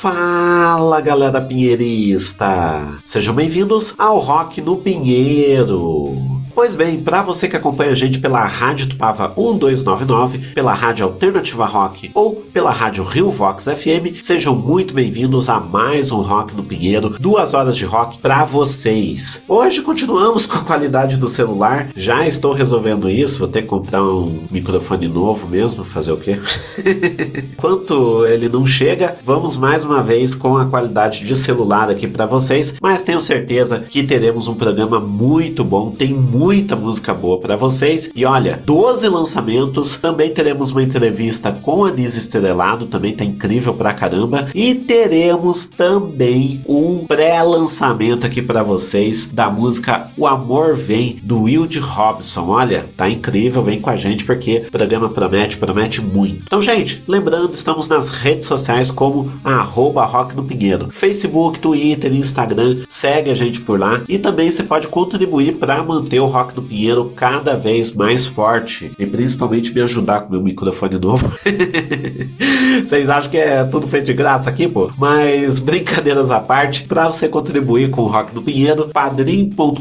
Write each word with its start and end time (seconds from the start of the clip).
Fala 0.00 0.98
galera 1.02 1.42
pinheirista! 1.42 2.88
Sejam 3.04 3.34
bem-vindos 3.34 3.94
ao 3.98 4.16
Rock 4.16 4.58
no 4.62 4.78
Pinheiro! 4.78 6.39
Pois 6.60 6.76
bem, 6.76 7.00
para 7.00 7.22
você 7.22 7.48
que 7.48 7.56
acompanha 7.56 7.92
a 7.92 7.94
gente 7.94 8.20
pela 8.20 8.44
Rádio 8.44 8.90
Tupava 8.90 9.26
1299, 9.28 10.52
pela 10.54 10.74
Rádio 10.74 11.06
Alternativa 11.06 11.64
Rock 11.64 12.10
ou 12.12 12.36
pela 12.36 12.70
Rádio 12.70 13.02
Rio 13.02 13.30
Vox 13.30 13.64
FM, 13.64 14.20
sejam 14.22 14.54
muito 14.54 14.92
bem-vindos 14.92 15.48
a 15.48 15.58
mais 15.58 16.12
um 16.12 16.20
Rock 16.20 16.54
no 16.54 16.62
Pinheiro, 16.62 17.16
duas 17.18 17.54
horas 17.54 17.78
de 17.78 17.86
rock 17.86 18.18
para 18.18 18.44
vocês. 18.44 19.40
Hoje 19.48 19.80
continuamos 19.80 20.44
com 20.44 20.58
a 20.58 20.62
qualidade 20.62 21.16
do 21.16 21.28
celular, 21.28 21.88
já 21.96 22.26
estou 22.26 22.52
resolvendo 22.52 23.08
isso, 23.08 23.38
vou 23.38 23.48
ter 23.48 23.62
que 23.62 23.68
comprar 23.68 24.04
um 24.04 24.40
microfone 24.50 25.08
novo 25.08 25.48
mesmo, 25.48 25.82
fazer 25.82 26.12
o 26.12 26.18
quê? 26.18 26.38
Enquanto 27.54 28.26
ele 28.26 28.50
não 28.50 28.66
chega, 28.66 29.16
vamos 29.24 29.56
mais 29.56 29.86
uma 29.86 30.02
vez 30.02 30.34
com 30.34 30.58
a 30.58 30.66
qualidade 30.66 31.24
de 31.24 31.34
celular 31.34 31.88
aqui 31.88 32.06
para 32.06 32.26
vocês, 32.26 32.74
mas 32.82 33.02
tenho 33.02 33.18
certeza 33.18 33.78
que 33.80 34.02
teremos 34.02 34.46
um 34.46 34.54
programa 34.54 35.00
muito 35.00 35.64
bom, 35.64 35.90
tem 35.90 36.12
muito 36.12 36.49
muita 36.50 36.74
música 36.74 37.14
boa 37.14 37.38
para 37.38 37.54
vocês. 37.54 38.10
E 38.12 38.24
olha, 38.24 38.60
12 38.66 39.08
lançamentos. 39.08 39.96
Também 39.98 40.34
teremos 40.34 40.72
uma 40.72 40.82
entrevista 40.82 41.52
com 41.52 41.84
Anis 41.84 42.16
Estrelado, 42.16 42.86
também 42.86 43.14
tá 43.14 43.24
incrível 43.24 43.72
pra 43.72 43.94
caramba. 43.94 44.48
E 44.52 44.74
teremos 44.74 45.66
também 45.66 46.60
um 46.66 47.06
pré-lançamento 47.06 48.26
aqui 48.26 48.42
para 48.42 48.64
vocês 48.64 49.28
da 49.32 49.48
música 49.48 50.10
O 50.16 50.26
Amor 50.26 50.74
Vem 50.74 51.20
do 51.22 51.42
Wilde 51.42 51.78
Robson. 51.78 52.48
Olha, 52.48 52.84
tá 52.96 53.08
incrível, 53.08 53.62
vem 53.62 53.80
com 53.80 53.90
a 53.90 53.94
gente 53.94 54.24
porque 54.24 54.64
o 54.66 54.72
programa 54.72 55.08
promete, 55.08 55.56
promete 55.56 56.00
muito. 56.00 56.42
Então, 56.46 56.60
gente, 56.60 57.04
lembrando, 57.06 57.54
estamos 57.54 57.86
nas 57.86 58.08
redes 58.08 58.46
sociais 58.46 58.90
como 58.90 59.30
arroba 59.44 60.04
Rock 60.04 60.34
no 60.34 60.42
Pinheiro. 60.42 60.90
Facebook, 60.90 61.60
Twitter, 61.60 62.12
Instagram, 62.12 62.78
segue 62.88 63.30
a 63.30 63.34
gente 63.34 63.60
por 63.60 63.78
lá 63.78 64.00
e 64.08 64.18
também 64.18 64.50
você 64.50 64.64
pode 64.64 64.88
contribuir 64.88 65.54
para 65.54 65.80
manter 65.80 66.18
o 66.18 66.26
Rock 66.30 66.54
do 66.54 66.62
Pinheiro 66.62 67.12
cada 67.14 67.54
vez 67.54 67.92
mais 67.92 68.26
forte 68.26 68.90
e 68.98 69.06
principalmente 69.06 69.74
me 69.74 69.80
ajudar 69.82 70.22
com 70.22 70.32
meu 70.32 70.42
microfone 70.42 70.98
novo. 70.98 71.30
Vocês 72.86 73.10
acham 73.10 73.30
que 73.30 73.36
é 73.36 73.64
tudo 73.64 73.86
feito 73.86 74.06
de 74.06 74.14
graça 74.14 74.48
aqui, 74.48 74.66
pô? 74.66 74.90
Mas 74.96 75.58
brincadeiras 75.58 76.30
à 76.30 76.40
parte, 76.40 76.84
para 76.84 77.10
você 77.10 77.28
contribuir 77.28 77.90
com 77.90 78.02
o 78.02 78.06
Rock 78.06 78.32
do 78.32 78.42
Pinheiro, 78.42 78.88
padrim.com.br 78.88 79.80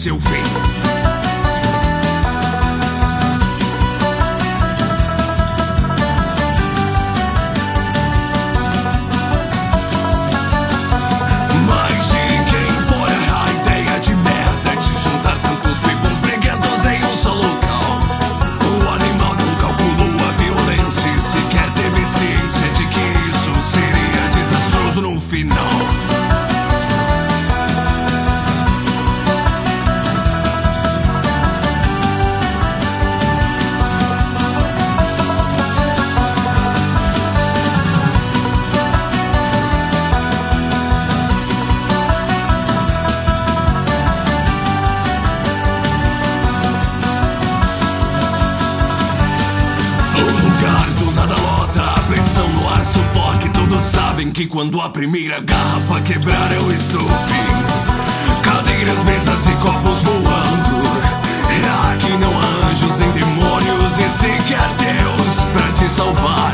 seu 0.02 0.18
fim. 0.18 0.51
Quando 54.62 54.80
a 54.80 54.88
primeira 54.90 55.40
garrafa 55.40 56.00
quebrar 56.02 56.52
eu 56.52 56.70
estou 56.70 57.02
bem. 57.02 58.42
Cadeiras, 58.42 59.02
mesas 59.02 59.48
e 59.48 59.54
copos 59.56 60.02
voando. 60.02 60.82
Aqui 61.90 62.12
não 62.18 62.30
há 62.38 62.70
anjos 62.70 62.96
nem 62.96 63.10
demônios 63.10 63.98
e 63.98 64.08
sequer 64.08 64.68
Deus 64.78 65.44
pra 65.52 65.72
te 65.72 65.90
salvar 65.90 66.51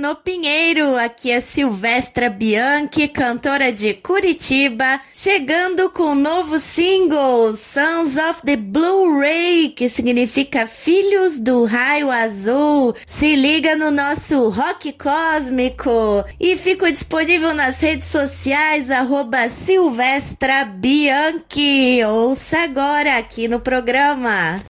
no 0.00 0.16
Pinheiro! 0.16 0.96
Aqui 0.96 1.30
é 1.30 1.42
Silvestra 1.42 2.30
Bianchi, 2.30 3.06
cantora 3.06 3.70
de 3.70 3.92
Curitiba, 3.92 4.98
chegando 5.12 5.90
com 5.90 6.12
um 6.12 6.14
novo 6.14 6.58
single, 6.58 7.54
Sons 7.54 8.16
of 8.16 8.40
the 8.42 8.56
Blu-ray, 8.56 9.68
que 9.68 9.90
significa 9.90 10.66
Filhos 10.66 11.38
do 11.38 11.64
Raio 11.64 12.10
Azul. 12.10 12.94
Se 13.06 13.36
liga 13.36 13.76
no 13.76 13.90
nosso 13.90 14.48
rock 14.48 14.92
cósmico 14.92 16.24
e 16.40 16.56
fico 16.56 16.90
disponível 16.90 17.52
nas 17.52 17.78
redes 17.80 18.08
sociais, 18.08 18.90
arroba 18.90 19.50
Silvestra 19.50 20.64
Bianchi. 20.64 22.02
Ouça 22.04 22.60
agora 22.60 23.18
aqui 23.18 23.46
no 23.46 23.60
programa. 23.60 24.64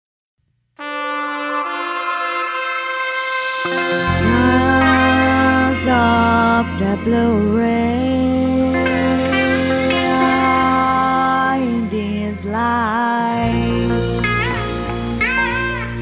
Sons 5.87 6.73
of 6.73 6.79
the 6.79 6.97
Blu-ray 7.05 8.73
in 11.63 11.89
this 11.89 12.43
life, 12.43 13.91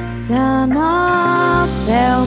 Son 0.04 0.76
of 0.76 1.70
El 1.88 2.26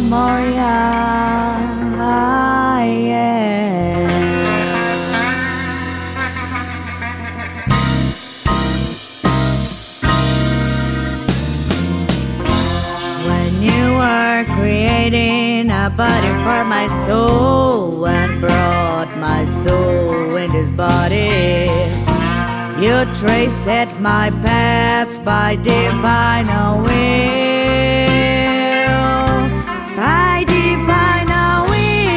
for 16.49 16.65
my 16.65 16.87
soul 16.87 18.07
and 18.07 18.41
brought 18.41 19.11
my 19.19 19.45
soul 19.45 20.37
in 20.37 20.51
this 20.51 20.71
body, 20.71 21.69
you 22.83 23.05
traced 23.21 23.93
my 24.01 24.31
paths 24.47 25.19
by 25.19 25.57
divine 25.57 26.49
will. 26.87 26.89
By 30.01 30.45
divine 30.57 31.33
will, 31.71 32.09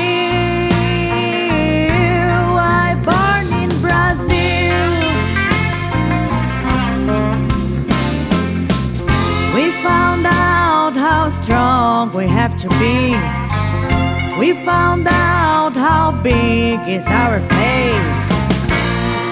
I 2.83 2.87
born 3.09 3.47
in 3.63 3.71
Brazil. 3.85 4.91
We 9.55 9.63
found 9.83 10.25
out 10.25 10.93
how 10.95 11.27
strong 11.27 12.13
we 12.13 12.27
have 12.27 12.55
to 12.63 12.69
be. 12.79 13.40
We 14.41 14.53
found 14.53 15.07
out 15.07 15.75
how 15.75 16.09
big 16.23 16.79
is 16.88 17.05
our 17.05 17.39
faith. 17.41 18.07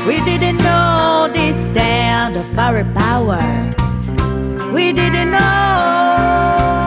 We 0.05 0.23
didn't 0.23 0.57
know 0.57 1.27
the 1.33 1.51
stand 1.51 2.37
of 2.37 2.45
our 2.59 2.83
power. 2.93 3.41
We 4.71 4.93
didn't 4.93 5.31
know 5.31 6.78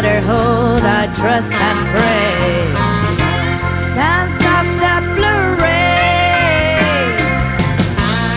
white 0.00 0.22
brotherhood 0.22 0.82
I 0.82 1.06
trust 1.14 1.52
and 1.52 1.78
pray. 1.92 2.40
Sons 3.94 4.36
of 4.56 4.66
the 4.82 4.96
Blu-ray. 5.16 6.78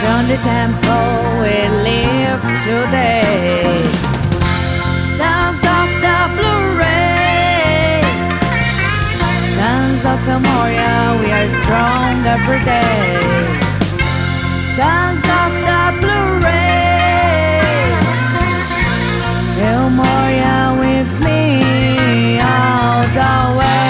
From 0.01 0.21
the 0.27 0.37
temple 0.43 1.41
we 1.41 1.55
live 1.89 2.41
today. 2.67 3.63
Sons 5.17 5.61
of 5.79 5.87
the 6.05 6.19
Blu-ray. 6.37 8.01
Sons 9.55 10.05
of 10.05 10.19
Memoria 10.27 11.17
we 11.19 11.31
are 11.31 11.49
strong 11.49 12.25
every 12.25 12.61
day. 12.65 13.21
Sons 14.75 15.23
of 15.41 15.51
the 15.67 15.83
Blu-ray 16.01 16.62
away. 23.33 23.82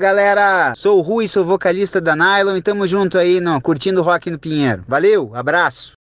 Galera, 0.00 0.72
sou 0.74 0.98
o 0.98 1.02
Rui, 1.02 1.28
sou 1.28 1.44
vocalista 1.44 2.00
da 2.00 2.16
Nylon 2.16 2.56
e 2.56 2.62
tamo 2.62 2.88
junto 2.88 3.18
aí, 3.18 3.38
não, 3.38 3.60
curtindo 3.60 4.02
rock 4.02 4.30
no 4.30 4.38
Pinheiro. 4.38 4.82
Valeu, 4.88 5.30
abraço. 5.34 5.99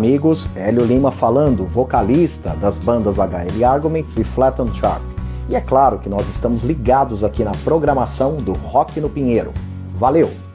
Amigos, 0.00 0.48
Hélio 0.56 0.82
Lima 0.82 1.12
falando, 1.12 1.66
vocalista 1.66 2.56
das 2.58 2.78
bandas 2.78 3.18
HL 3.18 3.62
Arguments 3.62 4.16
e 4.16 4.24
Flat 4.24 4.58
and 4.58 4.72
Sharp. 4.74 5.02
E 5.50 5.54
é 5.54 5.60
claro 5.60 5.98
que 5.98 6.08
nós 6.08 6.26
estamos 6.26 6.62
ligados 6.62 7.22
aqui 7.22 7.44
na 7.44 7.52
programação 7.64 8.36
do 8.36 8.52
Rock 8.52 8.98
no 8.98 9.10
Pinheiro. 9.10 9.52
Valeu! 9.98 10.49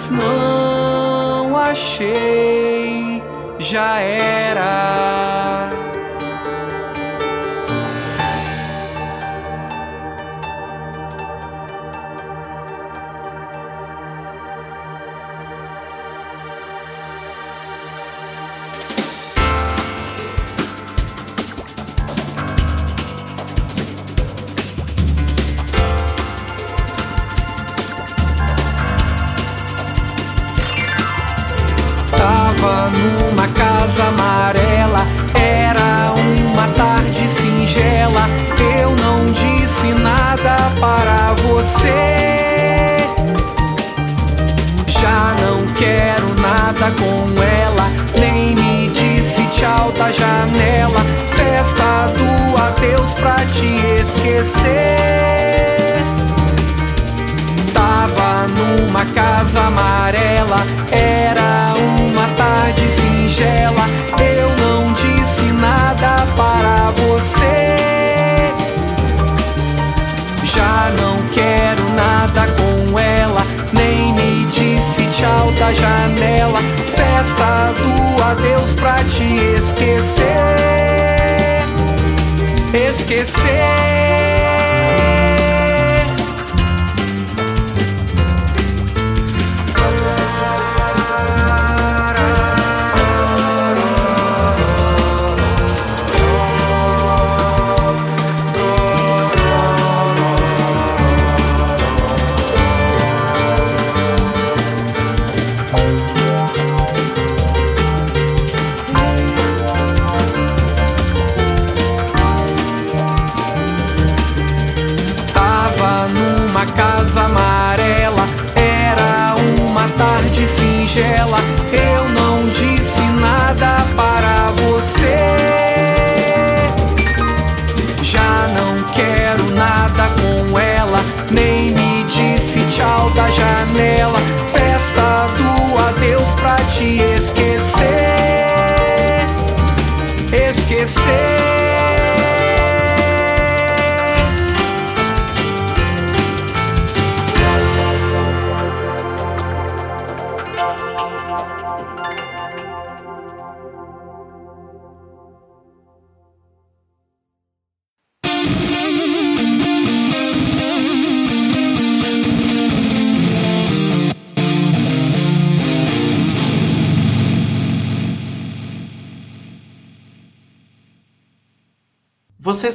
Mas 0.00 0.10
não 0.10 1.56
achei. 1.56 2.49
Esquecer. 83.10 83.89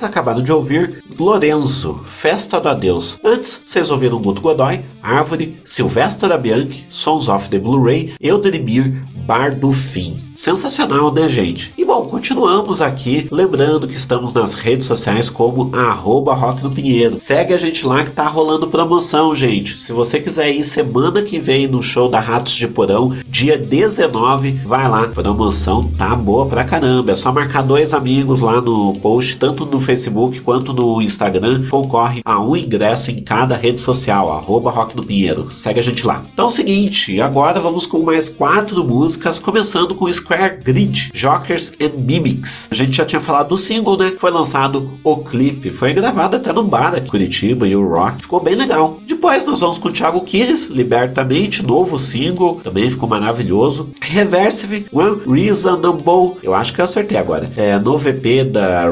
Acabaram 0.05 0.43
de 0.43 0.51
ouvir 0.51 1.03
Lorenzo, 1.19 2.01
Festa 2.05 2.59
do 2.59 2.69
Adeus. 2.69 3.17
Antes, 3.23 3.61
vocês 3.65 3.89
ouviram 3.89 4.21
Guto 4.21 4.41
Godoy, 4.41 4.81
Árvore, 5.01 5.57
Silvestre 5.63 6.37
Bianchi, 6.37 6.85
Sons 6.89 7.27
of 7.27 7.49
the 7.49 7.59
Blu-ray, 7.59 8.13
Eudemir, 8.19 9.03
Bar 9.25 9.55
do 9.55 9.71
Fim. 9.71 10.19
Sensacional, 10.35 11.11
né, 11.13 11.29
gente? 11.29 11.73
E 11.77 11.85
bom, 11.85 12.07
continuamos 12.07 12.81
aqui, 12.81 13.27
lembrando 13.31 13.87
que 13.87 13.95
estamos 13.95 14.33
nas 14.33 14.53
redes 14.53 14.85
sociais 14.85 15.29
como 15.29 15.73
arroba 15.73 16.33
Rock 16.33 16.61
no 16.61 16.71
Pinheiro. 16.71 17.19
Segue 17.19 17.53
a 17.53 17.57
gente 17.57 17.87
lá 17.87 18.03
que 18.03 18.11
tá 18.11 18.27
rolando 18.27 18.67
promoção, 18.67 19.33
gente. 19.33 19.79
Se 19.79 19.93
você 19.93 20.19
quiser 20.19 20.51
ir 20.51 20.61
semana 20.61 21.21
que 21.23 21.39
vem 21.39 21.67
no 21.67 21.81
show 21.81 22.09
da 22.09 22.19
Ratos 22.19 22.53
de 22.53 22.67
Porão, 22.67 23.13
dia 23.27 23.57
19, 23.57 24.51
vai 24.65 24.89
lá. 24.89 25.07
Promoção 25.07 25.89
tá 25.97 26.13
boa 26.15 26.45
pra 26.47 26.65
caramba. 26.65 27.13
É 27.13 27.15
só 27.15 27.31
marcar 27.31 27.61
dois 27.61 27.93
amigos 27.93 28.41
lá 28.41 28.59
no 28.61 28.93
post, 28.99 29.37
tanto 29.37 29.65
no 29.65 29.79
Facebook 29.79 29.94
quanto 30.43 30.73
no 30.73 31.01
Instagram. 31.01 31.67
Concorre 31.69 32.21
a 32.23 32.39
um 32.39 32.55
ingresso 32.55 33.11
em 33.11 33.21
cada 33.21 33.55
rede 33.55 33.79
social, 33.79 34.31
arroba 34.31 34.71
Rock 34.71 34.95
no 34.95 35.03
Pinheiro. 35.03 35.49
Segue 35.49 35.79
a 35.79 35.83
gente 35.83 36.05
lá. 36.05 36.23
Então 36.33 36.45
é 36.45 36.47
o 36.47 36.51
seguinte, 36.51 37.19
agora 37.19 37.59
vamos 37.59 37.85
com 37.85 37.99
mais 37.99 38.29
quatro 38.29 38.83
músicas, 38.83 39.39
começando 39.39 39.95
com 39.95 40.11
Square 40.11 40.59
Grid, 40.63 41.11
Jokers 41.13 41.73
and 41.81 41.97
Mimics. 41.97 42.67
A 42.71 42.75
gente 42.75 42.95
já 42.95 43.05
tinha 43.05 43.19
falado 43.19 43.49
do 43.49 43.57
single, 43.57 43.97
né? 43.97 44.13
Foi 44.17 44.31
lançado 44.31 44.91
o 45.03 45.17
clipe, 45.17 45.71
foi 45.71 45.93
gravado 45.93 46.35
até 46.35 46.51
no 46.53 46.63
bar 46.63 46.93
aqui 46.93 47.09
Curitiba 47.09 47.67
e 47.67 47.75
o 47.75 47.87
Rock. 47.87 48.23
Ficou 48.23 48.39
bem 48.39 48.55
legal. 48.55 48.99
Depois 49.07 49.45
nós 49.45 49.61
vamos 49.61 49.77
com 49.77 49.89
o 49.89 49.91
Thiago 49.91 50.21
Kires, 50.21 50.65
Libertamente, 50.65 51.65
novo 51.65 51.97
single, 51.97 52.59
também 52.63 52.89
ficou 52.89 53.07
maravilhoso. 53.07 53.89
Reversive, 54.01 54.85
One 54.91 55.21
Reasonable, 55.25 56.37
eu 56.43 56.53
acho 56.53 56.73
que 56.73 56.81
eu 56.81 56.85
acertei 56.85 57.17
agora. 57.17 57.49
É, 57.55 57.79
novo 57.79 58.07
EP 58.09 58.45
da 58.51 58.85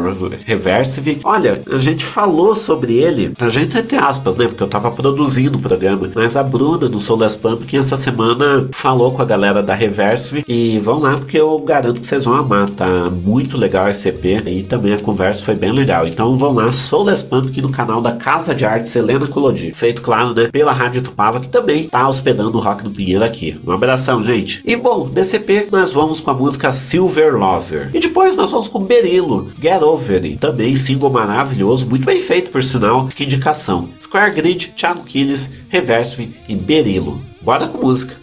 Reversive. 0.45 0.83
Olha, 1.24 1.62
a 1.72 1.78
gente 1.78 2.06
falou 2.06 2.54
sobre 2.56 2.98
ele, 2.98 3.34
a 3.39 3.50
gente 3.50 3.78
entre 3.78 3.98
aspas, 3.98 4.38
né? 4.38 4.48
Porque 4.48 4.63
eu 4.63 4.67
tava 4.67 4.91
produzindo 4.91 5.58
o 5.58 5.62
programa, 5.62 6.10
mas 6.13 6.36
a 6.36 6.43
Bruna 6.43 6.89
no 6.89 7.00
Soul 7.00 7.19
Less 7.19 7.38
Pump 7.38 7.65
que 7.65 7.78
essa 7.78 7.98
semana 7.98 8.67
falou 8.72 9.12
com 9.12 9.22
a 9.22 9.26
galera 9.26 9.62
da 9.62 9.74
Reversive 9.74 10.43
e 10.48 10.80
vão 10.80 11.00
lá 11.00 11.17
porque 11.17 11.38
eu 11.38 11.58
garanto 11.60 12.00
que 12.00 12.06
vocês 12.06 12.26
vão 12.26 12.36
amar, 12.36 12.69
tá 12.72 13.10
muito 13.10 13.58
legal 13.58 13.89
esse 13.89 14.10
EP 14.10 14.26
e 14.46 14.63
também 14.63 14.93
a 14.93 15.00
conversa 15.00 15.43
foi 15.43 15.56
bem 15.56 15.72
legal. 15.72 16.08
Então 16.08 16.36
vão 16.38 16.54
lá, 16.54 16.72
Soul 16.72 17.04
Less 17.04 17.24
Pump 17.24 17.50
aqui 17.50 17.62
no 17.62 17.69
canal 17.69 18.02
da 18.02 18.13
Casa 18.13 18.54
de 18.54 18.65
Artes 18.65 18.96
Helena 18.96 19.28
Colodi, 19.28 19.74
feito 19.74 20.02
claro, 20.02 20.34
né, 20.34 20.50
pela 20.52 20.72
Rádio 20.72 21.02
Tupava 21.02 21.39
que 21.39 21.50
também 21.50 21.88
tá 21.88 22.08
hospedando 22.08 22.58
o 22.58 22.62
Rock 22.62 22.84
do 22.84 22.91
Pinheiro 22.91 23.24
aqui. 23.24 23.60
Um 23.65 23.72
abração, 23.72 24.22
gente. 24.24 24.62
E 24.65 24.76
bom, 24.76 25.08
desse 25.08 25.38
EP 25.38 25.72
nós 25.72 25.93
vamos 25.93 26.19
com 26.19 26.32
a 26.32 26.34
música 26.34 26.72
Silver 26.72 27.36
Lover. 27.36 27.89
E 27.93 28.00
depois 28.00 28.38
nós 28.38 28.52
vamos 28.52 28.67
com 28.67 28.80
Berilo, 28.80 29.50
Get 29.62 29.82
Over 29.82 30.24
It, 30.24 30.38
também 30.38 30.72
single 30.77 31.09
maravilhoso, 31.09 31.89
muito 31.89 32.05
bem 32.05 32.21
feito 32.21 32.51
por 32.51 32.63
sinal, 32.63 33.07
que 33.07 33.23
indicação. 33.23 33.89
Square 33.99 34.33
Grid, 34.33 34.73
Thiago 34.75 35.03
Quiles, 35.03 35.51
Reverse 35.69 36.36
e 36.47 36.55
Berilo. 36.55 37.21
Bora 37.41 37.67
com 37.67 37.79
música. 37.79 38.22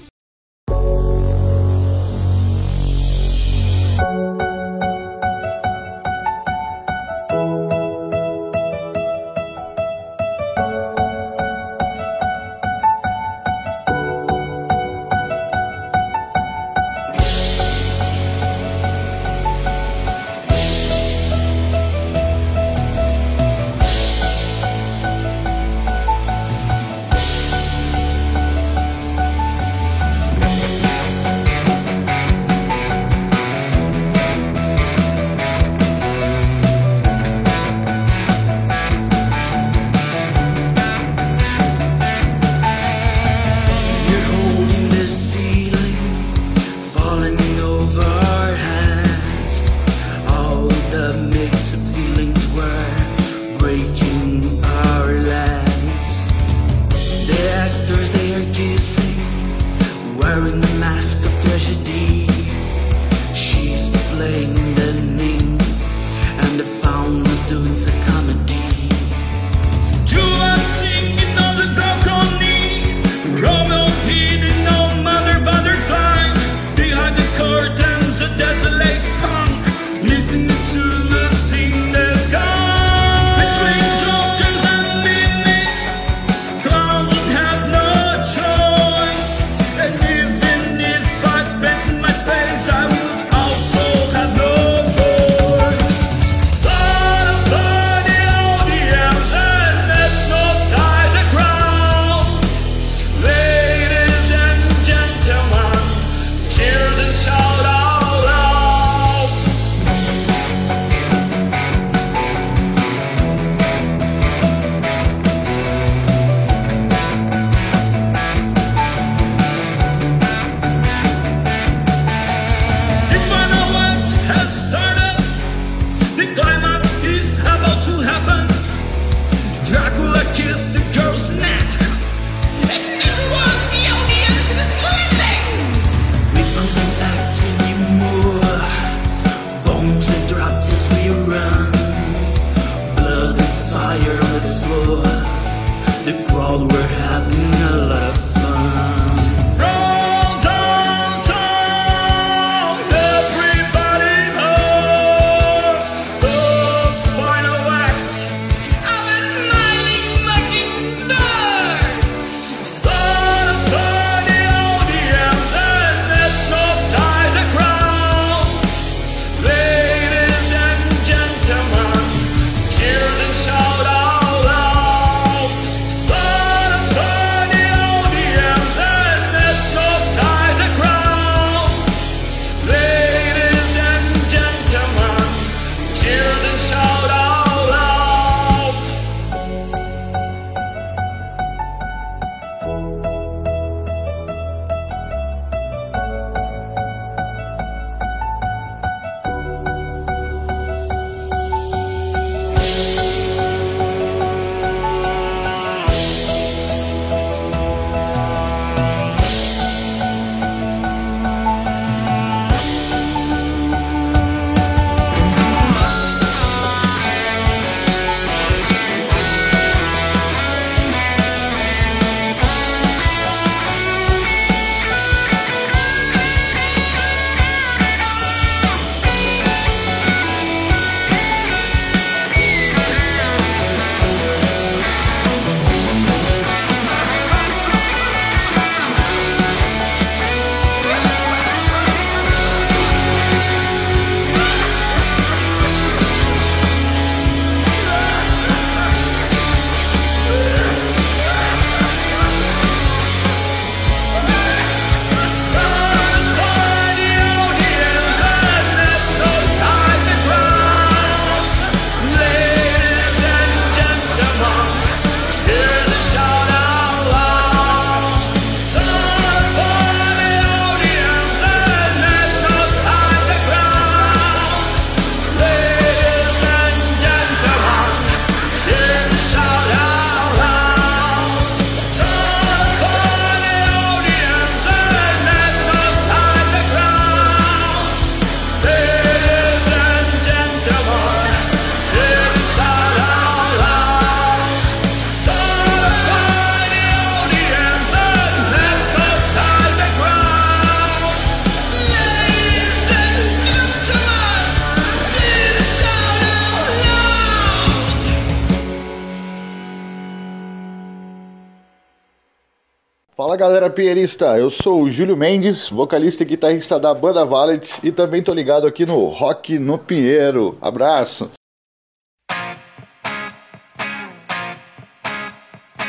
Pinheirista, 313.80 314.38
eu 314.38 314.50
sou 314.50 314.82
o 314.82 314.90
Júlio 314.90 315.16
Mendes, 315.16 315.70
vocalista 315.70 316.22
e 316.22 316.26
guitarrista 316.26 316.78
da 316.78 316.92
banda 316.92 317.24
Valets 317.24 317.80
e 317.82 317.90
também 317.90 318.22
tô 318.22 318.34
ligado 318.34 318.66
aqui 318.66 318.84
no 318.84 319.06
Rock 319.06 319.58
no 319.58 319.78
Pinheiro. 319.78 320.58
Abraço! 320.60 321.30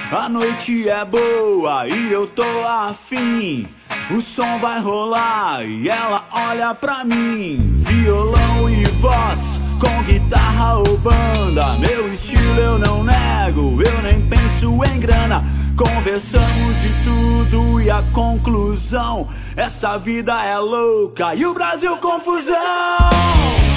A 0.10 0.30
noite 0.30 0.88
é 0.88 1.04
boa 1.04 1.86
e 1.86 2.14
eu 2.14 2.28
tô 2.28 2.46
afim. 2.66 3.68
O 4.10 4.22
som 4.22 4.58
vai 4.60 4.80
rolar 4.80 5.66
e 5.66 5.90
ela 5.90 6.26
olha 6.32 6.74
pra 6.74 7.04
mim. 7.04 7.74
Violão 7.74 8.70
e 8.70 8.86
voz, 9.02 9.42
com 9.82 10.04
guitarra 10.04 10.78
ou 10.78 10.98
banda. 11.00 11.78
Meu 11.78 12.14
estilo 12.14 12.58
eu 12.58 12.80
não 12.80 13.04
nego, 13.04 13.84
eu 13.84 14.02
nem 14.02 14.26
penso 14.30 14.82
em 14.86 14.98
grana. 14.98 15.44
Conversamos 15.78 16.82
de 16.82 16.90
tudo 17.04 17.82
e 17.82 17.90
a 17.90 18.02
conclusão: 18.14 19.28
essa 19.56 19.98
vida 19.98 20.34
é 20.44 20.58
louca 20.58 21.36
e 21.36 21.46
o 21.46 21.54
Brasil 21.54 21.98
confusão. 21.98 23.71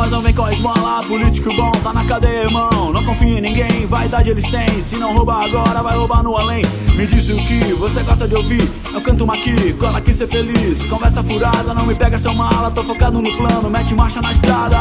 Mas 0.00 0.10
não 0.10 0.22
vem 0.22 0.32
com 0.32 0.44
a 0.44 0.52
esmola. 0.52 1.02
Político 1.02 1.54
bom, 1.54 1.70
tá 1.82 1.92
na 1.92 2.02
cadeia, 2.04 2.44
irmão. 2.44 2.90
Não 2.90 3.04
confia 3.04 3.38
em 3.38 3.40
ninguém, 3.40 3.86
vaidade 3.86 4.30
eles 4.30 4.48
têm. 4.48 4.80
Se 4.80 4.96
não 4.96 5.14
roubar 5.14 5.44
agora, 5.44 5.82
vai 5.82 5.94
roubar 5.94 6.22
no 6.22 6.36
além. 6.36 6.62
Me 6.96 7.06
diz 7.06 7.28
o 7.28 7.36
que 7.36 7.74
você 7.74 8.02
gosta 8.02 8.26
de 8.26 8.34
ouvir. 8.34 8.66
Eu 8.94 9.00
canto 9.02 9.24
uma 9.24 9.34
aqui, 9.34 9.74
cola 9.74 9.98
aqui 9.98 10.12
ser 10.12 10.26
feliz. 10.26 10.82
Conversa 10.86 11.22
furada, 11.22 11.74
não 11.74 11.84
me 11.84 11.94
pega 11.94 12.18
seu 12.18 12.32
mala. 12.32 12.70
Tô 12.70 12.82
focado 12.82 13.20
no 13.20 13.36
plano, 13.36 13.68
mete 13.68 13.94
marcha 13.94 14.22
na 14.22 14.32
estrada. 14.32 14.78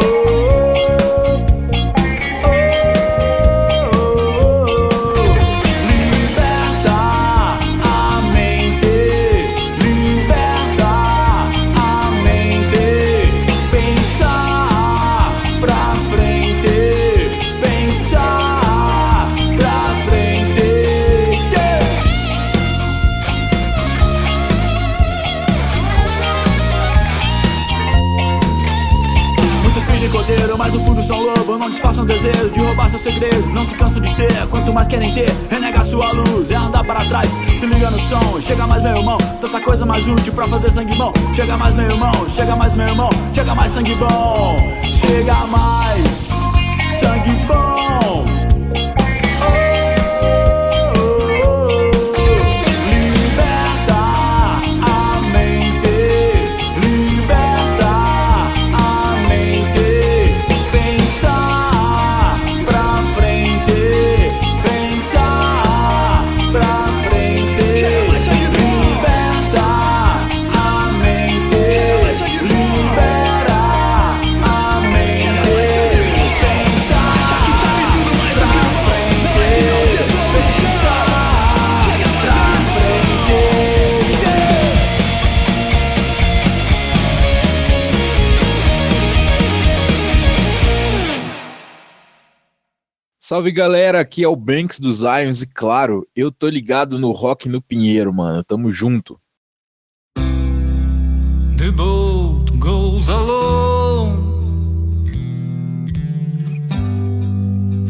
Oh, 0.00 0.64
oh, 0.64 0.67
desejo 32.08 32.48
de 32.50 32.60
roubar 32.60 32.88
seus 32.88 33.02
segredos. 33.02 33.52
Não 33.52 33.64
se 33.64 33.74
cansam 33.74 34.00
de 34.00 34.12
ser, 34.14 34.32
quanto 34.48 34.72
mais 34.72 34.88
querem 34.88 35.14
ter, 35.14 35.30
renegar 35.50 35.84
sua 35.84 36.10
luz. 36.12 36.50
É 36.50 36.56
andar 36.56 36.82
para 36.82 37.04
trás, 37.04 37.28
se 37.58 37.66
liga 37.66 37.90
no 37.90 37.98
som. 38.00 38.40
Chega 38.40 38.66
mais, 38.66 38.82
meu 38.82 38.96
irmão, 38.96 39.18
tanta 39.40 39.60
coisa 39.60 39.84
mais 39.84 40.08
útil 40.08 40.32
pra 40.32 40.48
fazer 40.48 40.70
sangue 40.70 40.94
bom. 40.96 41.12
Chega 41.34 41.56
mais, 41.56 41.74
meu 41.74 41.88
irmão, 41.90 42.12
chega 42.30 42.56
mais, 42.56 42.72
meu 42.72 42.88
irmão, 42.88 43.10
chega 43.32 43.54
mais 43.54 43.70
sangue 43.72 43.94
bom. 43.94 44.56
Chega 44.92 45.34
mais, 45.46 46.27
Salve 93.28 93.52
galera, 93.52 94.00
aqui 94.00 94.24
é 94.24 94.26
o 94.26 94.34
Banks 94.34 94.80
dos 94.80 95.00
Zions 95.00 95.42
e 95.42 95.46
claro, 95.46 96.08
eu 96.16 96.32
tô 96.32 96.48
ligado 96.48 96.98
no 96.98 97.12
Rock 97.12 97.46
no 97.46 97.60
Pinheiro, 97.60 98.10
mano. 98.10 98.42
Tamo 98.42 98.72
junto. 98.72 99.20
The 101.58 101.70
boat 101.70 102.50
goes 102.58 103.10
alone 103.10 104.16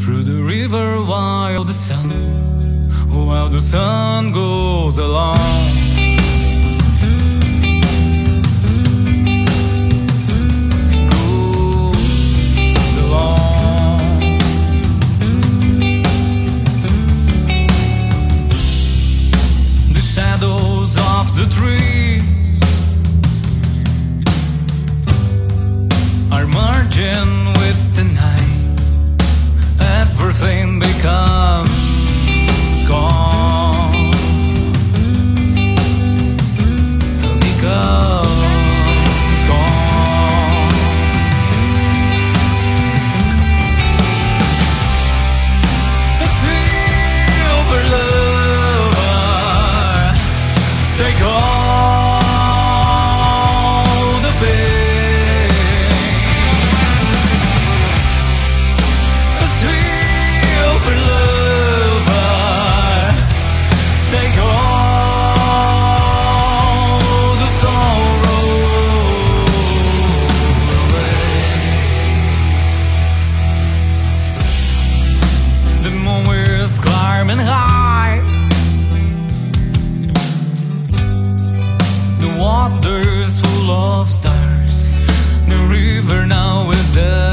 through 0.03 0.25
the 0.25 0.43
river 0.43 1.03
while 1.03 1.65
the 1.65 1.73
sun, 1.73 2.11
while 3.09 3.49
the 3.49 3.61
sun 3.61 4.33
goes 4.33 4.99
along. 4.99 5.88
Are 26.31 26.47
merging 26.47 27.47
with 27.61 27.97
the 27.97 28.05
night. 28.05 28.81
Everything 29.81 30.79
becomes 30.79 31.78
the 86.95 87.28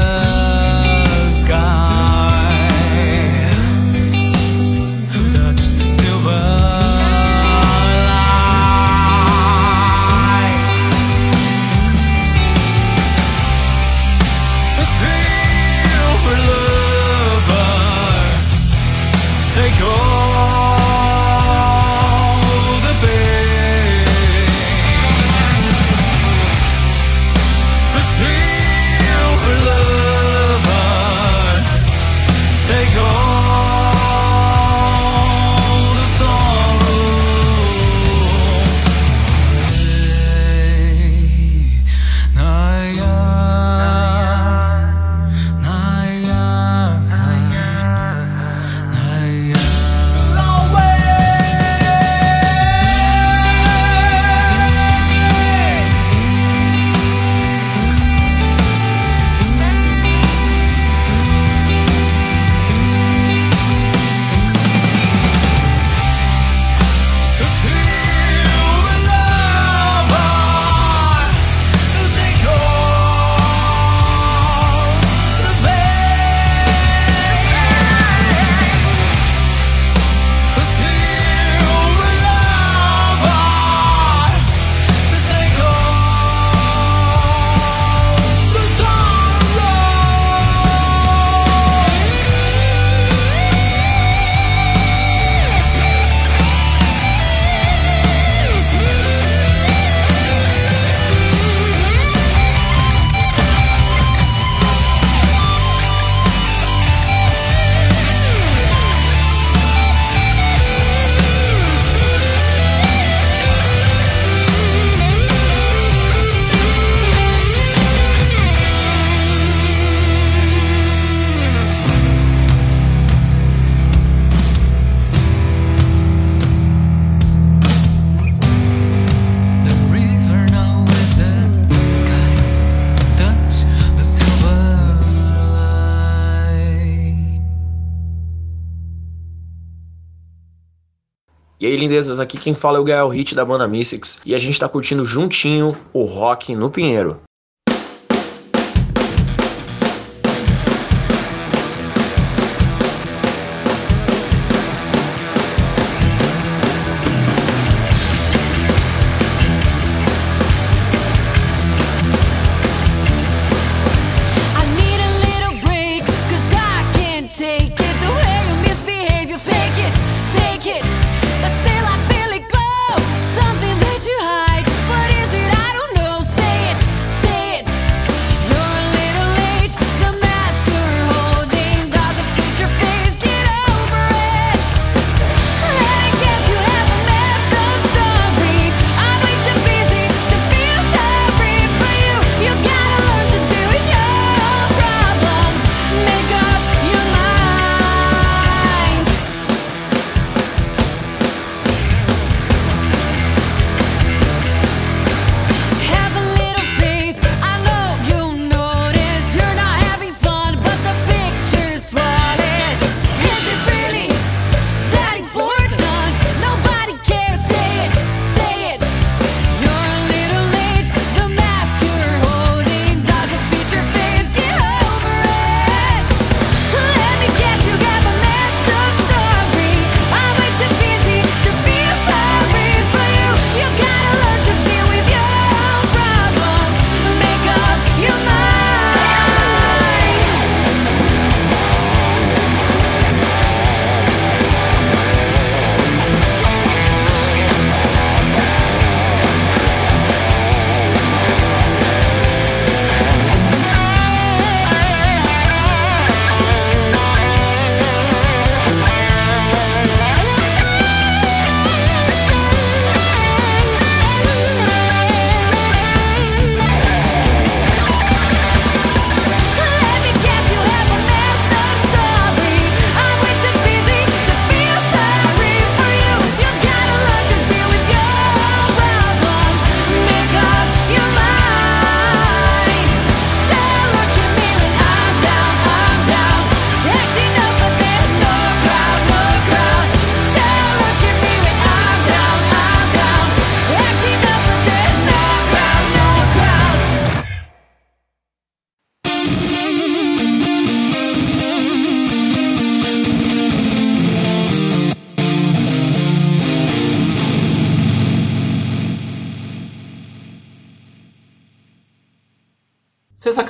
quem 142.46 142.54
fala 142.54 142.78
é 142.78 142.80
o 142.80 142.84
Gael 142.84 143.08
Hit 143.08 143.34
da 143.34 143.44
banda 143.44 143.66
Mystics 143.66 144.20
e 144.24 144.32
a 144.32 144.38
gente 144.38 144.56
tá 144.56 144.68
curtindo 144.68 145.04
juntinho 145.04 145.76
o 145.92 146.04
rock 146.04 146.54
no 146.54 146.70
Pinheiro. 146.70 147.20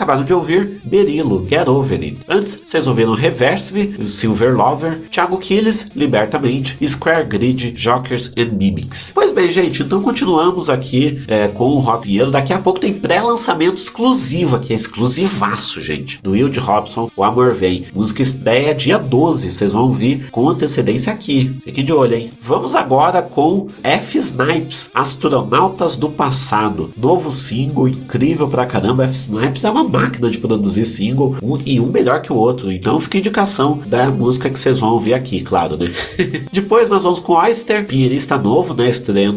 Acabaram 0.06 0.24
de 0.24 0.32
ouvir 0.32 0.80
Berilo, 0.84 1.44
Get 1.48 1.68
Over 1.68 2.00
It. 2.00 2.18
Antes, 2.28 2.60
vocês 2.64 2.86
ouviram 2.86 3.12
Reversive, 3.12 4.08
Silver 4.08 4.56
Lover, 4.56 5.00
Thiago 5.10 5.36
Killis, 5.38 5.90
Libertamente, 5.96 6.78
Square 6.88 7.24
Grid, 7.24 7.74
Jokers 7.76 8.32
and 8.38 8.52
Mimics. 8.56 9.10
Pois 9.12 9.25
bem, 9.36 9.50
gente, 9.50 9.82
então 9.82 10.00
continuamos 10.00 10.70
aqui 10.70 11.22
é, 11.28 11.46
com 11.46 11.64
o 11.64 11.78
Rock 11.78 12.04
Pinheiro. 12.04 12.30
Daqui 12.30 12.54
a 12.54 12.58
pouco 12.58 12.80
tem 12.80 12.94
pré-lançamento 12.94 13.76
exclusivo 13.76 14.56
aqui, 14.56 14.72
é 14.72 14.76
exclusivaço, 14.76 15.78
gente, 15.78 16.22
do 16.22 16.30
Will 16.30 16.50
Robson, 16.58 17.10
O 17.14 17.22
Amor 17.22 17.52
Vem. 17.52 17.84
Música 17.94 18.22
estreia 18.22 18.74
dia 18.74 18.96
12, 18.96 19.50
vocês 19.50 19.72
vão 19.72 19.82
ouvir 19.82 20.30
com 20.30 20.48
antecedência 20.48 21.12
aqui. 21.12 21.54
Fiquem 21.62 21.84
de 21.84 21.92
olho, 21.92 22.14
hein? 22.14 22.30
Vamos 22.40 22.74
agora 22.74 23.20
com 23.20 23.66
F. 23.82 24.16
Snipes, 24.16 24.90
Astronautas 24.94 25.98
do 25.98 26.08
Passado. 26.08 26.90
Novo 26.96 27.30
single, 27.30 27.88
incrível 27.88 28.48
pra 28.48 28.64
caramba. 28.64 29.04
F. 29.04 29.14
Snipes 29.14 29.64
é 29.64 29.70
uma 29.70 29.84
máquina 29.84 30.30
de 30.30 30.38
produzir 30.38 30.86
single, 30.86 31.36
um, 31.42 31.58
e 31.66 31.78
um 31.78 31.88
melhor 31.88 32.22
que 32.22 32.32
o 32.32 32.36
outro. 32.36 32.72
Então 32.72 32.98
fica 32.98 33.18
indicação 33.18 33.82
da 33.84 34.06
música 34.06 34.48
que 34.48 34.58
vocês 34.58 34.78
vão 34.78 34.94
ouvir 34.94 35.12
aqui, 35.12 35.42
claro, 35.42 35.76
né? 35.76 35.92
Depois 36.50 36.90
nós 36.90 37.02
vamos 37.02 37.20
com 37.20 37.34
Oyster, 37.34 37.84
pinheirista 37.84 38.38
novo, 38.38 38.72
né? 38.72 38.88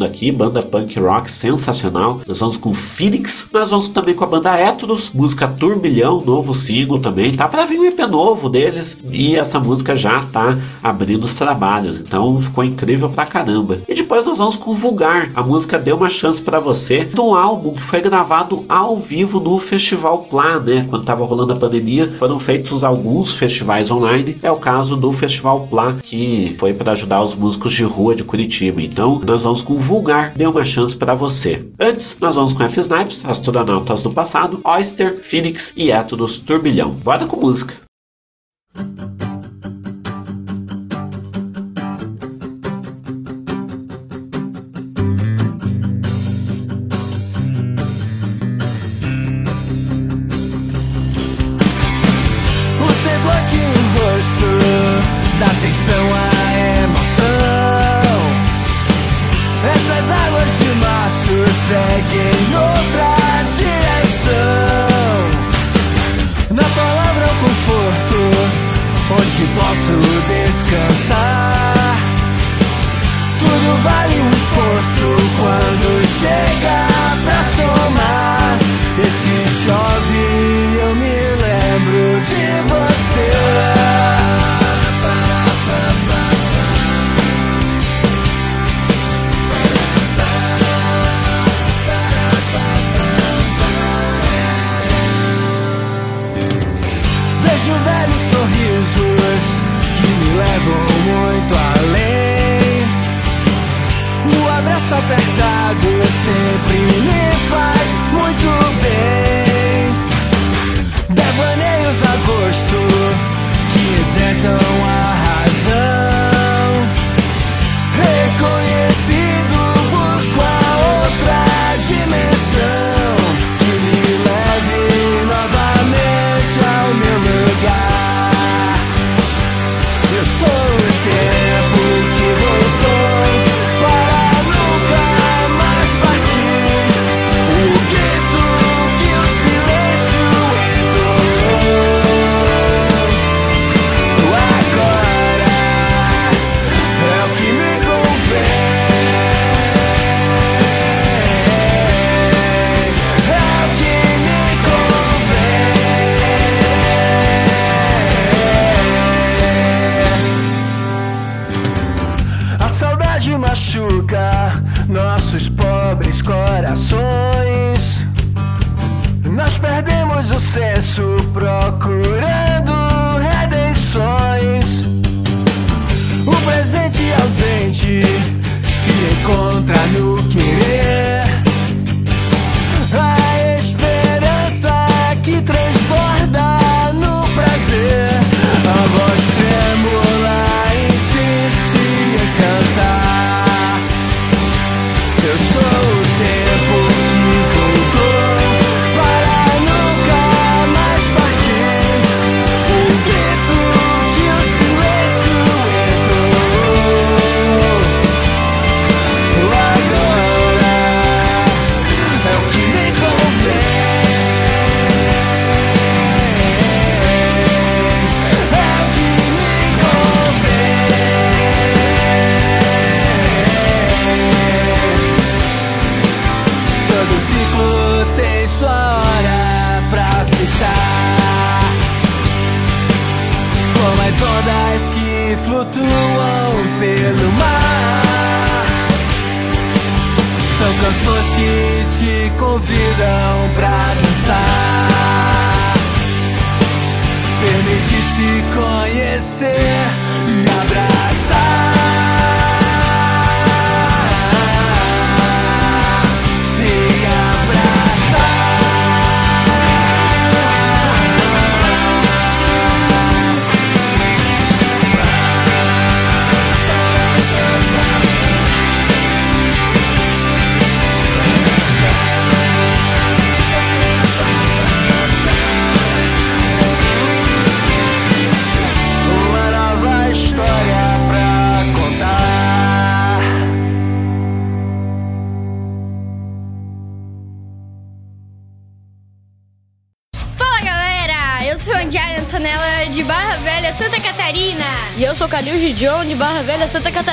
Aqui, 0.06 0.32
banda 0.32 0.62
punk 0.62 1.00
rock 1.00 1.32
sensacional. 1.32 2.22
Nós 2.28 2.40
vamos 2.40 2.58
com 2.58 2.74
Phoenix. 2.74 3.50
Nós 3.52 3.70
vamos 3.70 3.88
também 3.88 4.14
com 4.14 4.24
a 4.24 4.28
banda 4.28 4.56
Héteros, 4.56 5.12
música 5.14 5.48
Turbilhão, 5.48 6.24
novo 6.26 6.54
single 6.54 7.00
também. 7.00 7.36
Tá 7.36 7.48
pra 7.48 7.66
vir 7.66 7.80
um 7.80 7.86
EP 7.86 8.00
novo 8.08 8.50
deles. 8.50 8.98
E 9.12 9.36
essa 9.36 9.60
música 9.60 9.96
já 9.96 10.22
tá 10.26 10.58
abrindo 10.84 11.24
os 11.24 11.36
trabalhos. 11.36 12.00
Então 12.00 12.40
ficou 12.40 12.64
incrível 12.64 13.10
pra 13.10 13.26
caramba. 13.26 13.80
E 13.88 13.94
depois 13.94 14.26
nós 14.26 14.38
vamos 14.38 14.56
com 14.56 14.74
Vulgar. 14.74 15.32
A 15.36 15.42
música 15.42 15.80
Deu 15.80 15.98
uma 15.98 16.10
Chance 16.10 16.42
pra 16.42 16.60
Você, 16.60 17.06
do 17.06 17.34
álbum 17.34 17.74
que 17.74 17.82
foi 17.82 18.02
gravado 18.02 18.64
ao 18.70 18.98
vivo 18.98 19.40
no 19.40 19.58
Festival 19.58 20.20
Plá, 20.30 20.60
né? 20.60 20.86
Quando 20.90 21.06
tava 21.06 21.26
rolando 21.26 21.54
a 21.54 21.56
pandemia, 21.56 22.12
foram 22.20 22.40
feitos 22.40 22.84
alguns 22.84 23.34
festivais 23.34 23.90
online. 23.90 24.38
É 24.44 24.52
o 24.52 24.58
caso 24.58 24.96
do 24.96 25.12
Festival 25.12 25.68
Plá, 25.70 25.96
que 26.04 26.56
foi 26.60 26.74
para 26.74 26.92
ajudar 26.92 27.22
os 27.22 27.36
músicos 27.36 27.74
de 27.74 27.84
rua 27.84 28.16
de 28.16 28.24
Curitiba. 28.24 28.82
Então, 28.82 29.22
nós 29.26 29.44
vamos 29.44 29.62
com 29.62 29.79
Vulgar, 29.82 30.34
Deu 30.36 30.52
uma 30.52 30.64
Chance 30.64 30.96
pra 30.96 31.16
Você. 31.16 31.66
Antes, 31.80 32.18
nós 32.20 32.36
vamos 32.36 32.54
com 32.54 32.64
F. 32.64 32.80
Snipes, 32.80 33.26
Astronautas 33.26 34.04
do 34.04 34.12
Passado, 34.12 34.60
Oyster, 34.64 35.20
Phoenix 35.22 35.74
e 35.76 35.92
Héteros 35.92 36.38
Turbilhão. 36.40 36.92
Bora 36.92 37.26
com 37.26 37.38
música. 37.38 37.76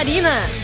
Catarina. 0.06 0.55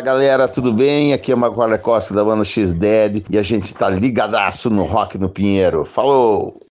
Fala 0.00 0.12
galera, 0.14 0.48
tudo 0.48 0.72
bem? 0.72 1.12
Aqui 1.12 1.30
é 1.30 1.36
Maguire 1.36 1.78
Costa 1.78 2.14
da 2.14 2.24
banda 2.24 2.42
X-Dead 2.42 3.22
e 3.28 3.36
a 3.36 3.42
gente 3.42 3.74
tá 3.74 3.90
ligadaço 3.90 4.70
no 4.70 4.84
Rock 4.84 5.18
no 5.18 5.28
Pinheiro. 5.28 5.84
Falou! 5.84 6.69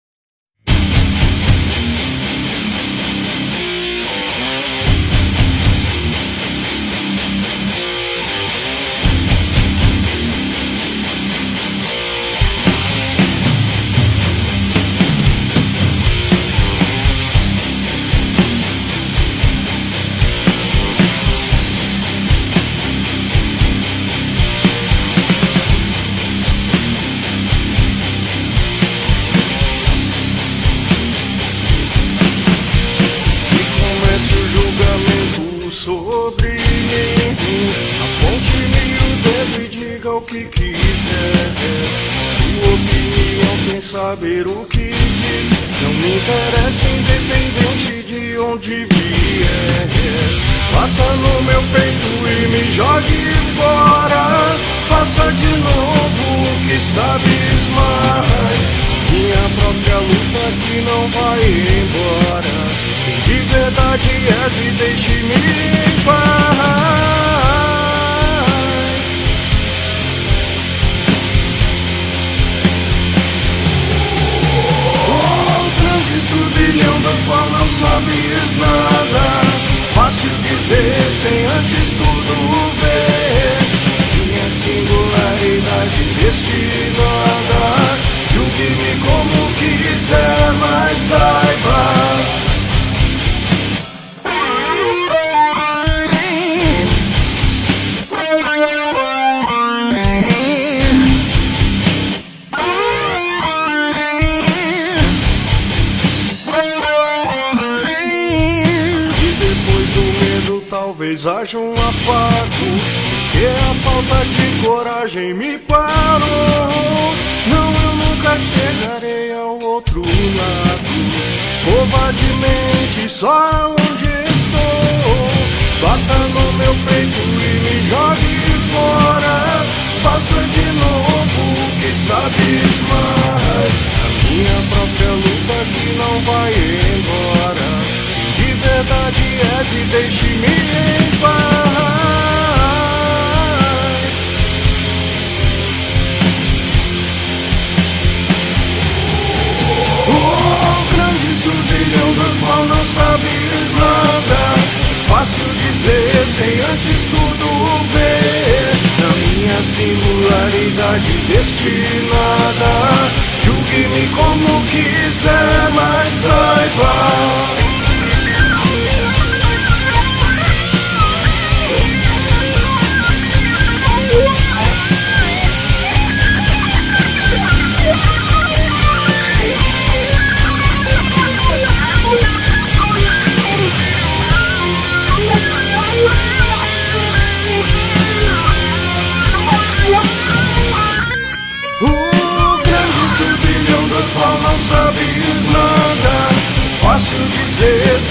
vontade 160.99 161.19
destilada. 161.29 163.11
Julgue-me 163.43 164.07
como 164.09 164.65
quiser, 164.67 165.71
mas 165.73 166.13
saiba. 166.13 167.58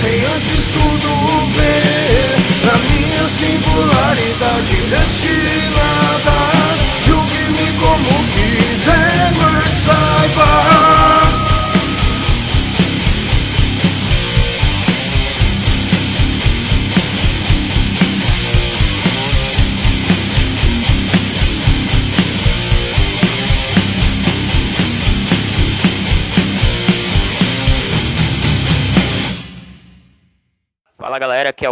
say 0.02 0.47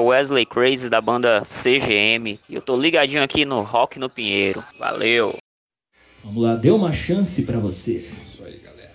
Wesley 0.06 0.46
Crazy 0.46 0.90
da 0.90 1.02
banda 1.02 1.42
CGM. 1.44 2.40
E 2.50 2.56
eu 2.56 2.62
tô 2.62 2.76
ligadinho 2.76 3.24
aqui 3.24 3.46
no 3.46 3.62
Rock 3.62 3.98
no 4.00 4.10
Pinheiro. 4.10 4.64
Valeu! 4.80 5.38
Vamos 6.24 6.44
lá, 6.44 6.56
deu 6.56 6.76
uma 6.76 6.92
chance 6.92 7.44
para 7.44 7.60
você. 7.60 8.10
Isso 8.22 8.44
aí, 8.44 8.60
galera. 8.64 8.92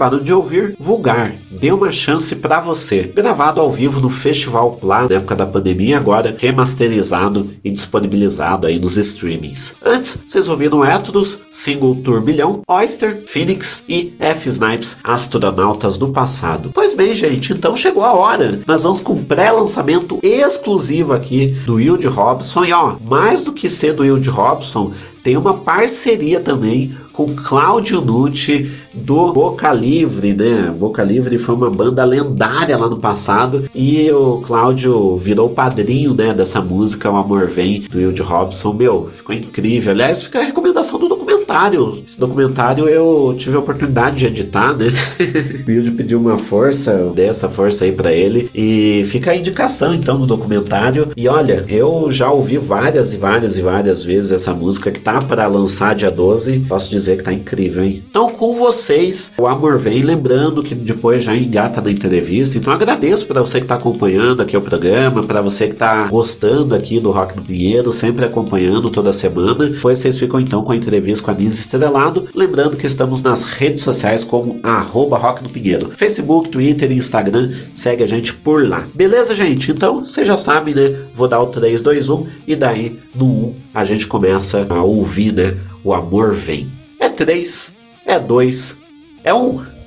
acabaram 0.00 0.18
de 0.22 0.32
ouvir 0.32 0.74
Vulgar, 0.80 1.34
Dê 1.50 1.70
uma 1.70 1.92
Chance 1.92 2.34
pra 2.36 2.58
Você, 2.58 3.02
gravado 3.02 3.60
ao 3.60 3.70
vivo 3.70 4.00
no 4.00 4.08
Festival 4.08 4.72
Plá 4.72 5.06
na 5.06 5.16
época 5.16 5.36
da 5.36 5.44
pandemia, 5.44 5.98
agora 5.98 6.34
remasterizado 6.38 7.50
e 7.62 7.70
disponibilizado 7.70 8.66
aí 8.66 8.78
nos 8.78 8.96
streamings. 8.96 9.74
Antes, 9.84 10.16
vocês 10.26 10.48
ouviram 10.48 10.82
Héteros, 10.82 11.40
single 11.50 11.96
Turbilhão, 11.96 12.62
Oyster, 12.66 13.22
Phoenix 13.26 13.84
e 13.86 14.14
F. 14.18 14.48
Snipes, 14.48 14.96
Astronautas 15.04 15.98
do 15.98 16.08
Passado. 16.08 16.70
Pois 16.72 16.94
bem, 16.94 17.14
gente, 17.14 17.52
então 17.52 17.76
chegou 17.76 18.04
a 18.04 18.14
hora. 18.14 18.58
Nós 18.66 18.84
vamos 18.84 19.02
com 19.02 19.22
pré-lançamento 19.22 20.18
exclusivo 20.22 21.12
aqui 21.12 21.48
do 21.66 21.74
Wilde 21.74 22.06
Robson. 22.06 22.64
E 22.64 22.72
ó, 22.72 22.96
mais 23.04 23.42
do 23.42 23.52
que 23.52 23.68
ser 23.68 23.92
do 23.92 24.02
Wilde 24.02 24.30
Robson, 24.30 24.94
tem 25.22 25.36
uma 25.36 25.54
parceria 25.54 26.40
também 26.40 26.94
com 27.12 27.34
Cláudio 27.34 28.00
Nucci 28.00 28.70
do 28.92 29.32
Boca 29.32 29.72
Livre, 29.72 30.32
né? 30.34 30.74
Boca 30.76 31.02
Livre 31.02 31.38
foi 31.38 31.54
uma 31.54 31.70
banda 31.70 32.04
lendária 32.04 32.76
lá 32.76 32.88
no 32.88 32.98
passado 32.98 33.64
e 33.74 34.10
o 34.10 34.38
Cláudio 34.44 35.16
virou 35.16 35.50
padrinho, 35.50 36.14
né, 36.14 36.34
dessa 36.34 36.60
música 36.60 37.10
O 37.10 37.16
Amor 37.16 37.46
Vem 37.46 37.80
do 37.80 37.98
Wilde 37.98 38.22
Robson. 38.22 38.72
Meu, 38.72 39.08
ficou 39.12 39.34
incrível. 39.34 39.92
Aliás, 39.92 40.22
fica 40.22 40.40
a 40.40 40.44
recomendação 40.44 40.98
do 40.98 41.08
documentário. 41.08 42.02
Esse 42.06 42.18
documentário 42.18 42.88
eu 42.88 43.34
tive 43.38 43.56
a 43.56 43.60
oportunidade 43.60 44.16
de 44.16 44.26
editar, 44.26 44.76
né? 44.76 44.86
o 45.66 45.70
Wilde 45.70 45.90
pediu 45.92 46.18
uma 46.18 46.36
força, 46.36 46.92
eu 46.92 47.10
dei 47.10 47.26
essa 47.26 47.48
força 47.48 47.84
aí 47.84 47.92
para 47.92 48.12
ele 48.12 48.50
e 48.54 49.04
fica 49.06 49.30
a 49.30 49.36
indicação 49.36 49.94
então 49.94 50.18
no 50.18 50.26
documentário. 50.26 51.08
E 51.16 51.28
olha, 51.28 51.64
eu 51.68 52.10
já 52.10 52.30
ouvi 52.30 52.58
várias 52.58 53.12
e 53.12 53.16
várias 53.16 53.58
e 53.58 53.62
várias 53.62 54.02
vezes 54.02 54.32
essa 54.32 54.54
música 54.54 54.90
que 54.90 55.00
tá 55.00 55.20
para 55.20 55.46
lançar 55.46 55.94
dia 55.94 56.10
12. 56.10 56.60
Posso 56.68 56.90
dizer 56.90 57.16
que 57.16 57.24
tá 57.24 57.32
incrível, 57.32 57.84
hein? 57.84 58.02
Então, 58.08 58.30
com 58.30 58.54
vocês, 58.80 59.32
o 59.36 59.46
Amor 59.46 59.78
Vem, 59.78 60.00
lembrando 60.00 60.62
que 60.62 60.74
depois 60.74 61.22
já 61.22 61.36
engata 61.36 61.82
na 61.82 61.90
entrevista. 61.90 62.56
Então, 62.56 62.72
agradeço 62.72 63.26
para 63.26 63.42
você 63.42 63.60
que 63.60 63.66
tá 63.66 63.74
acompanhando 63.74 64.40
aqui 64.40 64.56
o 64.56 64.62
programa, 64.62 65.22
para 65.22 65.42
você 65.42 65.68
que 65.68 65.76
tá 65.76 66.08
gostando 66.08 66.74
aqui 66.74 66.98
do 66.98 67.10
Rock 67.10 67.36
no 67.36 67.42
Pinheiro, 67.42 67.92
sempre 67.92 68.24
acompanhando 68.24 68.88
toda 68.88 69.12
semana. 69.12 69.66
Depois 69.66 69.98
vocês 69.98 70.18
ficam 70.18 70.40
então 70.40 70.64
com 70.64 70.72
a 70.72 70.76
entrevista 70.76 71.24
com 71.24 71.30
a 71.30 71.34
Nise 71.34 71.60
Estrelado. 71.60 72.26
Lembrando 72.34 72.76
que 72.76 72.86
estamos 72.86 73.22
nas 73.22 73.44
redes 73.44 73.82
sociais 73.82 74.24
como 74.24 74.58
arroba 74.62 75.18
Rock 75.18 75.42
no 75.42 75.50
Pinheiro. 75.50 75.90
Facebook, 75.90 76.48
Twitter 76.48 76.90
e 76.90 76.96
Instagram. 76.96 77.52
Segue 77.74 78.02
a 78.02 78.06
gente 78.06 78.32
por 78.32 78.66
lá. 78.66 78.88
Beleza, 78.94 79.34
gente? 79.34 79.72
Então, 79.72 80.02
vocês 80.02 80.26
já 80.26 80.38
sabem, 80.38 80.74
né? 80.74 80.96
Vou 81.14 81.28
dar 81.28 81.40
o 81.40 81.48
3, 81.48 81.82
2, 81.82 82.08
1 82.08 82.26
e 82.46 82.56
daí 82.56 82.98
no 83.14 83.26
1 83.26 83.54
a 83.74 83.84
gente 83.84 84.06
começa 84.06 84.66
a 84.68 84.82
ouvir, 84.82 85.32
né? 85.32 85.56
O 85.84 85.92
amor 85.92 86.32
vem. 86.32 86.66
É 86.98 87.08
3, 87.08 87.79
é 88.04 88.18
2, 88.18 88.76
é 89.24 89.34
1. 89.34 89.79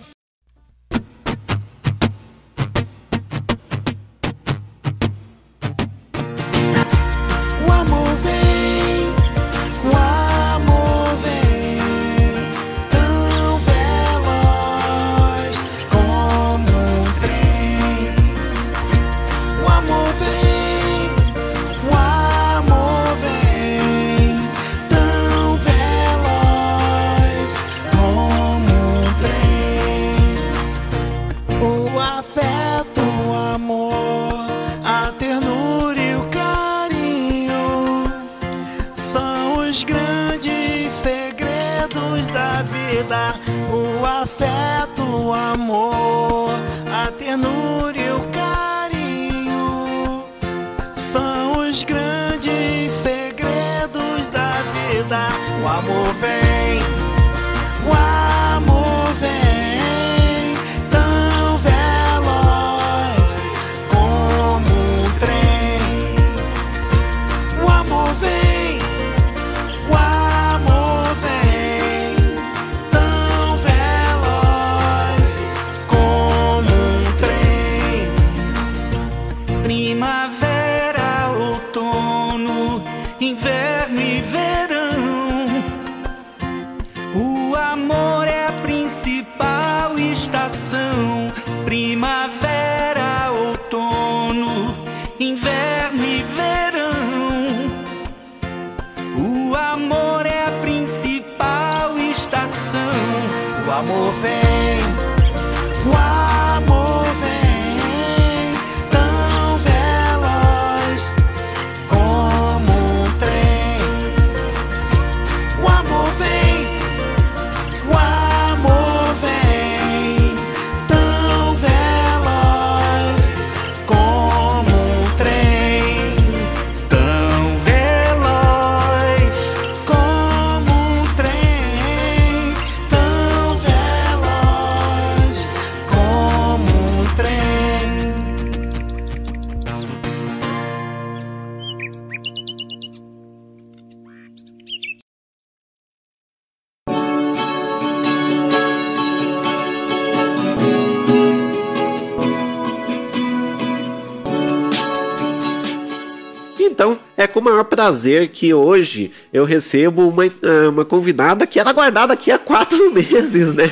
Maior 157.53 157.63
prazer 157.65 158.29
que 158.29 158.53
hoje 158.53 159.11
eu 159.31 159.45
recebo 159.45 160.07
uma, 160.09 160.25
ah, 160.25 160.69
uma 160.69 160.83
convidada 160.85 161.45
que 161.47 161.59
era 161.59 161.71
guardada 161.71 162.13
aqui 162.13 162.31
há 162.31 162.37
quatro 162.39 162.91
meses, 162.93 163.53
né? 163.53 163.65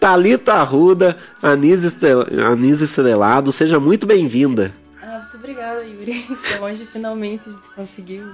Thalita 0.00 0.54
Arruda, 0.54 1.16
Anise, 1.42 1.86
Estre- 1.88 2.42
Anise 2.44 2.84
Estrelado, 2.84 3.52
seja 3.52 3.78
muito 3.78 4.06
bem-vinda. 4.06 4.72
Ah, 5.02 5.18
muito 5.20 5.36
obrigada, 5.36 5.82
Yuri. 5.84 6.24
Então 6.54 6.64
hoje 6.64 6.88
finalmente 6.92 7.42
a 7.48 7.52
gente 7.52 7.62
conseguiu 7.76 8.24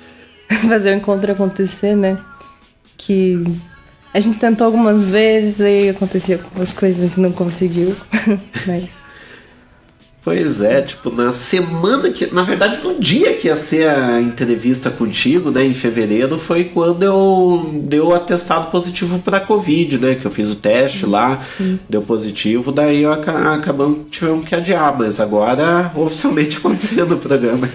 fazer 0.68 0.90
o 0.92 0.96
encontro 0.96 1.32
acontecer, 1.32 1.94
né? 1.96 2.18
Que 2.96 3.42
a 4.12 4.20
gente 4.20 4.38
tentou 4.38 4.66
algumas 4.66 5.06
vezes, 5.06 5.60
aí 5.60 5.88
aconteceu 5.88 6.38
algumas 6.42 6.72
coisas 6.74 7.12
que 7.12 7.20
não 7.20 7.32
conseguiu. 7.32 7.96
Mas 8.66 8.90
Pois 10.22 10.60
é, 10.60 10.82
tipo, 10.82 11.10
na 11.10 11.32
semana 11.32 12.10
que. 12.10 12.32
Na 12.32 12.42
verdade, 12.42 12.82
no 12.84 13.00
dia 13.00 13.32
que 13.32 13.48
ia 13.48 13.56
ser 13.56 13.88
a 13.88 14.20
entrevista 14.20 14.90
contigo, 14.90 15.50
né, 15.50 15.64
em 15.64 15.72
fevereiro, 15.72 16.38
foi 16.38 16.64
quando 16.64 17.02
eu 17.02 17.80
deu 17.84 18.08
o 18.08 18.14
atestado 18.14 18.70
positivo 18.70 19.18
pra 19.20 19.40
Covid, 19.40 19.96
né? 19.98 20.14
Que 20.16 20.26
eu 20.26 20.30
fiz 20.30 20.50
o 20.50 20.56
teste 20.56 21.06
lá, 21.06 21.42
deu 21.88 22.02
positivo, 22.02 22.70
daí 22.70 23.02
eu 23.02 23.12
aca 23.12 23.54
acabamos, 23.54 24.10
tivemos 24.10 24.44
que 24.44 24.54
adiar, 24.54 24.94
mas 24.98 25.20
agora 25.20 25.90
oficialmente 25.96 26.58
acontecendo 26.58 27.14
o 27.14 27.18
programa. 27.18 27.66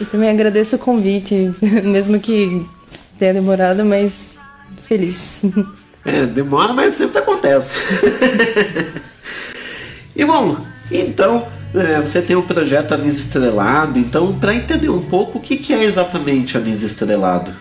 e 0.00 0.04
também 0.06 0.30
agradeço 0.30 0.76
o 0.76 0.78
convite, 0.78 1.52
mesmo 1.84 2.18
que 2.18 2.64
tenha 3.18 3.34
demorado, 3.34 3.84
mas 3.84 4.38
feliz. 4.88 5.42
É, 6.02 6.24
demora, 6.24 6.72
mas 6.72 6.94
sempre 6.94 7.18
acontece. 7.18 7.74
e 10.16 10.24
bom, 10.24 10.56
então 10.98 11.46
é, 11.74 12.00
você 12.00 12.22
tem 12.22 12.36
o 12.36 12.42
projeto 12.42 12.94
Anis 12.94 13.18
Estrelado, 13.18 13.98
então 13.98 14.32
para 14.38 14.54
entender 14.54 14.88
um 14.88 15.02
pouco 15.02 15.38
o 15.38 15.40
que, 15.40 15.56
que 15.56 15.72
é 15.72 15.82
exatamente 15.82 16.56
Anis 16.56 16.82
Estrelado. 16.82 17.52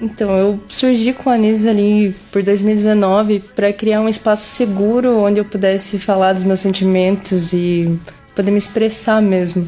Então, 0.00 0.36
eu 0.36 0.60
surgi 0.68 1.12
com 1.12 1.28
a 1.28 1.34
Anis 1.34 1.66
ali 1.66 2.14
por 2.30 2.40
2019 2.42 3.40
para 3.56 3.72
criar 3.72 4.00
um 4.00 4.08
espaço 4.08 4.46
seguro 4.46 5.18
onde 5.18 5.40
eu 5.40 5.44
pudesse 5.44 5.98
falar 5.98 6.34
dos 6.34 6.44
meus 6.44 6.60
sentimentos 6.60 7.52
e 7.52 7.98
poder 8.34 8.52
me 8.52 8.58
expressar 8.58 9.20
mesmo. 9.20 9.66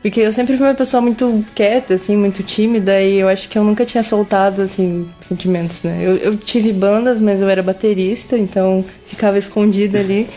Porque 0.00 0.20
eu 0.20 0.32
sempre 0.32 0.56
fui 0.56 0.64
uma 0.64 0.74
pessoa 0.74 1.00
muito 1.00 1.44
quieta, 1.56 1.94
assim, 1.94 2.16
muito 2.16 2.40
tímida, 2.44 3.02
e 3.02 3.18
eu 3.18 3.28
acho 3.28 3.48
que 3.48 3.58
eu 3.58 3.64
nunca 3.64 3.84
tinha 3.84 4.04
soltado, 4.04 4.62
assim, 4.62 5.08
sentimentos, 5.20 5.82
né? 5.82 5.98
Eu, 6.00 6.16
eu 6.16 6.36
tive 6.36 6.72
bandas, 6.72 7.20
mas 7.20 7.42
eu 7.42 7.48
era 7.48 7.62
baterista, 7.62 8.38
então 8.38 8.84
ficava 9.06 9.36
escondida 9.36 9.98
ali. 9.98 10.28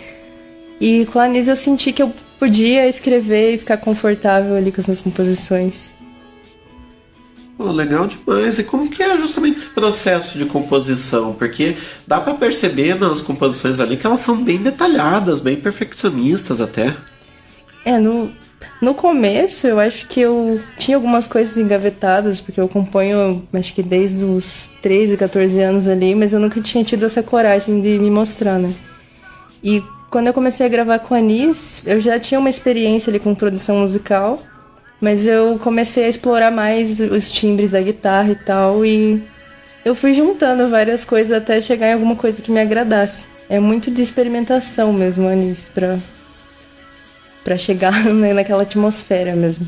E 0.82 1.06
com 1.06 1.20
a 1.20 1.26
Anis 1.26 1.48
eu 1.48 1.56
senti 1.56 1.94
que 1.94 2.02
eu 2.02 2.12
podia 2.40 2.90
escrever 2.90 3.54
e 3.54 3.58
ficar 3.60 3.78
confortável 3.78 4.56
ali 4.56 4.72
com 4.72 4.82
as 4.82 4.88
minhas 4.88 5.02
composições. 5.02 5.94
Legal 7.60 8.08
demais. 8.08 8.58
E 8.58 8.64
como 8.64 8.90
que 8.90 9.04
é 9.04 9.16
justamente 9.16 9.58
esse 9.58 9.70
processo 9.70 10.40
de 10.40 10.46
composição? 10.46 11.34
Porque 11.34 11.78
dá 12.08 12.20
para 12.20 12.34
perceber 12.34 13.00
nas 13.00 13.22
composições 13.22 13.80
ali 13.80 13.96
que 13.96 14.08
elas 14.08 14.22
são 14.22 14.44
bem 14.44 14.58
detalhadas, 14.58 15.40
bem 15.40 15.56
perfeccionistas 15.56 16.60
até. 16.60 16.96
É, 17.86 18.00
no, 18.00 18.32
no 18.82 18.96
começo 18.96 19.68
eu 19.68 19.80
acho 19.80 20.08
que 20.08 20.20
eu 20.20 20.60
tinha 20.80 20.98
algumas 20.98 21.28
coisas 21.28 21.56
engavetadas, 21.58 22.42
porque 22.42 22.60
eu 22.60 22.68
componho 22.68 23.48
acho 23.54 23.76
que 23.76 23.84
desde 23.84 24.26
os 24.26 24.68
13, 24.82 25.16
14 25.16 25.62
anos 25.62 25.88
ali, 25.88 26.16
mas 26.16 26.34
eu 26.34 26.40
nunca 26.40 26.60
tinha 26.60 26.84
tido 26.84 27.06
essa 27.06 27.22
coragem 27.22 27.80
de 27.82 28.00
me 28.00 28.10
mostrar, 28.10 28.58
né? 28.58 28.74
E 29.64 29.84
quando 30.12 30.28
eu 30.28 30.34
comecei 30.34 30.66
a 30.66 30.70
gravar 30.70 31.00
com 31.00 31.16
a 31.16 31.18
Anis, 31.18 31.82
eu 31.86 32.00
já 32.00 32.20
tinha 32.20 32.38
uma 32.38 32.50
experiência 32.50 33.10
ali 33.10 33.18
com 33.18 33.34
produção 33.34 33.78
musical, 33.78 34.44
mas 35.00 35.26
eu 35.26 35.58
comecei 35.58 36.04
a 36.04 36.10
explorar 36.10 36.52
mais 36.52 37.00
os 37.00 37.32
timbres 37.32 37.72
da 37.72 37.82
guitarra 37.82 38.32
e 38.32 38.36
tal, 38.36 38.86
e 38.86 39.24
eu 39.86 39.96
fui 39.96 40.14
juntando 40.14 40.70
várias 40.70 41.06
coisas 41.06 41.36
até 41.36 41.62
chegar 41.62 41.88
em 41.88 41.94
alguma 41.94 42.18
coisa 42.18 42.42
que 42.42 42.52
me 42.52 42.60
agradasse. 42.60 43.26
É 43.50 43.58
muito 43.58 43.90
de 43.90 44.02
experimentação 44.02 44.92
mesmo, 44.92 45.28
Anis, 45.28 45.72
pra, 45.74 45.98
pra 47.42 47.58
chegar 47.58 48.04
né, 48.14 48.34
naquela 48.34 48.64
atmosfera 48.64 49.34
mesmo. 49.34 49.66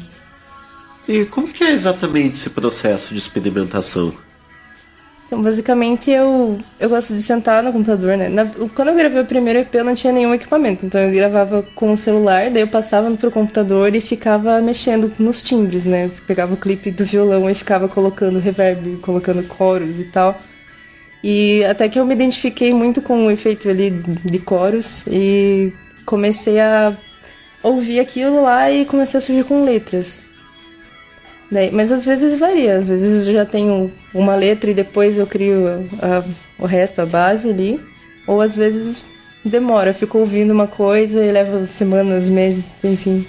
E 1.07 1.23
como 1.25 1.47
que 1.47 1.63
é 1.63 1.71
exatamente 1.71 2.35
esse 2.35 2.49
processo 2.49 3.13
de 3.13 3.19
experimentação? 3.19 4.13
Então, 5.33 5.41
basicamente, 5.41 6.11
eu, 6.11 6.59
eu 6.79 6.89
gosto 6.89 7.11
de 7.15 7.21
sentar 7.23 7.63
no 7.63 7.73
computador, 7.73 8.15
né? 8.15 8.29
Na- 8.29 8.45
quando 8.75 8.89
eu 8.89 8.95
gravei 8.95 9.19
o 9.19 9.25
primeiro 9.25 9.57
EP, 9.59 9.73
eu 9.79 9.83
não 9.83 9.95
tinha 9.95 10.13
nenhum 10.13 10.31
equipamento. 10.31 10.85
Então, 10.85 11.01
eu 11.01 11.11
gravava 11.11 11.63
com 11.73 11.91
o 11.91 11.97
celular, 11.97 12.51
daí 12.51 12.61
eu 12.61 12.67
passava 12.67 13.09
pro 13.17 13.31
computador 13.31 13.95
e 13.95 13.99
ficava 13.99 14.61
mexendo 14.61 15.11
nos 15.17 15.41
timbres, 15.41 15.85
né? 15.85 16.11
Pegava 16.27 16.53
o 16.53 16.57
clipe 16.57 16.91
do 16.91 17.03
violão 17.03 17.49
e 17.49 17.55
ficava 17.55 17.87
colocando 17.87 18.37
reverb, 18.37 18.97
colocando 19.01 19.41
coros 19.47 19.99
e 19.99 20.03
tal. 20.05 20.39
E 21.23 21.63
até 21.65 21.89
que 21.89 21.99
eu 21.99 22.05
me 22.05 22.15
identifiquei 22.15 22.73
muito 22.73 23.01
com 23.01 23.25
o 23.27 23.31
efeito 23.31 23.69
ali 23.69 23.89
de 23.91 24.39
coros 24.39 25.05
e 25.07 25.73
comecei 26.05 26.59
a 26.59 26.93
ouvir 27.63 27.99
aquilo 27.99 28.43
lá 28.43 28.71
e 28.71 28.85
comecei 28.85 29.19
a 29.19 29.21
surgir 29.21 29.45
com 29.45 29.63
letras. 29.63 30.22
Daí- 31.53 31.69
mas 31.71 31.91
às 31.91 32.03
vezes 32.03 32.39
varia, 32.39 32.77
às 32.77 32.87
vezes 32.87 33.27
eu 33.27 33.33
já 33.33 33.45
tenho 33.45 33.91
uma 34.11 34.35
letra 34.35 34.71
e 34.71 34.73
depois 34.73 35.17
eu 35.19 35.27
crio 35.27 35.67
a- 36.01 36.23
o 36.57 36.65
resto, 36.65 36.99
a 37.01 37.05
base 37.05 37.47
ali. 37.49 37.79
Ou 38.25 38.41
às 38.41 38.55
vezes 38.55 39.05
demora, 39.45 39.91
eu 39.91 39.93
fico 39.93 40.17
ouvindo 40.17 40.51
uma 40.51 40.65
coisa 40.65 41.23
e 41.23 41.31
leva 41.31 41.65
semanas, 41.67 42.27
meses, 42.27 42.65
enfim. 42.83 43.23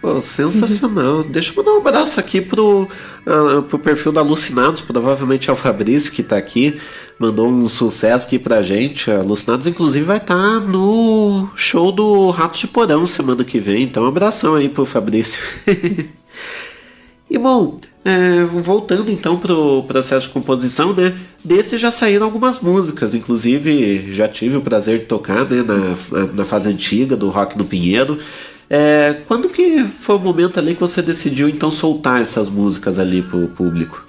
Pô, 0.00 0.20
sensacional. 0.20 1.22
Deixa 1.24 1.50
eu 1.52 1.56
mandar 1.56 1.72
um 1.72 1.78
abraço 1.78 2.18
aqui 2.20 2.40
pro, 2.40 2.88
ah, 3.26 3.62
pro 3.68 3.78
perfil 3.78 4.12
da 4.12 4.20
Alucinados, 4.20 4.80
provavelmente 4.80 5.50
é 5.50 5.52
o 5.52 5.56
Fabrício 5.56 6.12
que 6.12 6.22
tá 6.22 6.36
aqui, 6.38 6.78
mandou 7.18 7.48
um 7.48 7.66
sucesso 7.68 8.26
aqui 8.26 8.38
pra 8.38 8.62
gente. 8.62 9.10
A 9.10 9.18
Alucinados, 9.18 9.66
inclusive, 9.66 10.04
vai 10.04 10.16
estar 10.18 10.60
no 10.60 11.48
show 11.56 11.90
do 11.92 12.30
Ratos 12.30 12.60
de 12.60 12.68
Porão 12.68 13.04
semana 13.04 13.44
que 13.44 13.58
vem, 13.58 13.82
então 13.82 14.04
um 14.04 14.08
abração 14.08 14.54
aí 14.54 14.68
pro 14.68 14.86
Fabrício. 14.86 15.42
e 17.30 17.38
bom, 17.38 17.78
é, 18.04 18.44
voltando 18.44 19.10
então 19.10 19.38
pro 19.38 19.84
processo 19.84 20.26
de 20.26 20.32
composição, 20.32 20.94
né? 20.94 21.14
Desse 21.44 21.78
já 21.78 21.90
saíram 21.90 22.26
algumas 22.26 22.60
músicas, 22.60 23.14
inclusive 23.14 24.12
já 24.12 24.26
tive 24.26 24.56
o 24.56 24.60
prazer 24.60 25.00
de 25.00 25.04
tocar 25.04 25.44
né, 25.48 25.62
na, 25.62 26.26
na 26.34 26.44
fase 26.44 26.68
antiga 26.68 27.16
do 27.16 27.28
Rock 27.28 27.56
no 27.56 27.64
Pinheiro. 27.64 28.18
É, 28.68 29.16
quando 29.26 29.48
que 29.48 29.84
foi 29.84 30.16
o 30.16 30.18
momento 30.18 30.58
ali 30.58 30.74
que 30.74 30.80
você 30.80 31.02
decidiu 31.02 31.48
então 31.48 31.70
soltar 31.70 32.20
essas 32.20 32.48
músicas 32.48 32.98
ali 32.98 33.20
pro 33.20 33.48
público? 33.48 34.06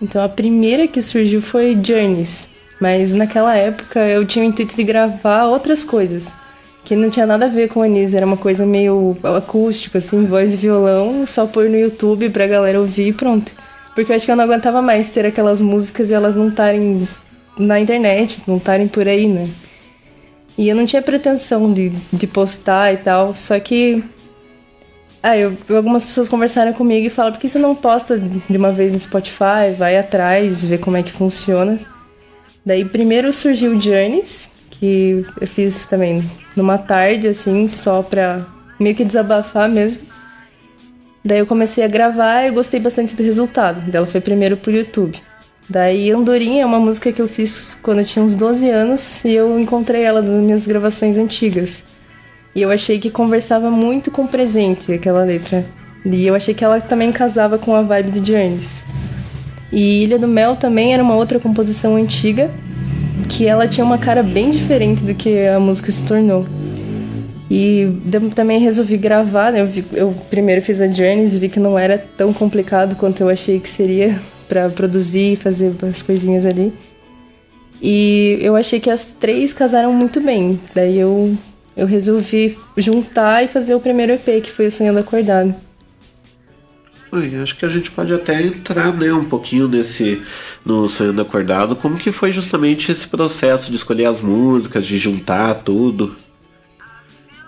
Então 0.00 0.22
a 0.22 0.28
primeira 0.28 0.86
que 0.86 1.02
surgiu 1.02 1.42
foi 1.42 1.74
Journeys, 1.74 2.48
mas 2.80 3.12
naquela 3.12 3.54
época 3.54 4.00
eu 4.06 4.24
tinha 4.26 4.44
o 4.44 4.48
intuito 4.48 4.76
de 4.76 4.84
gravar 4.84 5.46
outras 5.46 5.82
coisas, 5.82 6.34
que 6.88 6.96
não 6.96 7.10
tinha 7.10 7.26
nada 7.26 7.44
a 7.44 7.48
ver 7.50 7.68
com 7.68 7.82
Anis, 7.82 8.14
era 8.14 8.24
uma 8.24 8.38
coisa 8.38 8.64
meio 8.64 9.14
acústica, 9.22 9.98
assim, 9.98 10.24
voz 10.24 10.54
e 10.54 10.56
violão, 10.56 11.26
só 11.26 11.46
pôr 11.46 11.68
no 11.68 11.76
YouTube 11.76 12.30
pra 12.30 12.46
galera 12.46 12.80
ouvir 12.80 13.08
e 13.08 13.12
pronto. 13.12 13.52
Porque 13.94 14.10
eu 14.10 14.16
acho 14.16 14.24
que 14.24 14.32
eu 14.32 14.36
não 14.36 14.44
aguentava 14.44 14.80
mais 14.80 15.10
ter 15.10 15.26
aquelas 15.26 15.60
músicas 15.60 16.08
e 16.08 16.14
elas 16.14 16.34
não 16.34 16.48
estarem 16.48 17.06
na 17.58 17.78
internet, 17.78 18.40
não 18.46 18.56
estarem 18.56 18.88
por 18.88 19.06
aí, 19.06 19.28
né? 19.28 19.50
E 20.56 20.66
eu 20.66 20.74
não 20.74 20.86
tinha 20.86 21.02
pretensão 21.02 21.70
de, 21.70 21.90
de 22.10 22.26
postar 22.26 22.94
e 22.94 22.96
tal, 22.96 23.36
só 23.36 23.60
que. 23.60 24.02
Ah, 25.22 25.36
eu, 25.36 25.54
algumas 25.76 26.06
pessoas 26.06 26.26
conversaram 26.26 26.72
comigo 26.72 27.06
e 27.06 27.10
falaram: 27.10 27.34
por 27.34 27.40
que 27.40 27.50
você 27.50 27.58
não 27.58 27.74
posta 27.74 28.18
de 28.18 28.56
uma 28.56 28.72
vez 28.72 28.94
no 28.94 28.98
Spotify? 28.98 29.74
Vai 29.76 29.98
atrás, 29.98 30.64
vê 30.64 30.78
como 30.78 30.96
é 30.96 31.02
que 31.02 31.12
funciona. 31.12 31.78
Daí 32.64 32.82
primeiro 32.82 33.30
surgiu 33.30 33.72
o 33.72 33.80
Journeys, 33.80 34.48
que 34.78 35.24
eu 35.40 35.46
fiz 35.46 35.86
também 35.86 36.22
numa 36.56 36.78
tarde, 36.78 37.28
assim, 37.28 37.68
só 37.68 38.02
pra 38.02 38.44
meio 38.78 38.94
que 38.94 39.04
desabafar 39.04 39.68
mesmo. 39.68 40.02
Daí 41.24 41.40
eu 41.40 41.46
comecei 41.46 41.84
a 41.84 41.88
gravar 41.88 42.46
e 42.46 42.50
gostei 42.50 42.80
bastante 42.80 43.14
do 43.14 43.22
resultado. 43.22 43.80
Dela 43.90 44.06
foi 44.06 44.20
primeiro 44.20 44.56
pro 44.56 44.70
YouTube. 44.70 45.18
Daí 45.68 46.10
Andorinha 46.10 46.62
é 46.62 46.66
uma 46.66 46.80
música 46.80 47.12
que 47.12 47.20
eu 47.20 47.28
fiz 47.28 47.76
quando 47.82 47.98
eu 47.98 48.04
tinha 48.04 48.24
uns 48.24 48.34
12 48.34 48.70
anos 48.70 49.24
e 49.24 49.32
eu 49.32 49.60
encontrei 49.60 50.02
ela 50.02 50.22
nas 50.22 50.42
minhas 50.42 50.66
gravações 50.66 51.18
antigas. 51.18 51.84
E 52.54 52.62
eu 52.62 52.70
achei 52.70 52.98
que 52.98 53.10
conversava 53.10 53.70
muito 53.70 54.10
com 54.10 54.22
o 54.22 54.28
presente, 54.28 54.92
aquela 54.92 55.22
letra. 55.22 55.66
E 56.04 56.26
eu 56.26 56.34
achei 56.34 56.54
que 56.54 56.64
ela 56.64 56.80
também 56.80 57.12
casava 57.12 57.58
com 57.58 57.74
a 57.74 57.82
vibe 57.82 58.12
de 58.12 58.32
Journeys. 58.32 58.82
E 59.70 60.04
Ilha 60.04 60.18
do 60.18 60.26
Mel 60.26 60.56
também 60.56 60.94
era 60.94 61.02
uma 61.02 61.14
outra 61.14 61.38
composição 61.38 61.96
antiga, 61.96 62.50
que 63.28 63.46
ela 63.46 63.66
tinha 63.66 63.84
uma 63.84 63.98
cara 63.98 64.22
bem 64.22 64.50
diferente 64.50 65.02
do 65.02 65.14
que 65.14 65.46
a 65.46 65.58
música 65.58 65.90
se 65.90 66.02
tornou. 66.06 66.46
E 67.50 67.88
também 68.34 68.60
resolvi 68.60 68.96
gravar, 68.98 69.50
né? 69.52 69.62
Eu, 69.62 69.66
vi- 69.66 69.84
eu 69.94 70.14
primeiro 70.28 70.60
fiz 70.60 70.80
a 70.82 70.86
Journeys 70.86 71.34
e 71.34 71.38
vi 71.38 71.48
que 71.48 71.58
não 71.58 71.78
era 71.78 71.96
tão 72.16 72.32
complicado 72.32 72.94
quanto 72.96 73.22
eu 73.22 73.28
achei 73.30 73.58
que 73.58 73.68
seria 73.70 74.20
pra 74.46 74.68
produzir 74.68 75.32
e 75.32 75.36
fazer 75.36 75.72
as 75.88 76.02
coisinhas 76.02 76.44
ali. 76.44 76.72
E 77.80 78.38
eu 78.42 78.54
achei 78.56 78.80
que 78.80 78.90
as 78.90 79.06
três 79.06 79.52
casaram 79.52 79.92
muito 79.94 80.20
bem. 80.20 80.60
Daí 80.74 80.98
eu, 80.98 81.34
eu 81.76 81.86
resolvi 81.86 82.58
juntar 82.76 83.44
e 83.44 83.48
fazer 83.48 83.74
o 83.74 83.80
primeiro 83.80 84.12
EP, 84.12 84.42
que 84.42 84.50
foi 84.50 84.66
o 84.66 84.72
Sonhando 84.72 84.98
Acordado. 84.98 85.54
Acho 87.42 87.56
que 87.56 87.64
a 87.64 87.68
gente 87.68 87.90
pode 87.90 88.12
até 88.12 88.42
entrar 88.42 88.92
né, 88.92 89.12
um 89.12 89.24
pouquinho 89.24 89.66
nesse 89.66 90.22
no 90.64 90.88
Sonhando 90.88 91.22
Acordado, 91.22 91.74
como 91.74 91.96
que 91.96 92.12
foi 92.12 92.30
justamente 92.32 92.92
esse 92.92 93.06
processo 93.08 93.70
de 93.70 93.76
escolher 93.76 94.04
as 94.04 94.20
músicas, 94.20 94.84
de 94.84 94.98
juntar 94.98 95.54
tudo. 95.56 96.14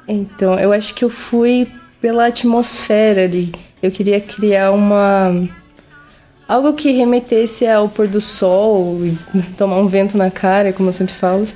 Então, 0.09 0.59
eu 0.59 0.73
acho 0.73 0.95
que 0.95 1.05
eu 1.05 1.11
fui 1.11 1.69
pela 2.01 2.27
atmosfera 2.27 3.25
ali. 3.25 3.53
Eu 3.83 3.91
queria 3.91 4.21
criar 4.21 4.73
uma. 4.73 5.49
algo 6.49 6.73
que 6.73 6.91
remetesse 6.93 7.67
ao 7.67 7.89
pôr 7.89 8.09
do 8.09 8.21
sol 8.21 9.01
e 9.05 9.17
tomar 9.57 9.77
um 9.77 9.87
vento 9.87 10.17
na 10.17 10.31
cara, 10.31 10.73
como 10.73 10.89
eu 10.89 10.93
sempre 10.93 11.15
falo. 11.15 11.47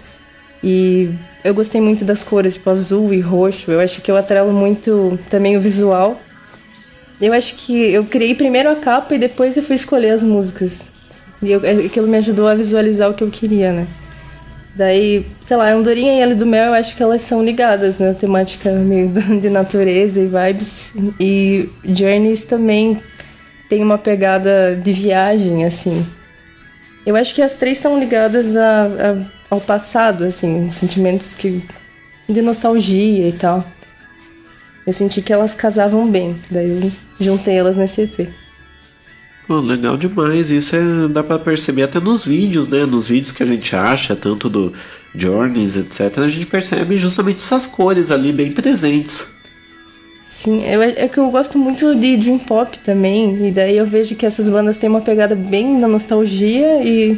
E 0.63 1.11
eu 1.43 1.55
gostei 1.55 1.81
muito 1.81 2.05
das 2.05 2.23
cores, 2.23 2.55
tipo 2.55 2.71
azul 2.71 3.13
e 3.13 3.21
roxo. 3.21 3.71
Eu 3.71 3.81
acho 3.81 4.01
que 4.01 4.11
eu 4.11 4.17
atrelo 4.17 4.53
muito 4.53 5.19
também 5.29 5.57
o 5.57 5.61
visual. 5.61 6.21
Eu 7.21 7.33
acho 7.33 7.55
que 7.55 7.73
eu 7.93 8.05
criei 8.05 8.35
primeiro 8.35 8.71
a 8.71 8.77
capa 8.77 9.15
e 9.15 9.19
depois 9.19 9.57
eu 9.57 9.63
fui 9.63 9.77
escolher 9.77 10.11
as 10.11 10.23
músicas. 10.23 10.91
E 11.43 11.51
eu- 11.53 11.61
aquilo 11.87 12.07
me 12.09 12.17
ajudou 12.19 12.47
a 12.49 12.55
visualizar 12.55 13.11
o 13.11 13.15
que 13.15 13.23
eu 13.23 13.31
queria, 13.31 13.73
né? 13.73 13.87
Daí, 14.77 15.25
sei 15.45 15.57
lá, 15.57 15.71
Andorinha 15.73 16.15
e 16.15 16.23
Ilha 16.23 16.35
do 16.35 16.45
Mel, 16.45 16.67
eu 16.67 16.75
acho 16.75 16.97
que 16.97 17.03
elas 17.03 17.23
são 17.23 17.45
ligadas, 17.45 17.99
né? 17.99 18.13
Temática 18.13 18.71
meio 18.73 19.09
de 19.41 19.49
natureza 19.49 20.21
e 20.21 20.27
vibes. 20.27 20.95
E 21.21 21.69
Journeys 21.85 22.45
também 22.45 22.99
tem 23.69 23.83
uma 23.83 23.97
pegada 23.97 24.75
de 24.83 24.93
viagem, 24.93 25.65
assim. 25.65 26.05
Eu 27.07 27.15
acho 27.15 27.35
que 27.35 27.43
as 27.43 27.55
três 27.55 27.79
estão 27.79 27.99
ligadas 27.99 28.57
a- 28.57 28.87
a- 28.87 29.31
ao 29.55 29.61
passado, 29.61 30.25
assim, 30.25 30.71
sentimentos 30.73 31.35
que 31.35 31.63
de 32.29 32.43
nostalgia 32.43 33.29
e 33.29 33.33
tal. 33.33 33.65
Eu 34.87 34.93
senti 34.93 35.23
que 35.23 35.33
elas 35.33 35.55
casavam 35.55 36.11
bem, 36.11 36.37
daí 36.51 36.91
juntei 37.21 37.55
elas 37.55 37.77
nesse 37.77 38.03
EP. 38.03 38.29
Pô, 39.47 39.61
legal 39.61 39.97
demais. 39.97 40.51
Isso 40.51 40.75
é, 40.75 41.09
dá 41.09 41.23
pra 41.23 41.39
perceber 41.39 41.83
até 41.83 42.01
nos 42.01 42.25
vídeos, 42.25 42.69
né? 42.69 42.87
Nos 42.87 43.09
vídeos 43.09 43.33
que 43.33 43.43
a 43.43 43.47
gente 43.47 43.77
acha, 43.77 44.17
tanto 44.17 44.49
do 44.49 44.73
Journeys, 45.15 45.77
etc. 45.77 46.19
A 46.19 46.29
gente 46.29 46.47
percebe 46.47 46.97
justamente 46.97 47.39
essas 47.39 47.67
cores 47.67 48.11
ali 48.11 48.33
bem 48.33 48.53
presentes. 48.53 49.27
Sim, 50.27 50.65
eu, 50.65 50.83
é 50.83 51.07
que 51.07 51.19
eu 51.19 51.31
gosto 51.31 51.59
muito 51.59 51.95
de 51.95 52.17
Dream 52.17 52.39
Pop 52.39 52.77
também, 52.79 53.47
e 53.47 53.53
daí 53.53 53.77
eu 53.77 53.87
vejo 53.87 54.17
que 54.17 54.27
essas 54.27 54.49
bandas 54.49 54.77
têm 54.77 54.91
uma 54.91 55.01
pegada 55.01 55.35
bem 55.37 55.81
da 55.81 55.87
nostalgia 55.87 56.83
e 56.83 57.17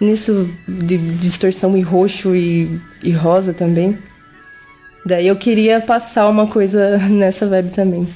nisso 0.00 0.48
de 0.66 0.96
distorção 0.96 1.76
e 1.76 1.82
roxo 1.82 2.34
e, 2.34 2.80
e 3.02 3.10
rosa 3.10 3.52
também. 3.52 3.98
Daí 5.04 5.26
eu 5.26 5.36
queria 5.36 5.80
passar 5.80 6.28
uma 6.28 6.46
coisa 6.46 6.96
nessa 7.10 7.46
vibe 7.46 7.70
também. 7.72 8.08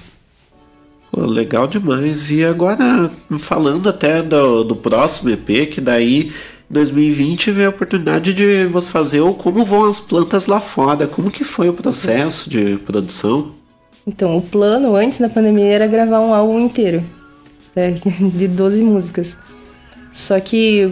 Legal 1.16 1.66
demais. 1.66 2.30
E 2.30 2.44
agora, 2.44 3.10
falando 3.38 3.88
até 3.88 4.22
do, 4.22 4.64
do 4.64 4.76
próximo 4.76 5.30
EP, 5.30 5.68
que 5.70 5.80
daí 5.80 6.32
2020 6.70 7.50
veio 7.50 7.68
a 7.68 7.70
oportunidade 7.70 8.34
de 8.34 8.66
você 8.66 8.90
fazer 8.90 9.20
o 9.20 9.34
Como 9.34 9.64
Vão 9.64 9.88
as 9.88 10.00
Plantas 10.00 10.46
Lá 10.46 10.60
Fora. 10.60 11.06
Como 11.06 11.30
que 11.30 11.44
foi 11.44 11.68
o 11.68 11.74
processo 11.74 12.48
de 12.48 12.76
produção? 12.78 13.54
Então, 14.06 14.36
o 14.36 14.42
plano 14.42 14.94
antes 14.94 15.18
da 15.18 15.28
pandemia 15.28 15.66
era 15.66 15.86
gravar 15.86 16.20
um 16.20 16.32
álbum 16.32 16.60
inteiro, 16.60 17.04
né, 17.74 17.92
de 18.34 18.48
12 18.48 18.82
músicas. 18.82 19.38
Só 20.12 20.38
que 20.40 20.90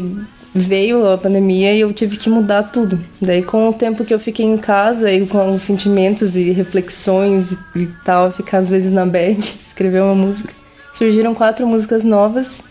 veio 0.56 1.08
a 1.08 1.18
pandemia 1.18 1.74
e 1.74 1.80
eu 1.80 1.92
tive 1.92 2.16
que 2.16 2.28
mudar 2.28 2.64
tudo. 2.64 3.00
Daí, 3.20 3.42
com 3.42 3.68
o 3.68 3.72
tempo 3.72 4.04
que 4.04 4.12
eu 4.12 4.18
fiquei 4.18 4.44
em 4.44 4.56
casa 4.56 5.10
e 5.12 5.26
com 5.26 5.54
os 5.54 5.62
sentimentos 5.62 6.36
e 6.36 6.50
reflexões 6.50 7.52
e 7.74 7.86
tal, 8.04 8.32
ficar 8.32 8.58
às 8.58 8.68
vezes 8.68 8.92
na 8.92 9.06
bed, 9.06 9.38
escrever 9.66 10.02
uma 10.02 10.14
música, 10.14 10.52
surgiram 10.94 11.34
quatro 11.34 11.66
músicas 11.66 12.04
novas. 12.04 12.62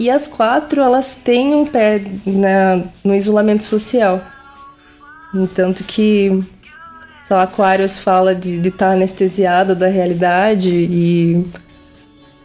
E 0.00 0.10
as 0.10 0.26
quatro, 0.26 0.80
elas 0.80 1.16
têm 1.16 1.54
um 1.54 1.64
pé 1.64 2.02
na, 2.26 2.82
no 3.04 3.14
isolamento 3.14 3.62
social. 3.62 4.20
Tanto 5.54 5.84
que 5.84 6.42
sei 7.24 7.36
lá, 7.36 7.44
Aquarius 7.44 7.98
fala 7.98 8.34
de 8.34 8.66
estar 8.68 8.92
anestesiado 8.92 9.74
da 9.74 9.86
realidade 9.86 10.68
e 10.68 11.46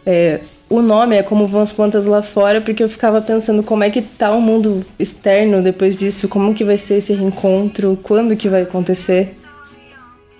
é, 0.06 0.40
o 0.68 0.82
nome 0.82 1.16
é 1.16 1.22
como 1.22 1.46
vão 1.46 1.62
as 1.62 1.72
plantas 1.72 2.06
lá 2.06 2.20
fora 2.20 2.60
porque 2.60 2.82
eu 2.82 2.88
ficava 2.88 3.22
pensando 3.22 3.62
como 3.62 3.84
é 3.84 3.90
que 3.90 4.02
tá 4.02 4.32
o 4.32 4.40
mundo 4.40 4.84
externo 4.98 5.62
depois 5.62 5.96
disso, 5.96 6.28
como 6.28 6.54
que 6.54 6.64
vai 6.64 6.76
ser 6.76 6.96
esse 6.96 7.14
reencontro, 7.14 7.98
quando 8.02 8.36
que 8.36 8.48
vai 8.48 8.62
acontecer. 8.62 9.38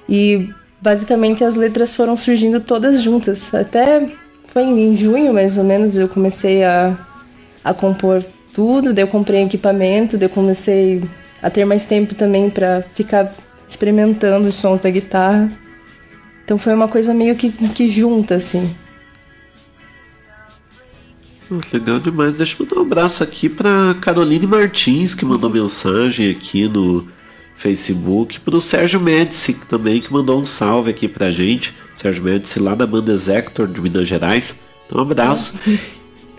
E 0.08 0.48
basicamente 0.80 1.42
as 1.44 1.56
letras 1.56 1.94
foram 1.94 2.16
surgindo 2.16 2.60
todas 2.60 3.00
juntas. 3.00 3.54
Até 3.54 4.06
foi 4.48 4.64
em 4.64 4.96
junho 4.96 5.32
mais 5.32 5.56
ou 5.56 5.64
menos 5.64 5.96
eu 5.96 6.08
comecei 6.08 6.62
a, 6.62 6.96
a 7.64 7.72
compor 7.72 8.22
tudo, 8.52 8.92
daí 8.92 9.04
eu 9.04 9.08
comprei 9.08 9.42
equipamento, 9.42 10.18
daí 10.18 10.28
eu 10.28 10.34
comecei 10.34 11.02
a 11.42 11.48
ter 11.48 11.64
mais 11.64 11.84
tempo 11.84 12.14
também 12.14 12.50
para 12.50 12.82
ficar 12.94 13.32
experimentando 13.68 14.48
os 14.48 14.56
sons 14.56 14.80
da 14.80 14.90
guitarra. 14.90 15.50
Então 16.44 16.58
foi 16.58 16.74
uma 16.74 16.88
coisa 16.88 17.14
meio 17.14 17.34
que, 17.34 17.50
que 17.50 17.88
junta, 17.88 18.34
assim. 18.34 18.74
Legal 21.72 21.98
demais. 22.00 22.34
Deixa 22.34 22.56
eu 22.60 22.66
mandar 22.66 22.80
um 22.80 22.82
abraço 22.82 23.22
aqui 23.22 23.48
pra 23.48 23.96
Caroline 24.00 24.46
Martins, 24.46 25.14
que 25.14 25.24
mandou 25.24 25.48
mensagem 25.48 26.30
aqui 26.30 26.68
no 26.68 27.08
Facebook, 27.56 28.38
pro 28.40 28.60
Sérgio 28.60 29.00
Médici 29.00 29.54
também, 29.68 30.00
que 30.00 30.12
mandou 30.12 30.40
um 30.40 30.44
salve 30.44 30.90
aqui 30.90 31.08
pra 31.08 31.30
gente. 31.30 31.74
Sérgio 31.94 32.22
Médici 32.22 32.60
lá 32.60 32.74
da 32.74 32.86
banda 32.86 33.12
Exector 33.12 33.66
de 33.66 33.80
Minas 33.80 34.06
Gerais. 34.06 34.60
Então, 34.86 34.98
um 34.98 35.02
abraço. 35.02 35.54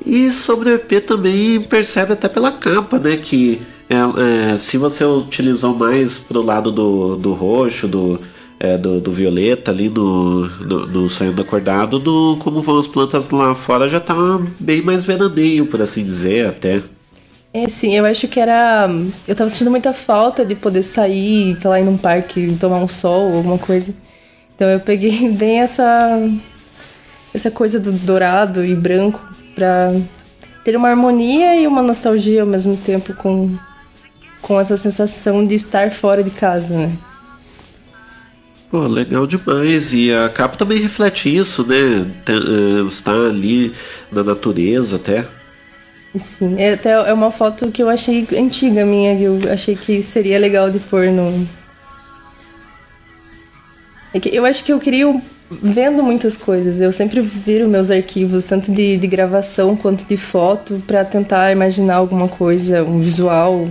E 0.06 0.32
sobre 0.32 0.70
o 0.70 0.76
EP 0.76 1.06
também 1.06 1.62
percebe 1.62 2.14
até 2.14 2.30
pela 2.30 2.52
capa, 2.52 2.98
né? 2.98 3.18
Que 3.18 3.62
é, 3.90 4.54
é, 4.54 4.58
se 4.58 4.78
você 4.78 5.04
utilizou 5.04 5.76
mais 5.76 6.18
pro 6.18 6.42
lado 6.42 6.72
do, 6.72 7.16
do 7.16 7.34
roxo, 7.34 7.88
do, 7.88 8.22
é, 8.60 8.78
do, 8.78 9.00
do 9.00 9.12
violeta 9.12 9.72
ali 9.72 9.88
no, 9.88 10.48
no, 10.48 10.86
no 10.86 11.10
Sonhando 11.10 11.42
Acordado, 11.42 11.98
do 11.98 12.38
Como 12.42 12.62
Vão 12.62 12.78
as 12.78 12.88
Plantas 12.88 13.30
Lá 13.30 13.56
Fora 13.56 13.88
já 13.88 14.00
tá 14.00 14.16
bem 14.60 14.82
mais 14.82 15.06
veraneio, 15.06 15.66
por 15.68 15.82
assim 15.82 16.04
dizer, 16.04 16.48
até. 16.48 16.84
É, 17.54 17.68
sim, 17.70 17.96
eu 17.96 18.06
acho 18.06 18.28
que 18.28 18.40
era. 18.40 18.88
Eu 19.28 19.36
tava 19.36 19.50
sentindo 19.50 19.72
muita 19.72 19.94
falta 19.94 20.46
de 20.46 20.54
poder 20.56 20.84
sair, 20.84 21.60
sei 21.60 21.70
lá, 21.70 21.80
ir 21.80 21.84
num 21.84 21.98
parque, 21.98 22.56
tomar 22.60 22.78
um 22.78 22.88
sol, 22.88 23.34
alguma 23.34 23.58
coisa. 23.58 23.94
Então 24.56 24.68
eu 24.70 24.80
peguei 24.80 25.30
bem 25.32 25.62
essa. 25.62 26.20
essa 27.34 27.50
coisa 27.50 27.80
do 27.80 27.92
dourado 27.92 28.64
e 28.64 28.76
branco 28.76 29.22
pra 29.56 29.92
ter 30.64 30.76
uma 30.76 30.90
harmonia 30.90 31.56
e 31.56 31.66
uma 31.66 31.82
nostalgia 31.82 32.42
ao 32.42 32.48
mesmo 32.48 32.78
tempo 32.78 33.14
com, 33.16 33.56
com 34.42 34.60
essa 34.60 34.78
sensação 34.78 35.46
de 35.46 35.56
estar 35.56 35.92
fora 35.92 36.22
de 36.22 36.30
casa, 36.30 36.78
né? 36.78 36.92
Pô, 38.70 38.86
legal 38.86 39.26
demais. 39.26 39.94
E 39.94 40.14
a 40.14 40.30
capa 40.30 40.56
também 40.56 40.80
reflete 40.80 41.36
isso, 41.36 41.66
né? 41.66 42.10
Tem, 42.24 42.36
é, 42.36 42.88
está 42.88 43.12
ali 43.12 43.74
na 44.12 44.24
natureza 44.24 44.98
até. 44.98 45.26
Sim, 46.16 46.56
é 46.58 46.74
até 46.74 46.92
é 46.92 47.14
uma 47.14 47.32
foto 47.32 47.72
que 47.72 47.84
eu 47.84 47.90
achei 47.90 48.28
antiga 48.36 48.86
minha, 48.86 49.16
que 49.16 49.24
eu 49.24 49.40
achei 49.52 49.76
que 49.76 50.02
seria 50.02 50.40
legal 50.40 50.70
de 50.72 50.80
pôr 50.80 51.12
no. 51.12 51.48
É 54.14 54.20
que 54.20 54.36
eu 54.36 54.44
acho 54.46 54.64
que 54.64 54.74
eu 54.74 54.80
queria 54.80 55.22
vendo 55.50 56.04
muitas 56.04 56.38
coisas. 56.38 56.82
Eu 56.82 56.92
sempre 56.92 57.22
viro 57.22 57.68
meus 57.68 57.92
arquivos, 57.92 58.46
tanto 58.46 58.72
de, 58.72 58.98
de 58.98 59.08
gravação 59.08 59.76
quanto 59.76 60.04
de 60.04 60.18
foto, 60.18 60.82
pra 60.86 61.06
tentar 61.06 61.52
imaginar 61.52 61.96
alguma 61.96 62.28
coisa, 62.28 62.84
um 62.84 63.00
visual. 63.00 63.68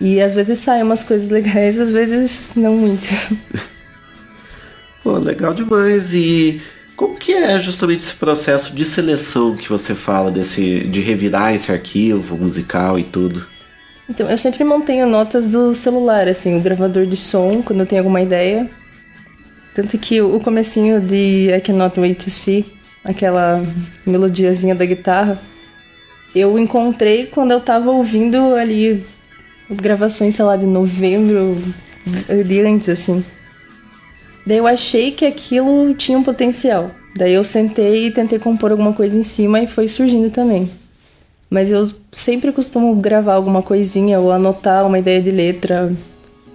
E 0.00 0.20
às 0.20 0.34
vezes 0.34 0.58
saem 0.58 0.82
umas 0.82 1.04
coisas 1.04 1.30
legais, 1.30 1.78
às 1.78 1.92
vezes 1.92 2.52
não 2.56 2.76
muito. 2.76 3.08
Pô, 5.02 5.18
legal 5.18 5.52
demais. 5.52 6.14
E 6.14 6.60
como 6.96 7.16
que 7.16 7.32
é 7.32 7.58
justamente 7.58 8.00
esse 8.00 8.14
processo 8.14 8.74
de 8.74 8.84
seleção 8.84 9.56
que 9.56 9.68
você 9.68 9.94
fala, 9.94 10.30
desse 10.30 10.80
de 10.80 11.00
revirar 11.00 11.54
esse 11.54 11.72
arquivo 11.72 12.36
musical 12.36 12.98
e 12.98 13.02
tudo? 13.02 13.44
Então, 14.08 14.28
eu 14.28 14.36
sempre 14.36 14.62
mantenho 14.62 15.06
notas 15.06 15.46
do 15.46 15.74
celular, 15.74 16.28
assim, 16.28 16.56
o 16.56 16.60
gravador 16.60 17.06
de 17.06 17.16
som, 17.16 17.62
quando 17.62 17.80
eu 17.80 17.86
tenho 17.86 18.00
alguma 18.00 18.20
ideia. 18.20 18.68
Tanto 19.74 19.96
que 19.96 20.20
o 20.20 20.38
comecinho 20.38 21.00
de 21.00 21.48
I 21.50 21.60
Cannot 21.60 21.98
Wait 21.98 22.22
to 22.22 22.30
See, 22.30 22.66
aquela 23.04 23.64
melodiazinha 24.06 24.74
da 24.74 24.84
guitarra, 24.84 25.40
eu 26.34 26.58
encontrei 26.58 27.26
quando 27.26 27.52
eu 27.52 27.60
tava 27.60 27.90
ouvindo 27.90 28.54
ali 28.54 29.04
gravações, 29.70 30.34
sei 30.34 30.44
lá, 30.44 30.56
de 30.56 30.66
novembro, 30.66 31.56
de 32.46 32.60
antes, 32.60 32.88
assim. 32.88 33.24
Daí 34.46 34.58
eu 34.58 34.66
achei 34.66 35.12
que 35.12 35.24
aquilo 35.24 35.94
tinha 35.94 36.18
um 36.18 36.22
potencial. 36.22 36.90
Daí 37.14 37.34
eu 37.34 37.44
sentei 37.44 38.06
e 38.06 38.10
tentei 38.10 38.38
compor 38.38 38.70
alguma 38.70 38.92
coisa 38.92 39.18
em 39.18 39.22
cima 39.22 39.60
e 39.60 39.66
foi 39.66 39.86
surgindo 39.86 40.30
também. 40.30 40.70
Mas 41.48 41.70
eu 41.70 41.90
sempre 42.10 42.50
costumo 42.50 42.94
gravar 42.96 43.34
alguma 43.34 43.62
coisinha 43.62 44.18
ou 44.18 44.32
anotar 44.32 44.86
uma 44.86 44.98
ideia 44.98 45.20
de 45.20 45.30
letra. 45.30 45.94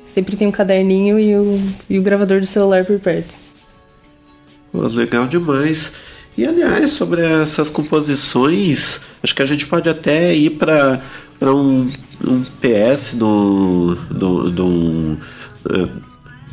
Sempre 0.08 0.36
tem 0.36 0.48
um 0.48 0.52
caderninho 0.52 1.20
e 1.20 1.36
o, 1.36 1.62
e 1.90 2.00
o 2.00 2.02
gravador 2.02 2.40
do 2.40 2.48
celular 2.48 2.84
por 2.84 3.00
perto. 3.00 3.36
Pô, 4.72 4.82
legal 4.88 5.28
demais. 5.28 5.94
E 6.38 6.48
aliás, 6.48 6.92
sobre 6.92 7.22
essas 7.22 7.70
composições, 7.70 9.02
acho 9.24 9.36
que 9.36 9.42
a 9.42 9.46
gente 9.46 9.66
pode 9.66 9.88
até 9.88 10.36
ir 10.36 10.52
para 10.52 11.02
um, 11.54 11.92
um 12.24 12.44
PS 12.60 13.14
do, 13.14 13.96
do, 14.10 14.52
do, 14.52 15.18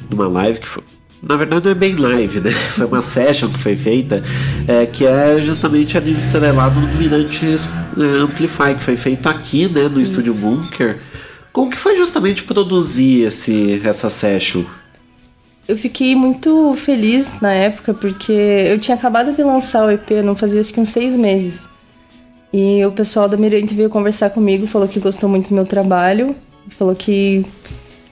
de 0.09 0.14
uma 0.14 0.28
live 0.28 0.61
que 0.61 0.66
foi, 0.66 0.82
na 1.27 1.37
verdade 1.37 1.64
não 1.64 1.72
é 1.72 1.75
bem 1.75 1.95
live, 1.95 2.41
né? 2.41 2.51
Foi 2.77 2.87
uma 2.87 3.03
session 3.03 3.49
que 3.49 3.59
foi 3.59 3.77
feita, 3.77 4.22
é, 4.68 4.87
que 4.87 5.07
é 5.07 5.41
justamente 5.41 5.97
a 5.97 6.01
estrelado 6.01 6.81
no 6.81 6.89
Mirante 6.97 7.47
é, 7.47 8.22
Amplify, 8.22 8.75
que 8.77 8.83
foi 8.83 8.97
feito 8.97 9.29
aqui, 9.29 9.68
né, 9.68 9.89
no 9.89 10.01
Estúdio 10.01 10.35
Bunker. 10.35 10.99
Como 11.53 11.70
que 11.70 11.77
foi 11.77 11.97
justamente 11.97 12.43
produzir 12.43 13.27
esse, 13.27 13.81
essa 13.85 14.11
session? 14.11 14.64
Eu 15.66 15.79
fiquei 15.79 16.14
muito 16.14 16.75
feliz 16.77 17.41
na 17.41 17.53
época 17.53 17.95
porque 17.95 18.33
eu 18.33 18.79
tinha 18.79 18.97
acabado 18.97 19.33
de 19.33 19.43
lançar 19.43 19.87
o 19.87 19.91
EP, 19.91 20.11
não 20.22 20.37
fazia 20.37 20.61
acho 20.61 20.75
que 20.75 20.81
uns 20.81 20.91
seis 20.91 21.16
meses. 21.16 21.68
E 22.53 22.85
o 22.85 22.93
pessoal 22.93 23.29
da 23.29 23.37
Mirante 23.37 23.75
veio 23.75 23.89
conversar 23.89 24.31
comigo, 24.31 24.66
falou 24.66 24.87
que 24.87 25.01
gostou 25.01 25.29
muito 25.29 25.49
do 25.49 25.55
meu 25.55 25.64
trabalho, 25.64 26.37
falou 26.77 26.95
que 26.95 27.45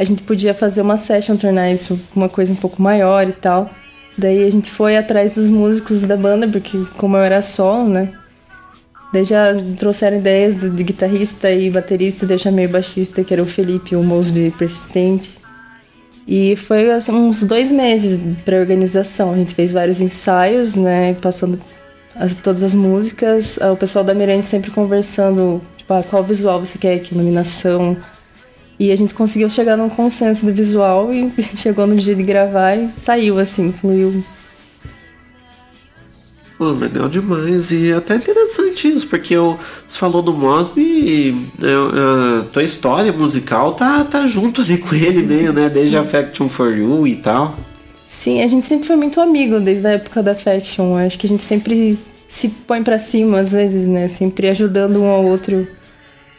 a 0.03 0.05
gente 0.05 0.23
podia 0.23 0.53
fazer 0.55 0.83
uma 0.83 0.97
session, 0.97 1.37
tornar 1.37 1.71
isso 1.71 1.99
uma 2.15 2.29
coisa 2.29 2.53
um 2.53 2.57
pouco 2.57 2.81
maior 2.83 3.27
e 3.29 3.33
tal. 3.33 3.71
Daí 4.19 4.45
a 4.45 4.51
gente 4.51 4.71
foi 4.71 4.97
atrás 4.97 5.37
dos 5.37 5.49
músicos 5.49 6.03
da 6.03 6.17
banda, 6.17 6.47
porque 6.49 6.79
como 6.99 7.17
eu 7.17 7.23
era 7.23 7.41
solo, 7.41 7.89
né? 7.89 8.11
Daí 9.13 9.25
já 9.25 9.55
trouxeram 9.79 10.19
ideias 10.19 10.57
do, 10.57 10.71
de 10.71 10.83
guitarrista 10.85 11.51
e 11.51 11.71
baterista, 11.71 12.27
daí 12.27 12.35
eu 12.37 12.39
chamei 12.39 12.67
o 12.67 12.69
baixista, 12.71 13.23
que 13.23 13.33
era 13.33 13.43
o 13.43 13.47
Felipe, 13.47 13.95
o 13.95 14.03
Mosby 14.03 14.51
persistente. 14.59 15.39
E 16.27 16.57
foi 16.57 16.91
assim, 16.91 17.13
uns 17.13 17.43
dois 17.43 17.71
meses 17.73 18.19
para 18.45 18.59
organização. 18.59 19.33
A 19.33 19.37
gente 19.37 19.55
fez 19.55 19.73
vários 19.73 20.01
ensaios, 20.01 20.75
né? 20.77 21.15
Passando 21.15 21.61
as- 22.15 22.35
todas 22.35 22.63
as 22.63 22.75
músicas. 22.75 23.59
Ah, 23.61 23.73
O 23.73 23.77
pessoal 23.77 24.05
da 24.05 24.15
Mirante 24.15 24.47
sempre 24.47 24.71
conversando, 24.71 25.61
tipo, 25.77 25.93
ah, 25.93 26.03
qual 26.09 26.23
visual 26.23 26.61
você 26.61 26.79
quer, 26.79 26.99
que 27.01 27.15
iluminação. 27.15 27.97
E 28.79 28.91
a 28.91 28.97
gente 28.97 29.15
conseguiu 29.15 29.49
chegar 29.49 29.77
num 29.77 29.89
consenso 29.89 30.47
do 30.47 30.53
visual 30.53 31.13
e 31.13 31.33
chegou 31.57 31.87
no 31.87 31.97
dia 31.97 32.15
de 32.15 32.23
gravar 32.23 32.77
e 32.77 32.91
saiu 32.91 33.39
assim, 33.39 33.73
fluiu. 33.73 34.25
Pô, 36.63 36.71
legal 36.71 37.09
demais. 37.09 37.73
E 37.73 37.93
até 37.93 38.15
interessante 38.15 38.87
isso, 38.87 39.07
porque 39.09 39.35
eu, 39.35 39.59
você 39.87 39.99
falou 39.99 40.23
do 40.23 40.33
Mosby 40.33 40.81
e 40.81 41.49
é, 41.61 42.41
a 42.41 42.45
tua 42.45 42.63
história 42.63 43.13
musical 43.13 43.75
tá, 43.75 44.05
tá 44.05 44.27
junto 44.27 44.61
ali 44.61 44.79
com 44.79 44.95
ele 44.95 45.23
meio, 45.23 45.53
né? 45.53 45.69
Desde 45.69 45.97
Affection 45.97 46.49
for 46.49 46.77
You 46.77 47.07
e 47.07 47.17
tal. 47.17 47.57
Sim, 48.07 48.43
a 48.43 48.47
gente 48.47 48.67
sempre 48.67 48.87
foi 48.87 48.95
muito 48.95 49.21
amigo 49.21 49.59
desde 49.59 49.87
a 49.87 49.91
época 49.93 50.23
da 50.23 50.35
Faction. 50.35 50.97
Acho 50.97 51.19
que 51.19 51.27
a 51.27 51.29
gente 51.29 51.43
sempre 51.43 51.99
se 52.29 52.49
põe 52.49 52.83
pra 52.83 52.99
cima 52.99 53.41
às 53.41 53.51
vezes, 53.51 53.89
né? 53.89 54.07
Sempre 54.07 54.49
ajudando 54.49 55.03
um 55.03 55.09
ao 55.09 55.25
outro 55.25 55.67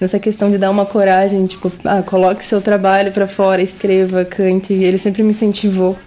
nessa 0.03 0.19
questão 0.19 0.51
de 0.51 0.57
dar 0.57 0.69
uma 0.69 0.85
coragem, 0.85 1.47
tipo, 1.47 1.71
ah, 1.85 2.03
coloque 2.03 2.45
seu 2.45 2.61
trabalho 2.61 3.11
pra 3.11 3.25
fora, 3.25 3.61
escreva, 3.61 4.23
cante. 4.23 4.73
Ele 4.73 4.97
sempre 4.97 5.23
me 5.23 5.29
incentivou. 5.29 5.97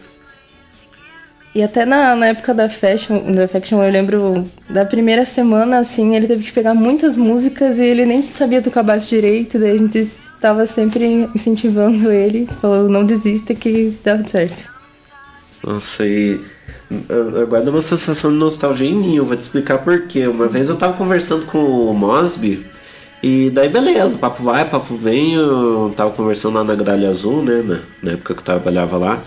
E 1.54 1.62
até 1.62 1.86
na, 1.86 2.14
na 2.14 2.26
época 2.26 2.52
da 2.52 2.68
Fashion, 2.68 3.32
da 3.32 3.48
Faction, 3.48 3.82
eu 3.82 3.90
lembro 3.90 4.44
da 4.68 4.84
primeira 4.84 5.24
semana, 5.24 5.78
assim, 5.78 6.14
ele 6.14 6.26
teve 6.26 6.44
que 6.44 6.52
pegar 6.52 6.74
muitas 6.74 7.16
músicas 7.16 7.78
e 7.78 7.84
ele 7.84 8.04
nem 8.04 8.22
sabia 8.22 8.60
tocar 8.60 8.82
baixo 8.82 9.08
direito, 9.08 9.58
daí 9.58 9.70
a 9.70 9.78
gente 9.78 10.12
tava 10.38 10.66
sempre 10.66 11.26
incentivando 11.34 12.12
ele, 12.12 12.46
falando, 12.60 12.90
não 12.90 13.06
desista 13.06 13.54
que 13.54 13.96
dá 14.04 14.22
certo. 14.26 14.70
Nossa, 15.64 16.04
e 16.04 16.38
agora 17.42 17.64
dá 17.64 17.70
uma 17.70 17.80
sensação 17.80 18.30
de 18.30 18.36
nostalgia 18.36 18.90
em 18.90 18.94
mim, 18.94 19.16
eu 19.16 19.24
vou 19.24 19.34
te 19.34 19.40
explicar 19.40 19.78
por 19.78 20.02
quê. 20.02 20.26
Uma 20.26 20.48
vez 20.48 20.68
eu 20.68 20.76
tava 20.76 20.92
conversando 20.92 21.46
com 21.46 21.58
o 21.58 21.94
Mosby, 21.94 22.66
e 23.22 23.50
daí 23.50 23.68
beleza, 23.68 24.18
papo 24.18 24.42
vai, 24.42 24.68
papo 24.68 24.94
vem, 24.94 25.34
eu 25.34 25.92
tava 25.96 26.10
conversando 26.12 26.54
lá 26.54 26.64
na 26.64 26.74
Gralha 26.74 27.10
Azul, 27.10 27.42
né, 27.42 27.62
na, 27.62 27.78
na 28.02 28.12
época 28.12 28.34
que 28.34 28.40
eu 28.40 28.44
trabalhava 28.44 28.96
lá. 28.96 29.22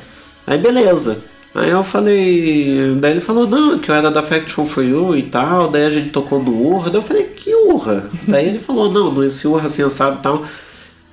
Aí 0.46 0.58
beleza. 0.58 1.24
Aí 1.54 1.72
eu 1.72 1.84
falei, 1.84 2.96
daí 3.00 3.14
ele 3.14 3.20
falou, 3.20 3.48
não, 3.48 3.80
que 3.80 3.90
eu 3.90 3.96
era 3.96 4.12
da 4.12 4.22
Faction 4.22 4.66
for 4.66 4.84
You 4.84 5.18
e 5.18 5.24
tal, 5.24 5.70
daí 5.70 5.86
a 5.86 5.90
gente 5.90 6.10
tocou 6.10 6.42
no 6.42 6.54
Urra, 6.54 6.92
daí 6.92 7.00
eu 7.00 7.04
falei, 7.04 7.24
que 7.24 7.54
Urra? 7.56 8.10
daí 8.28 8.48
ele 8.48 8.60
falou, 8.60 8.92
não, 8.92 9.12
nesse 9.14 9.48
Urra 9.48 9.66
assim, 9.66 9.88
sabe, 9.90 10.22
tal. 10.22 10.46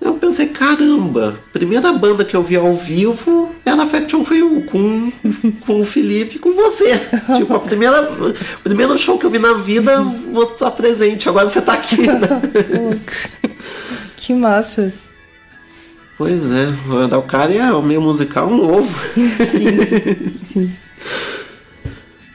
Eu 0.06 0.14
pensei, 0.14 0.46
caramba, 0.46 1.34
primeira 1.52 1.92
banda 1.92 2.24
que 2.24 2.36
eu 2.36 2.42
vi 2.42 2.54
ao 2.54 2.74
vivo 2.76 3.52
era 3.64 3.82
a 3.82 3.86
Faction 3.86 4.24
You, 4.30 4.62
com, 4.70 5.10
com 5.66 5.80
o 5.80 5.84
Felipe 5.84 6.36
e 6.36 6.38
com 6.38 6.52
você. 6.52 6.96
tipo, 7.36 7.52
a 7.52 7.58
primeira, 7.58 8.12
o 8.12 8.32
primeiro 8.62 8.96
show 8.96 9.18
que 9.18 9.26
eu 9.26 9.30
vi 9.30 9.40
na 9.40 9.54
vida, 9.54 10.00
você 10.32 10.54
tá 10.54 10.70
presente, 10.70 11.28
agora 11.28 11.48
você 11.48 11.60
tá 11.60 11.72
aqui. 11.72 12.02
né? 12.06 13.00
Que 14.16 14.32
massa. 14.32 14.92
pois 16.18 16.42
é, 16.50 16.66
o 17.16 17.22
cara 17.22 17.52
é 17.52 17.72
o 17.72 17.82
meio 17.82 18.00
musical 18.00 18.50
novo. 18.50 18.92
Sim, 19.14 20.34
sim. 20.38 20.72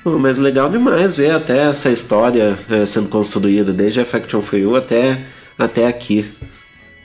Mas 0.05 0.37
legal 0.37 0.69
demais 0.69 1.17
ver 1.17 1.31
até 1.31 1.69
essa 1.69 1.89
história 1.89 2.57
eh, 2.69 2.85
sendo 2.85 3.09
construída, 3.09 3.73
desde 3.73 3.99
a 3.99 4.05
Faction 4.05 4.41
for 4.41 4.57
You 4.57 4.75
até, 4.75 5.19
até 5.59 5.85
aqui. 5.85 6.25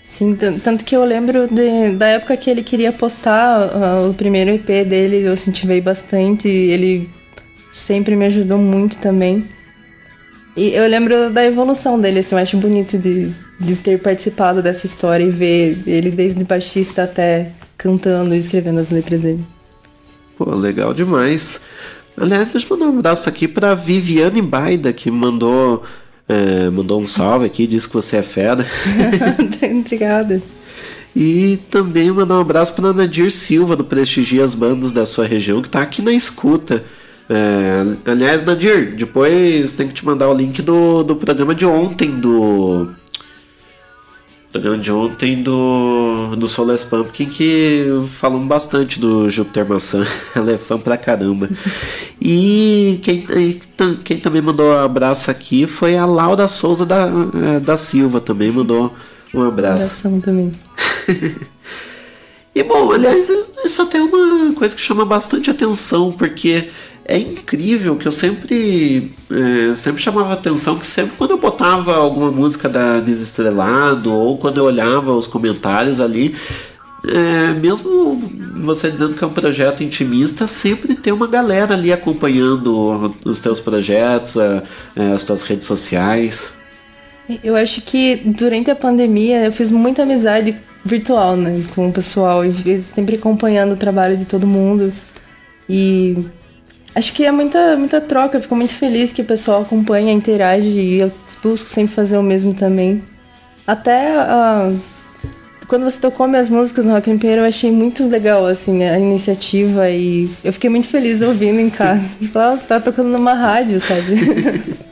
Sim, 0.08 0.36
tan- 0.36 0.58
tanto 0.60 0.84
que 0.84 0.96
eu 0.96 1.04
lembro 1.04 1.48
de- 1.48 1.90
da 1.96 2.06
época 2.06 2.36
que 2.36 2.48
ele 2.48 2.62
queria 2.62 2.92
postar 2.92 3.70
ah, 3.74 4.06
o 4.08 4.14
primeiro 4.14 4.50
EP 4.50 4.84
dele, 4.84 5.22
eu 5.26 5.34
incentivei 5.34 5.80
bastante, 5.80 6.48
ele 6.48 7.10
sempre 7.72 8.14
me 8.14 8.24
ajudou 8.26 8.56
muito 8.56 8.96
também. 8.98 9.44
E 10.56 10.68
eu 10.70 10.86
lembro 10.88 11.30
da 11.30 11.44
evolução 11.44 12.00
dele, 12.00 12.20
assim, 12.20 12.34
eu 12.36 12.40
acho 12.40 12.56
bonito 12.56 12.96
de, 12.96 13.30
de 13.60 13.74
ter 13.76 13.98
participado 13.98 14.62
dessa 14.62 14.86
história 14.86 15.24
e 15.24 15.28
ver 15.30 15.82
ele 15.86 16.10
desde 16.10 16.42
baixista 16.44 17.02
até 17.02 17.50
cantando 17.76 18.34
e 18.34 18.38
escrevendo 18.38 18.78
as 18.78 18.90
letras 18.90 19.20
dele. 19.20 19.44
Pô, 20.38 20.48
legal 20.56 20.94
demais. 20.94 21.60
Aliás, 22.16 22.48
deixa 22.48 22.72
eu 22.72 22.78
mandar 22.78 22.90
um 22.92 22.98
abraço 23.00 23.28
aqui 23.28 23.46
pra 23.48 23.74
Viviane 23.74 24.40
Baida, 24.40 24.92
que 24.92 25.10
mandou, 25.10 25.82
eh, 26.28 26.70
mandou 26.70 27.00
um 27.00 27.06
salve 27.06 27.46
aqui, 27.46 27.66
disse 27.66 27.88
que 27.88 27.94
você 27.94 28.16
é 28.16 28.22
fera. 28.22 28.66
Obrigada. 29.80 30.42
E 31.14 31.58
também 31.70 32.10
mandar 32.10 32.36
um 32.36 32.40
abraço 32.40 32.74
para 32.74 32.92
Nadir 32.92 33.30
Silva, 33.30 33.74
do 33.74 33.84
Prestigia 33.84 34.44
as 34.44 34.54
Bandas 34.54 34.92
da 34.92 35.06
sua 35.06 35.26
região, 35.26 35.62
que 35.62 35.68
tá 35.68 35.80
aqui 35.80 36.02
na 36.02 36.12
escuta. 36.12 36.84
É, 37.28 38.10
aliás, 38.10 38.44
Nadir, 38.44 38.94
depois 38.94 39.72
tem 39.72 39.88
que 39.88 39.94
te 39.94 40.04
mandar 40.04 40.28
o 40.28 40.34
link 40.34 40.60
do, 40.62 41.02
do 41.02 41.16
programa 41.16 41.54
de 41.54 41.64
ontem, 41.64 42.10
do. 42.10 42.88
Programa 44.56 44.78
de 44.78 44.90
ontem 44.90 45.42
do, 45.42 46.34
do 46.34 46.48
Solar 46.48 46.78
Pumpkin, 46.78 47.26
que 47.26 47.84
falamos 48.08 48.48
bastante 48.48 48.98
do 48.98 49.28
Júpiter 49.28 49.68
Maçã. 49.68 50.06
Ela 50.34 50.52
é 50.52 50.56
fã 50.56 50.78
pra 50.78 50.96
caramba. 50.96 51.50
E 52.18 52.98
quem, 53.02 53.26
quem 54.02 54.18
também 54.18 54.40
mandou 54.40 54.72
um 54.72 54.78
abraço 54.78 55.30
aqui 55.30 55.66
foi 55.66 55.98
a 55.98 56.06
Laura 56.06 56.48
Souza 56.48 56.86
da, 56.86 57.06
eh, 57.06 57.60
da 57.60 57.76
Silva, 57.76 58.18
também 58.18 58.50
mandou 58.50 58.94
um 59.34 59.42
abraço. 59.42 60.06
Abração 60.08 60.20
também. 60.22 60.52
E 62.54 62.62
bom, 62.62 62.90
aliás, 62.90 63.28
isso 63.66 63.82
até 63.82 63.98
é 63.98 64.02
uma 64.02 64.54
coisa 64.54 64.74
que 64.74 64.80
chama 64.80 65.04
bastante 65.04 65.50
atenção, 65.50 66.10
porque 66.10 66.70
é 67.08 67.18
incrível 67.18 67.96
que 67.96 68.06
eu 68.06 68.12
sempre 68.12 69.12
eh, 69.30 69.74
sempre 69.74 70.02
chamava 70.02 70.32
atenção 70.32 70.76
que 70.78 70.86
sempre 70.86 71.12
quando 71.16 71.30
eu 71.32 71.38
botava 71.38 71.94
alguma 71.96 72.30
música 72.30 72.68
da 72.68 72.98
Desestrelado 73.00 74.12
ou 74.12 74.36
quando 74.38 74.58
eu 74.58 74.64
olhava 74.64 75.12
os 75.12 75.26
comentários 75.26 76.00
ali, 76.00 76.34
eh, 77.06 77.52
mesmo 77.60 78.20
você 78.64 78.90
dizendo 78.90 79.14
que 79.14 79.22
é 79.22 79.26
um 79.26 79.32
projeto 79.32 79.82
intimista, 79.82 80.48
sempre 80.48 80.94
tem 80.94 81.12
uma 81.12 81.26
galera 81.28 81.74
ali 81.74 81.92
acompanhando 81.92 83.14
os 83.24 83.40
teus 83.40 83.60
projetos, 83.60 84.36
a- 84.36 84.62
eh, 84.96 85.12
as 85.12 85.22
tuas 85.24 85.42
redes 85.42 85.66
sociais. 85.66 86.48
Eu 87.42 87.56
acho 87.56 87.82
que 87.82 88.16
durante 88.24 88.70
a 88.70 88.76
pandemia 88.76 89.44
eu 89.44 89.52
fiz 89.52 89.70
muita 89.70 90.02
amizade 90.02 90.56
virtual, 90.84 91.36
né, 91.36 91.62
com 91.74 91.88
o 91.88 91.92
pessoal 91.92 92.44
e 92.44 92.80
sempre 92.94 93.16
acompanhando 93.16 93.72
o 93.72 93.76
trabalho 93.76 94.16
de 94.16 94.24
todo 94.24 94.46
mundo. 94.46 94.92
E 95.68 96.16
acho 96.96 97.12
que 97.12 97.24
é 97.24 97.30
muita, 97.30 97.76
muita 97.76 98.00
troca, 98.00 98.38
eu 98.38 98.42
fico 98.42 98.56
muito 98.56 98.72
feliz 98.72 99.12
que 99.12 99.20
o 99.20 99.24
pessoal 99.24 99.62
acompanha, 99.62 100.12
interage 100.12 100.66
e 100.66 100.98
eu 101.00 101.12
busco 101.42 101.70
sempre 101.70 101.94
fazer 101.94 102.16
o 102.16 102.22
mesmo 102.22 102.54
também. 102.54 103.02
Até 103.66 104.16
ah, 104.16 104.72
quando 105.68 105.84
você 105.84 106.00
tocou 106.00 106.26
minhas 106.26 106.48
músicas 106.48 106.86
no 106.86 106.92
Rock 106.92 107.10
in 107.10 107.16
Rio, 107.16 107.32
eu 107.32 107.44
achei 107.44 107.70
muito 107.70 108.08
legal 108.08 108.46
assim 108.46 108.82
a 108.82 108.98
iniciativa 108.98 109.90
e 109.90 110.30
eu 110.42 110.52
fiquei 110.52 110.70
muito 110.70 110.88
feliz 110.88 111.20
ouvindo 111.20 111.60
em 111.60 111.68
casa. 111.68 112.02
Tipo, 112.18 112.38
tá 112.66 112.80
tocando 112.80 113.10
numa 113.10 113.34
rádio, 113.34 113.78
sabe? 113.78 114.76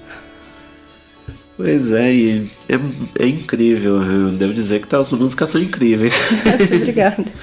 Pois 1.56 1.92
é, 1.92 2.12
e 2.12 2.50
é, 2.68 3.24
é 3.24 3.28
incrível. 3.28 4.02
Eu 4.02 4.30
devo 4.30 4.52
dizer 4.52 4.84
que 4.84 4.94
as 4.94 5.10
músicas 5.12 5.50
são 5.50 5.60
incríveis. 5.60 6.14
Obrigada. 6.74 7.24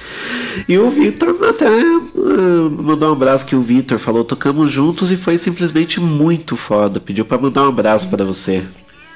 E 0.68 0.76
o 0.76 0.90
Vitor 0.90 1.34
até 1.48 1.66
uh, 1.66 2.70
mandou 2.70 3.08
um 3.08 3.12
abraço 3.12 3.46
que 3.46 3.56
o 3.56 3.62
Vitor 3.62 3.98
falou, 3.98 4.22
tocamos 4.22 4.70
juntos 4.70 5.10
e 5.10 5.16
foi 5.16 5.38
simplesmente 5.38 5.98
muito 5.98 6.56
foda. 6.58 7.00
Pediu 7.00 7.24
pra 7.24 7.38
mandar 7.38 7.62
um 7.62 7.68
abraço 7.68 8.06
para 8.10 8.22
você. 8.22 8.62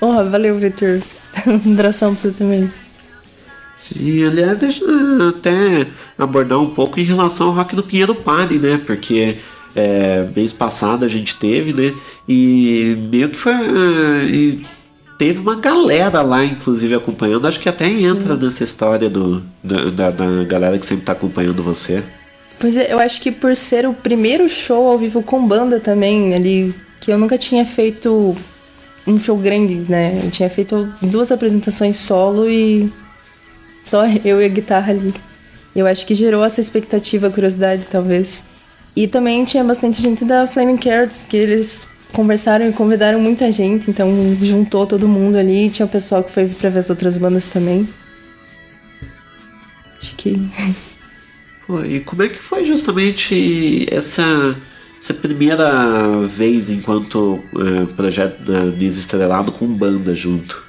Porra, 0.01 0.24
valeu, 0.24 0.59
Victor. 0.59 1.03
Um 1.47 1.72
abração 1.72 2.14
pra 2.14 2.22
você 2.22 2.30
também. 2.30 2.72
E 3.94 4.24
aliás, 4.24 4.59
deixa 4.61 4.82
eu 4.82 5.28
até 5.28 5.86
abordar 6.18 6.59
um 6.59 6.70
pouco 6.70 6.99
em 6.99 7.05
relação 7.05 7.48
ao 7.48 7.52
Rock 7.52 7.77
do 7.77 7.82
Pinheiro 7.82 8.14
Party, 8.14 8.55
né? 8.55 8.81
Porque 8.86 9.36
é, 9.74 10.27
mês 10.35 10.55
passado 10.55 11.05
a 11.05 11.09
gente 11.09 11.36
teve, 11.36 11.74
né? 11.74 11.94
E 12.27 12.97
meio 13.10 13.28
que 13.28 13.39
foi. 13.39 13.52
uh, 13.52 14.23
e 14.27 14.64
teve 15.18 15.38
uma 15.38 15.56
galera 15.56 16.20
lá, 16.22 16.44
inclusive, 16.44 16.94
acompanhando. 16.94 17.47
Acho 17.47 17.60
que 17.60 17.68
até 17.68 17.86
entra 17.88 18.36
nessa 18.36 18.64
história 18.64 19.09
do, 19.10 19.43
da, 19.62 19.84
da- 19.90 20.10
da 20.10 20.44
galera 20.44 20.78
que 20.78 20.86
sempre 20.86 21.05
tá 21.05 21.12
acompanhando 21.12 21.62
você. 21.62 22.02
Pois 22.59 22.76
é, 22.76 22.93
eu 22.93 22.98
acho 22.98 23.20
que 23.20 23.30
por 23.30 23.55
ser 23.55 23.86
o 23.86 23.93
primeiro 23.93 24.48
show 24.48 24.88
ao 24.88 24.98
vivo 24.98 25.22
com 25.22 25.47
banda 25.47 25.78
também, 25.78 26.34
ali, 26.34 26.74
que 27.01 27.10
eu 27.12 27.18
nunca 27.18 27.36
tinha 27.36 27.64
feito 27.66 28.34
um 29.06 29.18
show 29.20 29.36
grande, 29.36 29.74
né? 29.88 30.20
Eu 30.24 30.30
tinha 30.30 30.48
feito 30.48 30.88
duas 31.02 31.30
apresentações 31.30 31.97
solo 31.97 32.48
e 32.48 32.90
só 33.84 34.05
eu 34.24 34.40
e 34.40 34.44
a 34.44 34.48
guitarra 34.48 34.93
ali. 34.93 35.14
Eu 35.74 35.86
acho 35.86 36.06
que 36.06 36.14
gerou 36.14 36.43
essa 36.44 36.60
expectativa, 36.60 37.28
curiosidade, 37.30 37.86
talvez. 37.90 38.44
E 38.97 39.06
também 39.06 39.44
tinha 39.44 39.62
bastante 39.62 40.01
gente 40.01 40.24
da 40.24 40.47
Flaming 40.47 40.78
Carrots, 40.78 41.26
que 41.28 41.36
eles 41.36 41.86
conversaram 42.16 42.66
e 42.66 42.72
convidaram 42.72 43.20
muita 43.20 43.52
gente, 43.52 43.90
então 43.90 44.09
juntou 44.40 44.86
todo 44.86 45.06
mundo 45.06 45.36
ali. 45.36 45.68
Tinha 45.68 45.84
o 45.84 45.88
pessoal 45.88 46.24
que 46.24 46.32
foi 46.32 46.47
pra 46.47 46.70
ver 46.70 46.78
as 46.78 46.88
outras 46.88 47.18
bandas 47.18 47.44
também. 47.44 47.86
Acho 50.01 50.16
que. 50.16 50.40
Pô, 51.66 51.84
e 51.84 52.01
como 52.01 52.22
é 52.22 52.28
que 52.28 52.38
foi 52.38 52.64
justamente 52.64 53.86
essa, 53.93 54.56
essa 55.01 55.12
primeira 55.12 56.26
vez 56.26 56.70
enquanto 56.70 57.40
é, 57.56 57.93
projeto 57.94 58.40
da 58.44 58.62
Nisa 58.64 59.01
Estrelado 59.01 59.52
com 59.52 59.66
banda 59.66 60.14
junto? 60.14 60.64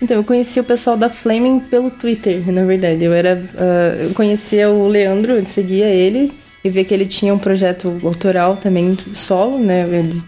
Então, 0.00 0.18
eu 0.18 0.24
conheci 0.24 0.60
o 0.60 0.64
pessoal 0.64 0.96
da 0.96 1.08
Flaming 1.08 1.58
pelo 1.60 1.90
Twitter, 1.90 2.52
na 2.52 2.64
verdade. 2.64 3.02
Eu 3.02 3.12
era. 3.12 3.42
ah, 3.56 3.96
eu 4.04 4.10
conhecia 4.10 4.68
o 4.70 4.86
Leandro, 4.86 5.32
eu 5.32 5.46
seguia 5.46 5.86
ele 5.86 6.30
e 6.62 6.68
via 6.68 6.84
que 6.84 6.92
ele 6.92 7.06
tinha 7.06 7.32
um 7.34 7.38
projeto 7.38 7.98
autoral 8.04 8.56
também 8.58 8.96
solo, 9.14 9.58
né? 9.58 9.88
ele- 9.88 10.22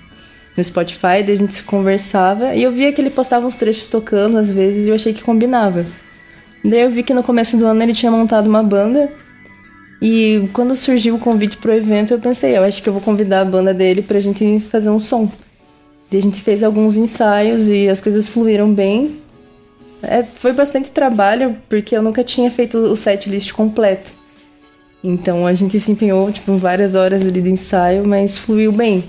no 0.56 0.64
Spotify, 0.64 1.22
daí 1.24 1.32
a 1.32 1.36
gente 1.36 1.54
se 1.54 1.62
conversava 1.62 2.54
e 2.54 2.62
eu 2.62 2.72
via 2.72 2.92
que 2.92 3.00
ele 3.00 3.10
postava 3.10 3.46
uns 3.46 3.56
trechos 3.56 3.86
tocando 3.86 4.38
às 4.38 4.52
vezes 4.52 4.86
e 4.86 4.90
eu 4.90 4.94
achei 4.94 5.12
que 5.12 5.22
combinava. 5.22 5.84
Daí 6.64 6.80
eu 6.80 6.90
vi 6.90 7.02
que 7.02 7.12
no 7.12 7.22
começo 7.22 7.56
do 7.56 7.66
ano 7.66 7.82
ele 7.82 7.92
tinha 7.92 8.10
montado 8.10 8.46
uma 8.46 8.62
banda 8.62 9.12
e 10.00 10.48
quando 10.52 10.74
surgiu 10.74 11.14
o 11.14 11.18
convite 11.18 11.56
pro 11.56 11.72
evento 11.72 12.12
eu 12.12 12.18
pensei, 12.18 12.56
eu 12.56 12.62
acho 12.62 12.82
que 12.82 12.88
eu 12.88 12.92
vou 12.92 13.02
convidar 13.02 13.40
a 13.40 13.44
banda 13.44 13.74
dele 13.74 14.02
pra 14.02 14.18
gente 14.18 14.60
fazer 14.70 14.90
um 14.90 14.98
som. 14.98 15.30
Daí 16.10 16.20
a 16.20 16.22
gente 16.22 16.40
fez 16.40 16.62
alguns 16.62 16.96
ensaios 16.96 17.68
e 17.68 17.88
as 17.88 18.00
coisas 18.00 18.28
fluíram 18.28 18.72
bem. 18.72 19.20
É, 20.02 20.22
foi 20.22 20.52
bastante 20.52 20.90
trabalho 20.90 21.56
porque 21.68 21.96
eu 21.96 22.02
nunca 22.02 22.22
tinha 22.22 22.50
feito 22.50 22.78
o 22.78 22.96
set 22.96 23.28
list 23.28 23.52
completo. 23.52 24.12
Então 25.02 25.46
a 25.46 25.52
gente 25.52 25.78
se 25.78 25.90
empenhou 25.90 26.30
tipo 26.32 26.56
várias 26.56 26.94
horas 26.94 27.26
ali 27.26 27.40
do 27.40 27.48
ensaio, 27.48 28.06
mas 28.06 28.38
fluiu 28.38 28.72
bem. 28.72 29.04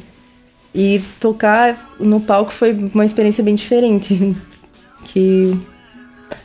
E 0.74 1.02
tocar 1.20 1.96
no 2.00 2.20
palco 2.20 2.52
foi 2.52 2.74
uma 2.94 3.06
experiência 3.06 3.44
bem 3.44 3.56
diferente. 3.56 4.36
Que 5.04 5.58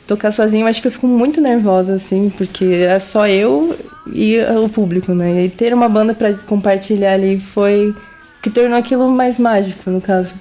tocar 0.07 0.31
sozinho, 0.31 0.63
eu 0.63 0.67
acho 0.67 0.81
que 0.81 0.87
eu 0.87 0.91
fico 0.91 1.07
muito 1.07 1.41
nervosa 1.41 1.95
assim, 1.95 2.31
porque 2.37 2.63
é 2.63 2.97
só 2.97 3.27
eu 3.27 3.77
e 4.07 4.37
o 4.63 4.69
público, 4.69 5.13
né? 5.13 5.45
E 5.45 5.49
ter 5.49 5.73
uma 5.73 5.89
banda 5.89 6.13
pra 6.13 6.33
compartilhar 6.33 7.13
ali 7.13 7.39
foi 7.39 7.89
o 7.89 7.95
que 8.41 8.49
tornou 8.49 8.77
aquilo 8.77 9.11
mais 9.11 9.37
mágico, 9.37 9.89
no 9.89 9.99
caso. 9.99 10.35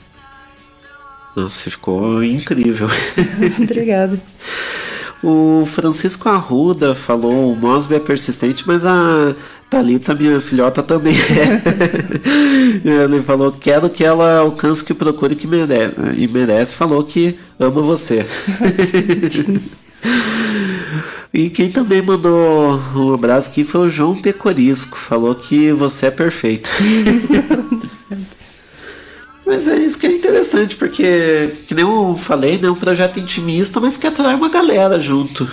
Nossa, 1.34 1.70
ficou 1.70 2.22
incrível. 2.22 2.88
Obrigada. 3.60 4.18
O 5.23 5.65
Francisco 5.66 6.28
Arruda 6.28 6.94
falou: 6.94 7.53
o 7.53 7.57
Mosby 7.57 7.94
é 7.94 8.01
persistente, 8.01 8.65
mas 8.66 8.85
a 8.85 9.35
Thalita, 9.70 10.15
minha 10.15 10.40
filhota, 10.40 10.82
também 10.82 11.15
é. 12.85 13.05
Ele 13.05 13.23
falou: 13.23 13.53
quero 13.53 13.89
que 13.89 14.03
ela 14.05 14.39
alcance 14.39 14.82
que 14.82 14.93
procure 14.93 15.36
que 15.36 15.47
merece. 15.47 15.94
E 16.16 16.27
merece, 16.27 16.74
falou 16.74 17.05
que 17.05 17.39
ama 17.59 17.81
você. 17.81 18.27
E 21.35 21.49
quem 21.49 21.70
também 21.70 22.03
mandou 22.03 22.78
um 22.94 23.15
abraço 23.15 23.49
aqui 23.49 23.65
foi 23.65 23.81
o 23.81 23.89
João 23.89 24.20
Pecorisco. 24.20 24.99
Falou 24.99 25.35
que 25.35 25.73
você 25.73 26.07
é 26.07 26.11
perfeito. 26.11 26.69
Mas 29.44 29.66
é 29.66 29.77
isso 29.77 29.98
que 29.98 30.06
é 30.06 30.12
interessante, 30.12 30.77
porque, 30.77 31.56
que 31.66 31.74
nem 31.74 31.85
eu 31.85 32.14
falei, 32.14 32.59
né, 32.59 32.69
é 32.69 32.70
um 32.70 32.77
projeto 32.77 33.19
intimista, 33.19 33.81
mas 33.81 33.97
que 33.97 34.06
atrai 34.06 34.35
uma 34.35 34.48
galera 34.48 35.01
junto. 35.01 35.48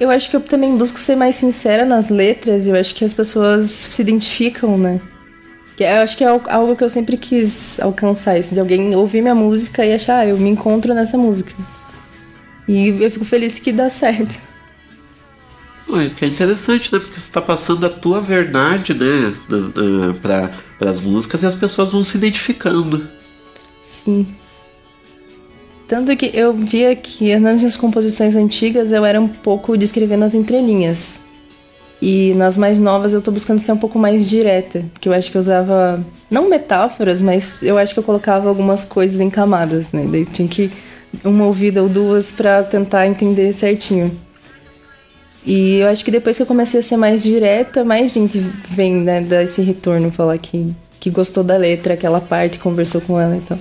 Eu 0.00 0.10
acho 0.10 0.28
que 0.28 0.36
eu 0.36 0.40
também 0.40 0.76
busco 0.76 0.98
ser 0.98 1.14
mais 1.16 1.36
sincera 1.36 1.84
nas 1.84 2.10
letras 2.10 2.66
e 2.66 2.70
eu 2.70 2.76
acho 2.76 2.94
que 2.94 3.04
as 3.04 3.14
pessoas 3.14 3.70
se 3.70 4.02
identificam, 4.02 4.76
né? 4.76 5.00
Que 5.76 5.84
Eu 5.84 6.02
acho 6.02 6.16
que 6.16 6.24
é 6.24 6.28
al- 6.28 6.42
algo 6.48 6.76
que 6.76 6.82
eu 6.84 6.90
sempre 6.90 7.16
quis 7.16 7.78
alcançar, 7.80 8.38
isso, 8.38 8.52
de 8.54 8.60
alguém 8.60 8.94
ouvir 8.96 9.22
minha 9.22 9.34
música 9.34 9.84
e 9.86 9.94
achar, 9.94 10.20
ah, 10.20 10.26
eu 10.26 10.36
me 10.36 10.50
encontro 10.50 10.92
nessa 10.94 11.16
música. 11.16 11.52
E 12.68 12.88
eu 13.02 13.10
fico 13.10 13.24
feliz 13.24 13.58
que 13.58 13.72
dá 13.72 13.88
certo. 13.90 14.36
Ué, 15.88 16.10
que 16.10 16.24
é 16.24 16.28
interessante, 16.28 16.92
né? 16.92 16.98
Porque 17.00 17.18
você 17.18 17.32
tá 17.32 17.40
passando 17.40 17.86
a 17.86 17.88
tua 17.90 18.20
verdade, 18.20 18.92
né? 18.94 19.34
para 20.20 20.50
as 20.80 21.00
músicas 21.00 21.42
e 21.42 21.46
as 21.46 21.54
pessoas 21.54 21.90
vão 21.90 22.04
se 22.04 22.16
identificando. 22.16 23.08
Sim. 23.82 24.26
Tanto 25.88 26.14
que 26.16 26.30
eu 26.34 26.52
via 26.52 26.94
que 26.94 27.34
nas 27.36 27.56
minhas 27.56 27.76
composições 27.76 28.36
antigas 28.36 28.92
eu 28.92 29.04
era 29.06 29.18
um 29.18 29.26
pouco 29.26 29.76
de 29.76 29.86
escrever 29.86 30.18
nas 30.18 30.34
entrelinhas. 30.34 31.18
E 32.00 32.32
nas 32.34 32.56
mais 32.56 32.78
novas 32.78 33.12
eu 33.12 33.22
tô 33.22 33.30
buscando 33.30 33.58
ser 33.58 33.72
um 33.72 33.78
pouco 33.78 33.98
mais 33.98 34.28
direta. 34.28 34.84
Porque 34.92 35.08
eu 35.08 35.12
acho 35.12 35.30
que 35.30 35.36
eu 35.36 35.40
usava, 35.40 36.04
não 36.30 36.48
metáforas, 36.48 37.22
mas 37.22 37.62
eu 37.62 37.78
acho 37.78 37.94
que 37.94 37.98
eu 37.98 38.04
colocava 38.04 38.48
algumas 38.48 38.84
coisas 38.84 39.18
em 39.20 39.30
camadas, 39.30 39.90
né? 39.92 40.06
Daí 40.08 40.26
tinha 40.26 40.46
que 40.46 40.70
uma 41.24 41.46
ouvida 41.46 41.82
ou 41.82 41.88
duas 41.88 42.30
pra 42.30 42.62
tentar 42.62 43.06
entender 43.06 43.52
certinho. 43.54 44.12
E 45.48 45.78
eu 45.78 45.88
acho 45.88 46.04
que 46.04 46.10
depois 46.10 46.36
que 46.36 46.42
eu 46.42 46.46
comecei 46.46 46.78
a 46.78 46.82
ser 46.82 46.98
mais 46.98 47.22
direta, 47.22 47.82
mais 47.82 48.12
gente 48.12 48.38
vem, 48.68 48.96
né, 48.96 49.22
dar 49.22 49.42
esse 49.42 49.62
retorno, 49.62 50.10
falar 50.10 50.36
que, 50.36 50.74
que 51.00 51.08
gostou 51.08 51.42
da 51.42 51.56
letra, 51.56 51.94
aquela 51.94 52.20
parte, 52.20 52.58
conversou 52.58 53.00
com 53.00 53.18
ela 53.18 53.34
então. 53.34 53.58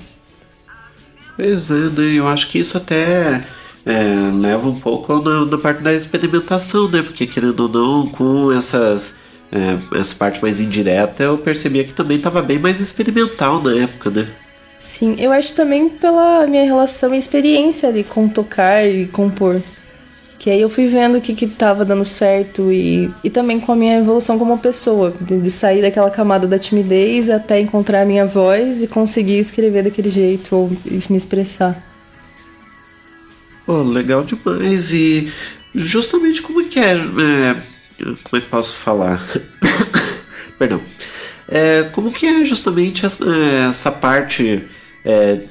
Pois 1.37 1.71
é, 1.71 1.89
né? 1.89 2.13
Eu 2.13 2.27
acho 2.27 2.49
que 2.49 2.59
isso 2.59 2.75
até 2.75 3.41
é, 3.85 4.03
leva 4.37 4.67
um 4.67 4.77
pouco 4.77 5.17
na, 5.21 5.45
na 5.45 5.57
parte 5.57 5.81
da 5.81 5.93
experimentação, 5.93 6.89
né? 6.89 7.01
Porque 7.01 7.25
querendo 7.25 7.61
ou 7.61 7.69
não, 7.69 8.09
com 8.09 8.51
essas. 8.51 9.15
é, 9.49 9.97
essa 9.97 10.13
parte 10.13 10.41
mais 10.41 10.59
indireta, 10.59 11.23
eu 11.23 11.37
percebia 11.37 11.85
que 11.85 11.93
também 11.93 12.17
estava 12.17 12.41
bem 12.41 12.59
mais 12.59 12.81
experimental 12.81 13.63
na 13.63 13.73
época, 13.73 14.09
né? 14.09 14.27
Sim, 14.77 15.15
eu 15.19 15.31
acho 15.31 15.53
também 15.53 15.87
pela 15.87 16.45
minha 16.47 16.65
relação 16.65 17.15
e 17.15 17.17
experiência 17.17 17.87
ali 17.87 18.03
com 18.03 18.27
tocar 18.27 18.85
e 18.85 19.05
compor. 19.05 19.61
Que 20.39 20.51
aí 20.51 20.61
eu 20.61 20.69
fui 20.69 20.87
vendo 20.87 21.17
o 21.17 21.21
que, 21.21 21.33
que 21.33 21.47
tava 21.47 21.83
dando 21.83 22.05
certo 22.05 22.71
e, 22.71 23.11
e 23.23 23.29
também 23.29 23.59
com 23.59 23.71
a 23.71 23.75
minha 23.75 23.97
evolução 23.97 24.37
como 24.37 24.57
pessoa, 24.57 25.13
de, 25.19 25.39
de 25.39 25.49
sair 25.49 25.81
daquela 25.81 26.11
camada 26.11 26.47
da 26.47 26.59
timidez 26.59 27.29
até 27.29 27.59
encontrar 27.59 28.01
a 28.01 28.05
minha 28.05 28.25
voz 28.25 28.83
e 28.83 28.87
conseguir 28.87 29.39
escrever 29.39 29.83
daquele 29.83 30.11
jeito 30.11 30.55
ou 30.55 30.69
me 31.09 31.17
expressar. 31.17 31.83
Pô, 33.65 33.81
legal 33.81 34.23
demais. 34.23 34.93
E 34.93 35.31
justamente 35.73 36.41
como 36.41 36.63
que 36.69 36.79
é. 36.79 36.93
é, 36.93 37.55
como 38.23 38.37
é 38.37 38.41
que 38.41 38.47
posso 38.47 38.77
falar? 38.77 39.21
Perdão. 40.57 40.81
É, 41.49 41.83
como 41.93 42.11
que 42.11 42.25
é 42.25 42.45
justamente 42.45 43.05
essa, 43.05 43.25
é, 43.25 43.69
essa 43.69 43.91
parte. 43.91 44.63
é, 45.03 45.41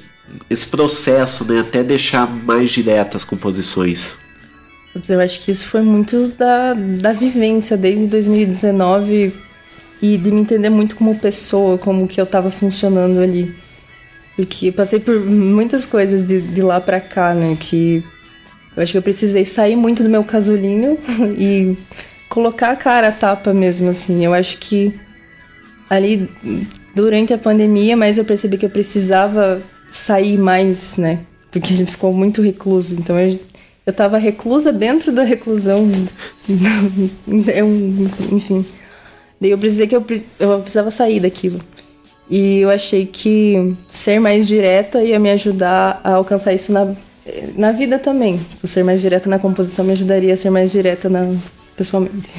esse 0.49 0.65
processo, 0.67 1.45
né? 1.45 1.59
Até 1.59 1.83
deixar 1.83 2.29
mais 2.29 2.71
diretas 2.71 3.21
as 3.21 3.23
composições. 3.23 4.13
Eu 5.09 5.19
acho 5.19 5.41
que 5.41 5.51
isso 5.51 5.65
foi 5.67 5.81
muito 5.81 6.27
da, 6.37 6.73
da 6.73 7.13
vivência 7.13 7.77
desde 7.77 8.07
2019 8.07 9.33
e 10.01 10.17
de 10.17 10.31
me 10.31 10.41
entender 10.41 10.69
muito 10.69 10.95
como 10.95 11.17
pessoa, 11.17 11.77
como 11.77 12.07
que 12.07 12.19
eu 12.19 12.25
tava 12.25 12.51
funcionando 12.51 13.19
ali. 13.19 13.53
Porque 14.35 14.71
passei 14.71 14.99
por 14.99 15.19
muitas 15.19 15.85
coisas 15.85 16.25
de, 16.25 16.41
de 16.41 16.61
lá 16.61 16.79
pra 16.79 16.99
cá, 16.99 17.33
né? 17.33 17.57
Que 17.59 18.03
eu 18.75 18.83
acho 18.83 18.91
que 18.91 18.97
eu 18.97 19.01
precisei 19.01 19.43
sair 19.43 19.75
muito 19.75 20.03
do 20.03 20.09
meu 20.09 20.23
casulinho 20.23 20.97
e 21.37 21.75
colocar 22.29 22.71
a 22.71 22.75
cara 22.75 23.07
a 23.07 23.11
tapa 23.11 23.53
mesmo, 23.53 23.89
assim. 23.89 24.23
Eu 24.23 24.33
acho 24.33 24.59
que 24.59 24.93
ali 25.89 26.29
durante 26.93 27.33
a 27.33 27.37
pandemia, 27.37 27.97
mas 27.97 28.17
eu 28.17 28.25
percebi 28.25 28.57
que 28.57 28.65
eu 28.65 28.69
precisava 28.69 29.61
sair 29.91 30.37
mais, 30.37 30.97
né? 30.97 31.19
Porque 31.51 31.73
a 31.73 31.75
gente 31.75 31.91
ficou 31.91 32.13
muito 32.13 32.41
recluso. 32.41 32.95
Então 32.95 33.19
eu, 33.19 33.39
eu 33.87 33.93
tava 33.93 34.17
reclusa 34.17 34.73
dentro 34.73 35.13
da 35.13 35.23
reclusão. 35.23 35.89
Eu, 37.55 37.67
enfim. 38.33 38.65
Daí 39.39 39.51
eu 39.51 39.57
precisei 39.57 39.87
que 39.87 39.95
eu, 39.95 40.05
eu 40.39 40.59
precisava 40.59 40.91
sair 40.91 41.21
daquilo. 41.21 41.61
E 42.29 42.59
eu 42.59 42.69
achei 42.69 43.05
que 43.05 43.77
ser 43.87 44.19
mais 44.19 44.45
direta 44.45 45.01
ia 45.01 45.17
me 45.17 45.31
ajudar 45.31 46.01
a 46.03 46.15
alcançar 46.15 46.53
isso 46.53 46.73
na, 46.73 46.93
na 47.55 47.71
vida 47.71 47.97
também. 47.97 48.39
Tipo, 48.39 48.67
ser 48.67 48.83
mais 48.83 48.99
direta 48.99 49.29
na 49.29 49.39
composição 49.39 49.85
me 49.85 49.93
ajudaria 49.93 50.33
a 50.33 50.37
ser 50.37 50.49
mais 50.49 50.69
direta 50.69 51.07
na, 51.07 51.33
pessoalmente. 51.77 52.29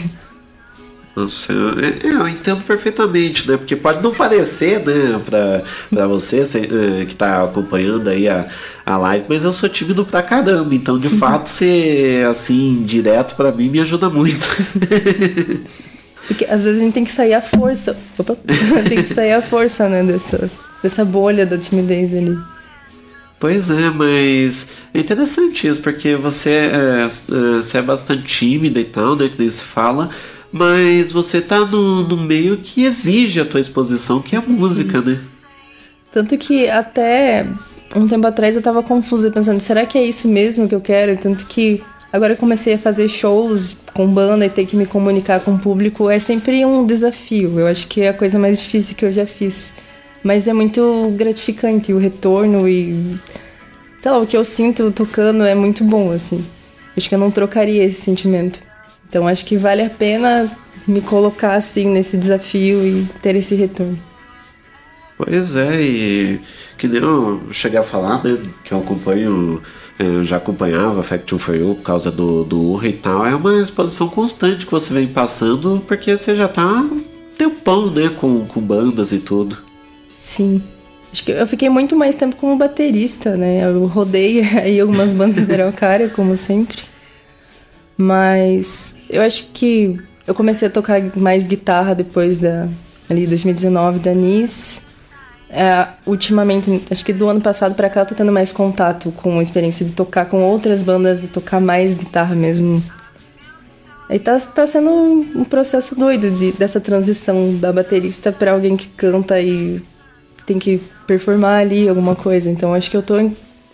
Nossa, 1.19 1.53
eu, 1.53 1.71
é, 1.81 1.99
eu 2.05 2.29
entendo 2.29 2.63
perfeitamente, 2.63 3.51
né? 3.51 3.57
Porque 3.57 3.75
pode 3.75 4.01
não 4.01 4.15
parecer, 4.15 4.79
né, 4.87 5.21
pra, 5.27 5.63
pra 5.91 6.07
você 6.07 6.45
cê, 6.45 6.61
é, 6.61 7.05
que 7.05 7.17
tá 7.17 7.43
acompanhando 7.43 8.09
aí 8.09 8.29
a, 8.29 8.47
a 8.87 8.97
live, 8.97 9.25
mas 9.29 9.43
eu 9.43 9.53
sou 9.53 9.69
tímido 9.69 10.05
pra 10.05 10.23
caramba, 10.23 10.73
então 10.73 10.97
de 10.97 11.09
fato 11.19 11.49
ser 11.49 12.25
assim, 12.27 12.85
direto 12.85 13.35
pra 13.35 13.51
mim 13.51 13.69
me 13.69 13.81
ajuda 13.81 14.09
muito. 14.09 14.47
Porque 16.29 16.45
às 16.45 16.63
vezes 16.63 16.81
a 16.81 16.85
gente 16.85 16.95
tem 16.95 17.05
que 17.05 17.11
sair 17.11 17.35
à 17.35 17.41
força. 17.41 17.99
Opa! 18.17 18.37
tem 18.89 19.03
que 19.03 19.13
sair 19.13 19.33
à 19.33 19.43
força, 19.43 19.89
né? 19.89 20.05
Dessa, 20.05 20.49
dessa 20.83 21.05
bolha 21.05 21.45
da 21.45 21.59
timidez 21.59 22.15
ali. 22.15 22.39
Pois 23.41 23.71
é, 23.71 23.89
mas 23.91 24.71
é 24.93 25.01
interessante 25.01 25.67
isso, 25.67 25.81
porque 25.81 26.17
você 26.17 26.51
é, 26.51 27.07
é, 27.07 27.09
você 27.57 27.79
é 27.79 27.83
bastante 27.83 28.25
tímida 28.25 28.79
e 28.79 28.85
tal, 28.85 29.17
né? 29.17 29.29
Que 29.29 29.39
nem 29.39 29.49
se 29.49 29.63
fala, 29.63 30.11
mas 30.53 31.13
você 31.13 31.41
tá 31.41 31.61
no, 31.61 32.03
no 32.07 32.17
meio 32.17 32.59
que 32.59 32.85
exige 32.85 33.41
a 33.41 33.45
tua 33.45 33.61
exposição, 33.61 34.21
que 34.23 34.35
é 34.35 34.39
a 34.39 34.43
música, 34.43 35.01
né? 35.01 35.21
Tanto 36.13 36.37
que 36.39 36.69
até 36.69 37.47
um 37.95 38.07
tempo 38.07 38.27
atrás 38.27 38.57
eu 38.57 38.63
tava 38.63 38.83
confusa, 38.83 39.31
pensando, 39.31 39.61
será 39.61 39.87
que 39.87 39.99
é 39.99 40.05
isso 40.05 40.29
mesmo 40.29 40.69
que 40.69 40.75
eu 40.75 40.81
quero? 40.81 41.17
Tanto 41.19 41.47
que 41.47 41.83
agora 42.13 42.33
eu 42.33 42.37
comecei 42.37 42.75
a 42.75 42.79
fazer 42.79 43.09
shows 43.09 43.77
com 43.95 44.07
banda 44.07 44.47
e 44.47 44.51
ter 44.51 44.67
que 44.67 44.77
me 44.77 44.87
comunicar 44.87 45.41
com 45.41 45.55
o 45.55 45.59
público 45.59 46.09
é 46.09 46.19
sempre 46.19 46.65
um 46.65 46.87
desafio. 46.87 47.59
Eu 47.59 47.67
acho 47.67 47.87
que 47.87 48.03
é 48.03 48.09
a 48.09 48.15
coisa 48.15 48.39
mais 48.39 48.59
difícil 48.59 48.97
que 48.97 49.05
eu 49.05 49.13
já 49.13 49.27
fiz. 49.27 49.75
Mas 50.23 50.49
é 50.49 50.53
muito 50.53 51.13
gratificante 51.17 51.93
o 51.93 51.99
retorno 51.99 52.69
e. 52.69 53.19
Sei 53.99 54.11
lá, 54.11 54.19
o 54.19 54.27
que 54.27 54.37
eu 54.37 54.45
sinto 54.45 54.91
tocando 54.91 55.45
é 55.45 55.55
muito 55.55 55.85
bom, 55.85 56.13
assim. 56.13 56.45
Acho 56.97 57.09
que 57.09 57.15
eu 57.15 57.19
não 57.19 57.31
trocaria 57.31 57.85
esse 57.85 58.01
sentimento. 58.01 58.61
Então 59.09 59.27
acho 59.27 59.45
que 59.45 59.57
vale 59.57 59.83
a 59.83 59.91
pena 59.91 60.51
me 60.87 61.01
colocar 61.01 61.55
assim 61.55 61.89
nesse 61.89 62.17
desafio 62.17 62.87
e 62.87 63.07
ter 63.23 63.37
esse 63.37 63.55
retorno. 63.55 63.99
Pois 65.17 65.57
é, 65.57 65.83
e 65.83 66.41
que 66.77 66.87
nem 66.87 67.03
eu 67.03 67.43
cheguei 67.51 67.79
a 67.79 67.83
falar, 67.83 68.23
né? 68.23 68.39
Que 68.63 68.73
eu 68.73 68.79
acompanho, 68.79 69.61
eu 69.99 70.23
já 70.23 70.37
acompanhava 70.37 71.03
Faction 71.03 71.39
for 71.39 71.57
You 71.57 71.75
por 71.75 71.83
causa 71.83 72.11
do, 72.11 72.45
do 72.45 72.61
Urra 72.61 72.87
e 72.87 72.93
tal. 72.93 73.27
É 73.27 73.35
uma 73.35 73.61
exposição 73.61 74.09
constante 74.09 74.65
que 74.65 74.71
você 74.71 74.95
vem 74.95 75.09
passando, 75.09 75.83
porque 75.89 76.17
você 76.17 76.37
já 76.37 76.47
tá 76.47 76.89
tempão, 77.37 77.91
né? 77.91 78.09
Com, 78.11 78.47
com 78.47 78.61
bandas 78.61 79.11
e 79.11 79.19
tudo. 79.19 79.59
Sim. 80.15 80.63
Acho 81.13 81.25
que 81.25 81.33
eu 81.33 81.47
fiquei 81.49 81.69
muito 81.69 81.97
mais 81.97 82.15
tempo 82.15 82.37
como 82.37 82.57
baterista, 82.57 83.37
né? 83.37 83.65
Eu 83.65 83.87
rodei 83.87 84.41
aí 84.57 84.79
algumas 84.79 85.13
bandas 85.13 85.47
de 85.49 85.53
Araucária, 85.53 86.09
como 86.09 86.37
sempre. 86.37 86.79
Mas 87.99 88.97
eu 89.11 89.21
acho 89.21 89.47
que 89.53 89.99
eu 90.25 90.33
comecei 90.33 90.69
a 90.69 90.71
tocar 90.71 91.03
mais 91.17 91.49
guitarra 91.49 91.97
depois 91.97 92.39
da 92.39 92.69
ali 93.11 93.27
2019 93.27 93.99
da 93.99 94.15
Nice. 94.15 94.83
É, 95.51 95.89
ultimamente, 96.07 96.85
acho 96.91 97.05
que 97.05 97.13
do 97.13 97.27
ano 97.29 97.41
passado 97.41 97.75
pra 97.75 97.89
cá 97.91 98.01
eu 98.03 98.07
tô 98.07 98.15
tendo 98.15 98.31
mais 98.31 98.53
contato 98.53 99.11
com 99.13 99.39
a 99.39 99.43
experiência 99.43 99.85
de 99.85 99.93
tocar 99.93 100.27
com 100.27 100.43
outras 100.43 100.81
bandas 100.83 101.25
e 101.25 101.29
tocar 101.29 101.59
mais 101.61 101.95
guitarra 101.97 102.37
mesmo. 102.37 102.81
Aí 104.09 104.19
tá, 104.19 104.39
tá 104.39 104.67
sendo 104.67 104.91
um 104.91 105.45
processo 105.45 105.95
doido 105.95 106.31
de- 106.31 106.53
dessa 106.53 106.81
transição 106.81 107.57
da 107.57 107.73
baterista 107.73 108.31
pra 108.31 108.53
alguém 108.53 108.77
que 108.77 108.87
canta 108.89 109.41
e 109.41 109.83
tem 110.47 110.59
que 110.59 110.81
performar 111.07 111.61
ali 111.63 111.89
alguma 111.89 112.15
coisa. 112.15 112.49
Então 112.49 112.73
acho 112.75 112.91
que 112.91 112.97
eu 112.97 113.03
tô 113.03 113.15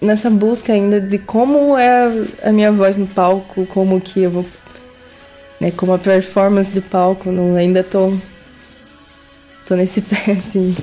nessa 0.05 0.31
busca 0.31 0.73
ainda 0.73 1.01
de 1.01 1.19
como 1.19 1.77
é 1.77 2.25
a 2.43 2.53
minha 2.53 2.71
voz 2.71 2.97
no 2.97 3.07
palco, 3.07 3.67
como 3.67 4.01
que 4.01 4.23
eu 4.23 4.31
vou. 4.31 4.47
Né, 5.61 5.71
como 5.71 5.93
a 5.93 5.99
performance 5.99 6.73
do 6.73 6.83
palco, 6.83 7.31
não, 7.31 7.57
ainda 7.57 7.83
tô. 7.83 8.13
tô 9.67 9.75
nesse 9.77 10.03
pé, 10.03 10.33
assim. 10.33 10.77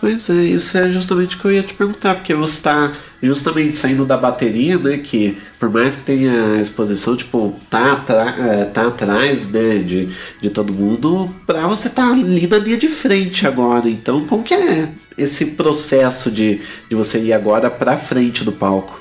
Pois 0.00 0.30
é, 0.30 0.34
isso 0.34 0.78
é 0.78 0.88
justamente 0.88 1.36
o 1.36 1.38
que 1.38 1.44
eu 1.44 1.52
ia 1.52 1.62
te 1.62 1.74
perguntar, 1.74 2.14
porque 2.14 2.32
você 2.34 2.56
está 2.56 2.92
justamente 3.22 3.76
saindo 3.76 4.06
da 4.06 4.16
bateria, 4.16 4.78
né? 4.78 4.96
Que 4.96 5.36
por 5.58 5.68
mais 5.68 5.96
que 5.96 6.04
tenha 6.04 6.54
a 6.54 6.60
exposição, 6.60 7.14
tipo, 7.14 7.54
tá, 7.68 8.02
é, 8.38 8.64
tá 8.64 8.86
atrás 8.86 9.50
né, 9.50 9.76
de, 9.78 10.08
de 10.40 10.48
todo 10.48 10.72
mundo, 10.72 11.28
pra 11.46 11.66
você 11.66 11.90
tá 11.90 12.10
ali 12.10 12.46
na 12.46 12.56
linha 12.56 12.78
de 12.78 12.88
frente 12.88 13.46
agora. 13.46 13.90
Então, 13.90 14.24
como 14.24 14.42
que 14.42 14.54
é 14.54 14.88
esse 15.18 15.44
processo 15.46 16.30
de, 16.30 16.62
de 16.88 16.96
você 16.96 17.18
ir 17.18 17.34
agora 17.34 17.68
pra 17.68 17.98
frente 17.98 18.42
do 18.42 18.52
palco? 18.52 18.98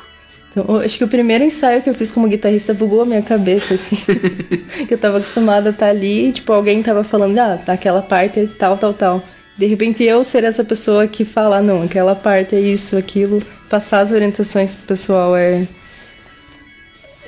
Então, 0.52 0.78
acho 0.78 0.98
que 0.98 1.04
o 1.04 1.08
primeiro 1.08 1.46
ensaio 1.46 1.82
que 1.82 1.90
eu 1.90 1.94
fiz 1.94 2.12
como 2.12 2.28
guitarrista 2.28 2.74
bugou 2.74 3.04
a 3.04 3.06
minha 3.06 3.22
cabeça, 3.22 3.76
assim. 3.76 3.96
que 4.86 4.94
eu 4.94 4.98
tava 4.98 5.20
acostumada 5.20 5.70
a 5.70 5.72
estar 5.72 5.88
ali, 5.88 6.28
e, 6.28 6.32
tipo, 6.34 6.52
alguém 6.52 6.84
tava 6.84 7.06
falando, 7.06 7.38
ah, 7.38 7.58
tá 7.64 7.72
aquela 7.72 8.02
parte 8.02 8.50
tal, 8.58 8.78
tal, 8.78 8.94
tal. 8.94 9.24
De 9.60 9.66
repente 9.66 10.04
eu 10.06 10.24
ser 10.24 10.46
essa 10.46 10.64
pessoa 10.64 11.06
que 11.06 11.26
fala, 11.26 11.58
"Ah, 11.58 11.62
não, 11.62 11.84
aquela 11.84 12.16
parte 12.16 12.56
é 12.56 12.62
isso, 12.62 12.96
aquilo, 12.96 13.44
passar 13.70 14.00
as 14.00 14.12
orientações 14.12 14.74
pro 14.74 14.88
pessoal 14.88 15.36
é. 15.36 15.68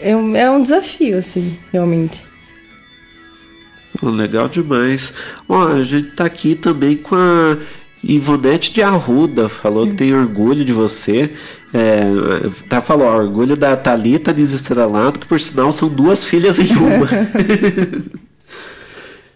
É 0.01 0.15
um, 0.15 0.35
é 0.35 0.49
um 0.49 0.63
desafio, 0.63 1.17
assim, 1.17 1.59
realmente. 1.73 2.23
Legal 4.01 4.47
demais. 4.47 5.13
Ó, 5.47 5.67
a 5.73 5.83
gente 5.83 6.11
tá 6.11 6.23
aqui 6.25 6.55
também 6.55 6.95
com 6.95 7.15
a 7.15 7.57
Ivonete 8.01 8.73
de 8.73 8.81
Arruda, 8.81 9.49
falou 9.49 9.85
que 9.85 9.95
tem 9.95 10.15
orgulho 10.15 10.63
de 10.63 10.71
você. 10.71 11.29
É, 11.73 12.01
tá 12.69 12.81
falou, 12.81 13.07
ó, 13.07 13.15
orgulho 13.17 13.57
da 13.57 13.75
Thalita 13.75 14.33
Desestrelado, 14.33 15.19
que 15.19 15.27
por 15.27 15.39
sinal 15.39 15.71
são 15.73 15.89
duas 15.89 16.23
filhas 16.23 16.59
em 16.59 16.71
uma. 16.77 17.07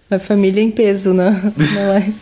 A 0.10 0.20
família 0.20 0.62
em 0.62 0.72
peso 0.72 1.14
na, 1.14 1.32
na 1.32 1.88
live. 1.90 2.16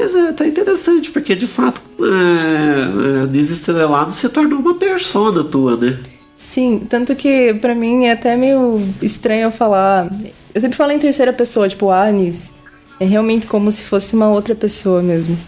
Mas 0.00 0.14
é, 0.14 0.32
tá 0.32 0.46
interessante, 0.46 1.10
porque 1.10 1.34
de 1.36 1.46
fato 1.46 1.82
é, 2.00 3.24
é, 3.24 3.26
Desestrelado 3.26 4.12
se 4.12 4.26
tornou 4.30 4.58
uma 4.58 4.74
persona 4.74 5.44
tua, 5.44 5.76
né? 5.76 5.98
Sim, 6.34 6.86
tanto 6.88 7.14
que 7.14 7.52
pra 7.60 7.74
mim 7.74 8.06
é 8.06 8.12
até 8.12 8.34
meio 8.34 8.82
estranho 9.02 9.42
eu 9.42 9.50
falar. 9.50 10.10
Eu 10.54 10.60
sempre 10.60 10.78
falo 10.78 10.90
em 10.92 10.98
terceira 10.98 11.34
pessoa, 11.34 11.68
tipo, 11.68 11.90
Anis. 11.90 12.54
É 12.98 13.04
realmente 13.04 13.46
como 13.46 13.70
se 13.70 13.82
fosse 13.82 14.14
uma 14.16 14.30
outra 14.30 14.54
pessoa 14.54 15.02
mesmo. 15.02 15.38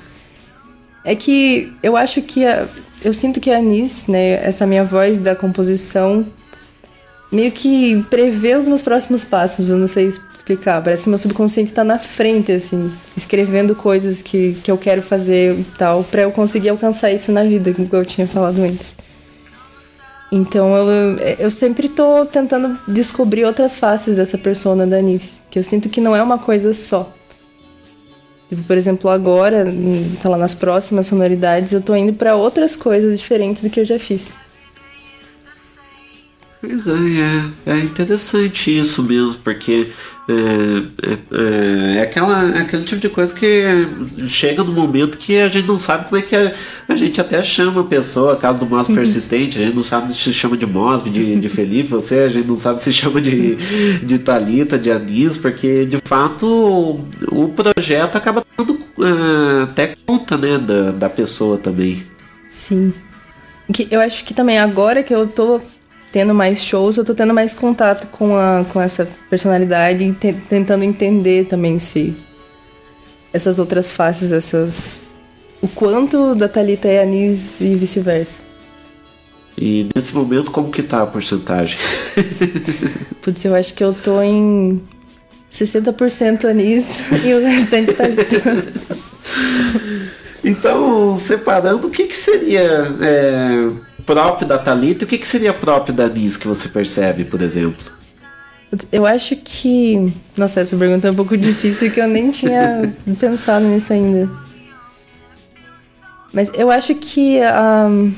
É 1.03 1.15
que 1.17 1.73
eu 1.83 1.97
acho 1.97 2.21
que 2.21 2.45
a- 2.45 2.69
eu 3.03 3.15
sinto 3.15 3.41
que 3.41 3.51
a 3.51 3.57
Anis, 3.57 4.07
né, 4.07 4.47
essa 4.47 4.67
minha 4.67 4.85
voz 4.85 5.17
da 5.17 5.35
composição, 5.35 6.27
meio 7.33 7.51
que 7.51 8.05
prevê 8.11 8.55
os 8.55 8.69
meus 8.69 8.83
próximos 8.83 9.25
passos. 9.25 9.71
Eu 9.71 9.79
não 9.79 9.89
sei 9.89 10.13
explicar. 10.43 10.83
Parece 10.83 11.05
que 11.05 11.09
meu 11.09 11.19
subconsciente 11.19 11.73
tá 11.73 11.85
na 11.85 11.99
frente, 11.99 12.53
assim, 12.53 12.93
escrevendo 13.17 13.75
coisas 13.75 14.21
que, 14.21 14.55
que 14.63 14.71
eu 14.71 14.77
quero 14.77 15.01
fazer 15.01 15.59
e 15.59 15.65
tal, 15.79 16.05
pra 16.05 16.23
eu 16.23 16.33
conseguir 16.33 16.69
alcançar 16.69 17.13
isso 17.13 17.33
na 17.33 17.45
vida, 17.45 17.73
como 17.73 17.89
eu 17.91 18.05
tinha 18.05 18.27
falado 18.27 18.61
antes. 18.61 18.97
Então 20.31 20.75
eu, 20.77 21.17
eu 21.39 21.51
sempre 21.51 21.89
tô 21.89 22.25
tentando 22.25 22.79
descobrir 22.89 23.45
outras 23.45 23.77
faces 23.77 24.17
dessa 24.17 24.39
persona 24.39 24.87
da 24.87 24.97
que 25.51 25.59
eu 25.59 25.63
sinto 25.63 25.91
que 25.91 26.01
não 26.01 26.17
é 26.17 26.23
uma 26.23 26.39
coisa 26.39 26.73
só. 26.73 27.13
Tipo, 28.49 28.63
por 28.65 28.77
exemplo, 28.77 29.11
agora, 29.11 29.65
hum, 29.67 30.17
sei 30.21 30.31
lá, 30.31 30.39
nas 30.39 30.55
próximas 30.55 31.07
sonoridades, 31.07 31.73
eu 31.73 31.83
tô 31.83 31.95
indo 31.95 32.15
pra 32.15 32.35
outras 32.35 32.75
coisas 32.75 33.19
diferentes 33.19 33.63
do 33.63 33.71
que 33.71 33.81
eu 33.81 33.85
já 33.85 33.99
fiz. 33.99 34.37
Pois 36.63 36.87
é, 36.87 36.93
é, 37.67 37.73
é 37.73 37.79
interessante 37.81 38.79
isso 38.79 39.03
mesmo, 39.03 39.35
porque 39.43 39.89
é, 40.29 40.33
é, 40.33 41.19
é, 41.33 41.99
é 41.99 42.03
aquela, 42.03 42.57
é 42.57 42.61
aquele 42.61 42.85
tipo 42.85 43.01
de 43.01 43.09
coisa 43.09 43.35
que 43.35 43.65
chega 44.29 44.63
no 44.63 44.73
momento 44.73 45.19
que 45.19 45.39
a 45.39 45.49
gente 45.49 45.67
não 45.67 45.77
sabe 45.77 46.05
como 46.05 46.19
é 46.19 46.23
que 46.23 46.37
a, 46.37 46.55
a 46.89 46.95
gente 46.95 47.21
até 47.21 47.43
chama 47.43 47.81
a 47.81 47.85
pessoa, 47.85 48.37
caso 48.37 48.61
do 48.61 48.67
Mosby 48.67 48.95
persistente, 48.95 49.59
a 49.59 49.63
gente 49.63 49.75
não 49.75 49.83
sabe 49.83 50.15
se 50.15 50.33
chama 50.33 50.57
de 50.57 50.65
Mosby, 50.65 51.11
de, 51.11 51.41
de 51.41 51.49
Felipe, 51.49 51.89
você, 51.89 52.21
a 52.21 52.29
gente 52.29 52.47
não 52.47 52.55
sabe 52.55 52.81
se 52.81 52.93
chama 52.93 53.21
de, 53.21 53.57
de 53.97 54.19
Thalita, 54.21 54.79
de 54.79 54.89
Anis, 54.89 55.37
porque 55.37 55.85
de 55.85 55.99
fato 56.05 56.47
o, 56.47 57.09
o 57.43 57.49
projeto 57.49 58.15
acaba 58.15 58.47
dando 58.57 58.79
é, 59.01 59.63
até 59.65 59.97
conta 60.07 60.37
né, 60.37 60.59
da, 60.59 60.93
da 60.93 61.11
pessoa 61.11 61.59
também. 61.59 62.05
Sim. 62.49 62.95
Que 63.73 63.89
eu 63.91 64.01
acho 64.01 64.25
que 64.25 64.33
também 64.33 64.61
agora 64.61 65.03
que 65.03 65.13
eu 65.13 65.27
tô 65.27 65.61
tendo 66.13 66.35
mais 66.35 66.63
shows, 66.63 66.99
eu 66.99 67.05
tô 67.05 67.15
tendo 67.15 67.33
mais 67.33 67.55
contato 67.55 68.07
com, 68.09 68.37
a, 68.37 68.65
com 68.71 68.81
essa 68.81 69.09
personalidade 69.31 70.05
e 70.05 70.13
te- 70.13 70.35
tentando 70.49 70.85
entender 70.85 71.47
também 71.47 71.79
se 71.79 72.15
essas 73.33 73.59
outras 73.59 73.91
faces, 73.91 74.31
essas. 74.31 75.01
O 75.63 75.69
quanto 75.69 76.35
da 76.35 76.49
Thalita 76.49 76.87
é 76.89 77.03
Anis 77.03 77.61
e 77.61 77.75
vice-versa. 77.75 78.39
E 79.57 79.89
nesse 79.95 80.15
momento, 80.15 80.51
como 80.51 80.71
que 80.71 80.83
tá 80.83 81.03
a 81.03 81.07
porcentagem? 81.07 81.79
Putz, 83.23 83.45
eu 83.45 83.55
acho 83.55 83.73
que 83.73 83.85
eu 83.85 83.95
tô 83.95 84.21
em 84.21 84.83
60% 85.53 86.45
Anis 86.45 86.91
e 87.25 87.33
o 87.33 87.41
restante 87.43 87.93
Thalita. 87.95 88.25
Então, 90.45 91.15
separando, 91.15 91.87
o 91.87 91.91
que, 91.91 92.05
que 92.05 92.15
seria 92.17 92.89
é, 93.01 93.71
próprio 94.05 94.47
da 94.47 94.59
Thalita 94.59 95.05
o 95.05 95.09
que, 95.09 95.19
que 95.19 95.27
seria 95.27 95.53
próprio 95.53 95.95
da 95.95 96.09
Nis 96.09 96.37
que 96.37 96.47
você 96.47 96.69
percebe, 96.69 97.25
por 97.25 97.43
exemplo? 97.43 97.93
Eu 98.91 99.05
acho 99.05 99.37
que. 99.37 100.13
Nossa, 100.37 100.61
essa 100.61 100.77
pergunta 100.77 101.09
é 101.09 101.11
um 101.11 101.15
pouco 101.15 101.37
difícil 101.39 101.91
que 101.91 102.01
eu 102.01 102.09
nem 102.09 102.31
tinha 102.31 102.95
pensado 103.21 103.67
nisso 103.67 103.93
ainda. 103.93 104.31
Mas 106.33 106.51
eu 106.55 106.71
acho 106.71 106.95
que 106.95 107.39
ahm, 107.41 108.13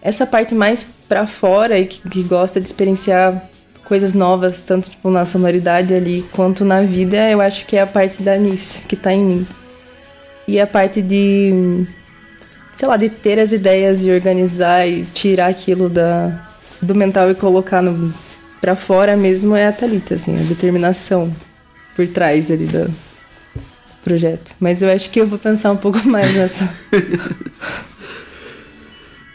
essa 0.00 0.24
parte 0.24 0.54
mais 0.54 0.94
pra 1.08 1.26
fora 1.26 1.78
e 1.78 1.86
que, 1.86 2.08
que 2.08 2.22
gosta 2.22 2.60
de 2.60 2.66
experienciar 2.66 3.50
coisas 3.84 4.14
novas, 4.14 4.62
tanto 4.62 4.88
tipo, 4.88 5.10
na 5.10 5.24
sonoridade 5.24 5.92
ali 5.92 6.24
quanto 6.30 6.64
na 6.64 6.82
vida, 6.82 7.28
eu 7.28 7.40
acho 7.40 7.66
que 7.66 7.76
é 7.76 7.82
a 7.82 7.86
parte 7.86 8.22
da 8.22 8.36
Nis 8.36 8.84
que 8.88 8.94
tá 8.94 9.12
em 9.12 9.20
mim. 9.20 9.46
E 10.46 10.60
a 10.60 10.66
parte 10.66 11.02
de. 11.02 11.86
Sei 12.80 12.88
lá, 12.88 12.96
de 12.96 13.10
ter 13.10 13.38
as 13.38 13.52
ideias 13.52 14.06
e 14.06 14.10
organizar 14.10 14.88
e 14.88 15.04
tirar 15.12 15.48
aquilo 15.48 15.90
da, 15.90 16.48
do 16.80 16.94
mental 16.94 17.30
e 17.30 17.34
colocar 17.34 17.82
no, 17.82 18.10
pra 18.58 18.74
fora 18.74 19.18
mesmo 19.18 19.54
é 19.54 19.66
a 19.66 19.72
Thalita, 19.72 20.14
assim, 20.14 20.40
a 20.40 20.42
determinação 20.44 21.30
por 21.94 22.08
trás 22.08 22.50
ali 22.50 22.64
da, 22.64 22.86
projeto. 24.02 24.52
Mas 24.58 24.80
eu 24.80 24.90
acho 24.90 25.10
que 25.10 25.20
eu 25.20 25.26
vou 25.26 25.38
pensar 25.38 25.72
um 25.72 25.76
pouco 25.76 25.98
mais 26.08 26.34
nessa. 26.34 26.66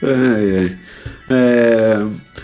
Ai, 0.02 0.58
ai. 0.58 0.78
É... 1.28 1.98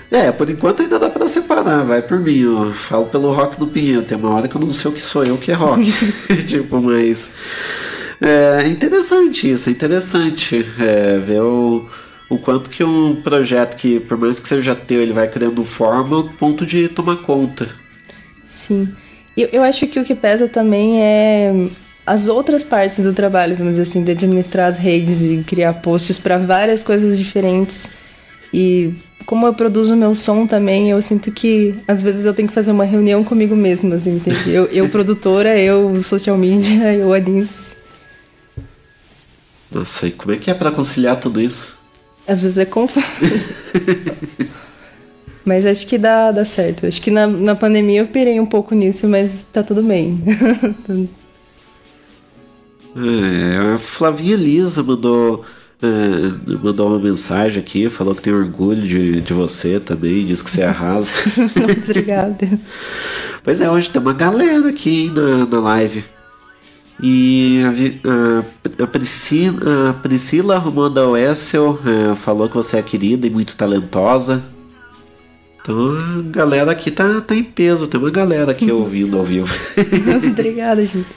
é, 0.10 0.32
por 0.32 0.49
enquanto 0.49 0.82
ainda 0.82 0.98
dá 0.98 1.10
pra 1.10 1.28
separar, 1.28 1.84
vai 1.84 2.02
por 2.02 2.19
mim. 2.19 2.40
Eu 2.40 2.73
falo 2.73 3.06
pelo 3.07 3.32
rock 3.34 3.60
do 3.60 3.68
Pinheiro. 3.68 4.02
Tem 4.02 4.18
uma 4.18 4.30
hora 4.30 4.48
que 4.48 4.56
eu 4.56 4.61
não 4.61 4.73
sei 4.73 4.90
o 4.90 4.94
que 4.94 5.02
sou 5.02 5.23
eu 5.23 5.38
que 5.38 5.52
é 5.52 5.53
rock. 5.53 5.94
tipo, 6.48 6.82
mas. 6.82 7.34
É 8.22 8.68
interessante 8.68 9.52
isso, 9.52 9.68
é 9.68 9.72
interessante 9.72 10.64
é, 10.80 11.18
ver 11.18 11.41
o, 11.41 11.89
o 12.30 12.38
quanto 12.38 12.69
que 12.69 12.84
um 12.84 13.15
projeto 13.15 13.76
que, 13.76 13.99
por 13.99 14.15
mais 14.15 14.39
que 14.39 14.48
seja 14.48 14.76
teu, 14.76 15.02
ele 15.02 15.11
vai 15.11 15.27
criando 15.27 15.65
forma 15.65 16.18
ao 16.18 16.23
ponto 16.26 16.64
de 16.64 16.88
tomar 16.88 17.18
conta. 17.18 17.68
Sim. 18.45 18.88
Eu, 19.35 19.49
eu 19.52 19.64
acho 19.64 19.88
que 19.88 19.99
o 19.99 20.03
que 20.03 20.14
pesa 20.14 20.48
também 20.48 21.02
é 21.02 21.52
as 22.06 22.27
outras 22.27 22.64
partes 22.64 23.03
do 23.03 23.14
trabalho, 23.14 23.56
vamos 23.56 23.73
dizer 23.73 23.84
assim, 23.84 24.03
de 24.03 24.11
administrar 24.11 24.68
as 24.68 24.77
redes 24.77 25.23
e 25.23 25.43
criar 25.43 25.73
posts 25.73 26.19
para 26.19 26.38
várias 26.38 26.84
coisas 26.84 27.18
diferentes. 27.18 27.88
E 28.53 28.93
como 29.26 29.48
eu 29.48 29.53
produzo 29.53 29.95
meu 29.95 30.14
som 30.14 30.45
também, 30.45 30.89
eu 30.89 31.02
sinto 31.02 31.31
que 31.31 31.73
às 31.88 32.02
vezes 32.02 32.26
eu 32.26 32.34
tenho 32.34 32.48
que 32.48 32.53
fazer 32.53 32.72
uma 32.72 32.85
reunião 32.85 33.23
comigo 33.23 33.56
mesma, 33.56 33.95
assim? 33.95 34.22
Eu, 34.45 34.65
eu 34.65 34.89
produtora, 34.89 35.57
eu 35.57 36.02
social 36.03 36.38
media, 36.38 36.93
eu 36.93 37.14
Adins. 37.14 37.80
Nossa, 39.72 40.07
e 40.07 40.11
como 40.11 40.34
é 40.34 40.38
que 40.38 40.52
é 40.52 40.53
pra 40.53 40.72
conciliar 40.72 41.19
tudo 41.19 41.39
isso? 41.39 41.77
Às 42.27 42.41
vezes 42.41 42.57
é 42.57 42.65
confuso. 42.65 43.06
mas 45.45 45.65
acho 45.65 45.88
que 45.88 45.98
dá, 45.98 46.31
dá 46.31 46.43
certo. 46.43 46.85
Acho 46.85 47.02
que 47.02 47.10
na, 47.10 47.26
na 47.26 47.56
pandemia 47.56 48.02
eu 48.02 48.07
pirei 48.07 48.39
um 48.39 48.45
pouco 48.45 48.76
nisso, 48.76 49.07
mas 49.07 49.43
tá 49.52 49.64
tudo 49.64 49.81
bem. 49.81 50.22
É, 52.93 53.73
a 53.73 53.77
Flavinha 53.77 54.35
Lisa 54.35 54.84
mandou, 54.84 55.45
é, 55.81 56.57
mandou 56.61 56.89
uma 56.89 56.99
mensagem 56.99 57.61
aqui, 57.61 57.88
falou 57.89 58.14
que 58.14 58.22
tem 58.22 58.34
orgulho 58.34 58.81
de, 58.81 59.22
de 59.22 59.34
você 59.34 59.80
também, 59.80 60.26
disse 60.26 60.43
que 60.43 60.52
você 60.52 60.64
arrasa. 60.64 61.14
Obrigada. 61.85 62.49
Pois 63.41 63.61
é, 63.61 63.69
hoje 63.69 63.89
tem 63.89 64.02
uma 64.02 64.11
galera 64.11 64.68
aqui 64.68 65.06
hein, 65.06 65.14
na, 65.15 65.45
na 65.45 65.60
live. 65.61 66.03
E 67.02 67.61
a, 68.82 68.88
Priscila, 68.88 69.90
a 69.90 69.94
Priscila 69.94 70.57
Romanda 70.60 71.07
Wessel 71.07 71.80
é, 71.86 72.15
falou 72.15 72.48
que 72.48 72.56
você 72.56 72.78
é 72.78 72.82
querida 72.82 73.26
e 73.26 73.30
muito 73.30 73.56
talentosa. 73.56 74.44
Então 75.61 75.76
a 75.95 76.22
galera 76.32 76.72
aqui 76.72 76.91
tá, 76.91 77.22
tá 77.22 77.36
em 77.36 77.44
peso, 77.44 77.88
tem 77.88 77.99
uma 77.99 78.11
galera 78.11 78.52
aqui 78.52 78.72
ouvindo 78.72 79.18
ao 79.18 79.23
vivo. 79.23 79.53
Obrigada, 80.32 80.86
gente. 80.86 81.10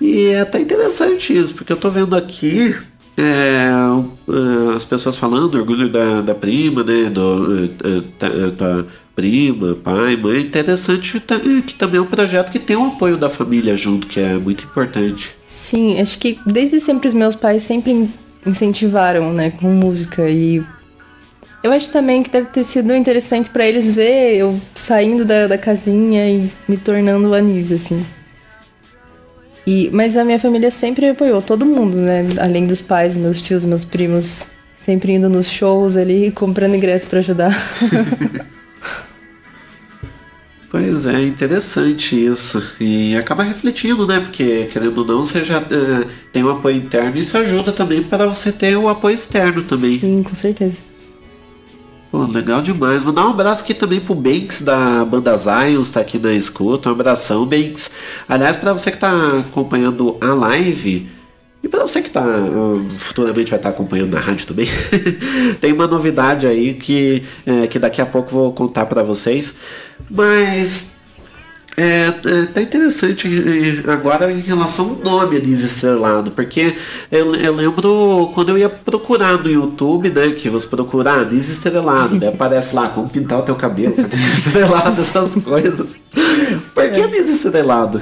E 0.00 0.26
é 0.28 0.40
até 0.40 0.60
interessante 0.60 1.36
isso, 1.36 1.54
porque 1.54 1.72
eu 1.72 1.76
tô 1.76 1.90
vendo 1.90 2.16
aqui 2.16 2.74
é, 3.16 3.68
é, 3.68 4.76
as 4.76 4.84
pessoas 4.84 5.18
falando, 5.18 5.56
orgulho 5.56 5.90
da, 5.90 6.22
da 6.22 6.34
prima, 6.34 6.82
né? 6.82 7.10
Do, 7.10 7.54
é, 7.64 7.64
é, 7.98 8.02
tá- 8.18 8.26
é, 8.28 8.50
da 8.50 8.84
prima, 9.20 9.74
pai, 9.74 10.16
mãe. 10.16 10.38
É 10.38 10.40
Interessante 10.40 11.20
que 11.66 11.74
também 11.74 11.98
é 11.98 12.00
um 12.00 12.06
projeto 12.06 12.50
que 12.50 12.58
tem 12.58 12.76
o 12.76 12.86
apoio 12.86 13.18
da 13.18 13.28
família 13.28 13.76
junto, 13.76 14.06
que 14.06 14.18
é 14.18 14.34
muito 14.34 14.64
importante. 14.64 15.30
Sim, 15.44 16.00
acho 16.00 16.18
que 16.18 16.38
desde 16.46 16.80
sempre 16.80 17.08
os 17.08 17.14
meus 17.14 17.36
pais 17.36 17.62
sempre 17.62 17.92
in- 17.92 18.10
incentivaram, 18.46 19.32
né, 19.32 19.50
com 19.50 19.68
música 19.68 20.28
e 20.30 20.62
eu 21.62 21.70
acho 21.72 21.90
também 21.90 22.22
que 22.22 22.30
deve 22.30 22.46
ter 22.48 22.64
sido 22.64 22.94
interessante 22.94 23.50
pra 23.50 23.66
eles 23.66 23.94
ver 23.94 24.36
eu 24.36 24.58
saindo 24.74 25.26
da, 25.26 25.46
da 25.46 25.58
casinha 25.58 26.26
e 26.26 26.50
me 26.66 26.78
tornando 26.78 27.34
Anise, 27.34 27.74
assim. 27.74 28.02
E, 29.66 29.90
mas 29.92 30.16
a 30.16 30.24
minha 30.24 30.38
família 30.38 30.70
sempre 30.70 31.10
apoiou, 31.10 31.42
todo 31.42 31.66
mundo, 31.66 31.98
né? 31.98 32.26
Além 32.40 32.66
dos 32.66 32.80
pais, 32.80 33.14
meus 33.16 33.42
tios, 33.42 33.66
meus 33.66 33.84
primos, 33.84 34.46
sempre 34.78 35.12
indo 35.12 35.28
nos 35.28 35.50
shows 35.50 35.98
ali, 35.98 36.30
comprando 36.30 36.74
ingresso 36.74 37.06
pra 37.06 37.18
ajudar. 37.18 37.54
Pois 40.70 41.04
é, 41.04 41.20
interessante 41.24 42.14
isso. 42.24 42.62
E 42.78 43.16
acaba 43.16 43.42
refletindo, 43.42 44.06
né? 44.06 44.20
Porque, 44.20 44.68
querendo 44.72 44.98
ou 44.98 45.04
não, 45.04 45.24
você 45.24 45.42
já 45.42 45.58
é, 45.58 46.06
tem 46.32 46.44
um 46.44 46.50
apoio 46.50 46.76
interno 46.76 47.16
e 47.16 47.20
isso 47.20 47.36
ajuda 47.36 47.72
também 47.72 48.04
para 48.04 48.24
você 48.26 48.52
ter 48.52 48.76
o 48.76 48.88
apoio 48.88 49.14
externo 49.14 49.64
também. 49.64 49.98
Sim, 49.98 50.22
com 50.22 50.34
certeza. 50.34 50.76
Pô, 52.10 52.24
legal 52.24 52.62
demais. 52.62 53.02
Mandar 53.02 53.26
um 53.26 53.30
abraço 53.30 53.64
aqui 53.64 53.74
também 53.74 53.98
pro 53.98 54.14
Banks 54.14 54.62
da 54.62 55.04
banda 55.04 55.36
Zions, 55.36 55.90
tá 55.90 56.00
aqui 56.00 56.20
na 56.20 56.32
escuta. 56.32 56.88
Um 56.88 56.92
abração, 56.92 57.44
Banks. 57.46 57.90
Aliás, 58.28 58.56
para 58.56 58.72
você 58.72 58.92
que 58.92 58.98
tá 58.98 59.38
acompanhando 59.40 60.16
a 60.20 60.34
live, 60.34 61.08
e 61.62 61.68
para 61.68 61.82
você 61.82 62.00
que 62.00 62.10
tá 62.10 62.24
futuramente 62.90 63.50
vai 63.50 63.58
estar 63.58 63.68
acompanhando 63.68 64.14
na 64.14 64.20
rádio 64.20 64.46
também, 64.46 64.66
tem 65.60 65.72
uma 65.72 65.86
novidade 65.86 66.46
aí 66.46 66.74
que, 66.74 67.22
é, 67.44 67.66
que 67.66 67.78
daqui 67.78 68.00
a 68.00 68.06
pouco 68.06 68.30
vou 68.30 68.52
contar 68.52 68.86
para 68.86 69.02
vocês. 69.02 69.56
Mas 70.10 70.92
é, 71.76 72.08
é 72.08 72.46
tá 72.46 72.62
interessante 72.62 73.28
agora 73.86 74.32
em 74.32 74.40
relação 74.40 74.88
ao 74.88 74.96
nome 74.96 75.36
Anis 75.36 75.62
Estrelado, 75.62 76.30
porque 76.30 76.76
eu, 77.12 77.34
eu 77.34 77.54
lembro 77.54 78.30
quando 78.34 78.50
eu 78.50 78.58
ia 78.58 78.68
procurar 78.68 79.42
no 79.42 79.50
YouTube, 79.50 80.10
né, 80.10 80.30
que 80.30 80.48
você 80.48 80.66
procurar 80.66 81.20
Anis 81.20 81.50
Estrelado, 81.50 82.18
daí 82.18 82.30
aparece 82.30 82.74
lá 82.74 82.88
como 82.88 83.08
pintar 83.08 83.38
o 83.38 83.42
teu 83.42 83.54
cabelo, 83.54 83.94
Anis 83.98 84.46
Estrelado, 84.46 85.00
essas 85.00 85.34
coisas. 85.44 85.88
Por 86.74 86.90
que 86.90 87.00
Anis 87.02 87.28
Estrelado? 87.28 88.00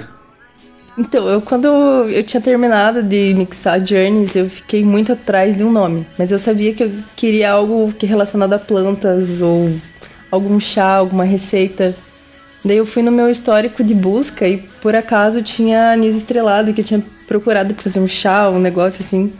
Então, 0.98 1.28
eu 1.28 1.40
quando 1.40 1.68
eu 1.68 2.24
tinha 2.24 2.40
terminado 2.40 3.04
de 3.04 3.32
mixar 3.32 3.78
Journeys, 3.78 4.34
eu 4.34 4.50
fiquei 4.50 4.84
muito 4.84 5.12
atrás 5.12 5.56
de 5.56 5.62
um 5.62 5.70
nome. 5.70 6.04
Mas 6.18 6.32
eu 6.32 6.40
sabia 6.40 6.74
que 6.74 6.82
eu 6.82 6.92
queria 7.14 7.52
algo 7.52 7.92
que 7.92 8.04
relacionado 8.04 8.52
a 8.52 8.58
plantas 8.58 9.40
ou 9.40 9.72
algum 10.28 10.58
chá, 10.58 10.96
alguma 10.96 11.22
receita. 11.24 11.94
Daí 12.64 12.78
eu 12.78 12.84
fui 12.84 13.04
no 13.04 13.12
meu 13.12 13.30
histórico 13.30 13.84
de 13.84 13.94
busca 13.94 14.48
e 14.48 14.58
por 14.82 14.96
acaso 14.96 15.40
tinha 15.40 15.92
anis 15.92 16.16
estrelado 16.16 16.74
que 16.74 16.80
eu 16.80 16.84
tinha 16.84 17.02
procurado 17.28 17.74
fazer 17.74 18.00
um 18.00 18.08
chá, 18.08 18.50
um 18.50 18.58
negócio 18.58 19.00
assim. 19.00 19.32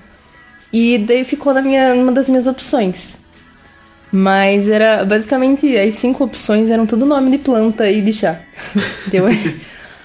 E 0.72 0.96
daí 0.98 1.24
ficou 1.24 1.52
na 1.52 1.60
minha, 1.60 1.92
uma 1.94 2.12
das 2.12 2.28
minhas 2.28 2.46
opções. 2.46 3.18
Mas 4.12 4.68
era 4.68 5.04
basicamente 5.04 5.76
as 5.76 5.94
cinco 5.94 6.22
opções 6.22 6.70
eram 6.70 6.86
tudo 6.86 7.04
nome 7.04 7.32
de 7.32 7.38
planta 7.38 7.90
e 7.90 8.00
de 8.00 8.12
chá. 8.12 8.38
Deu 9.10 9.26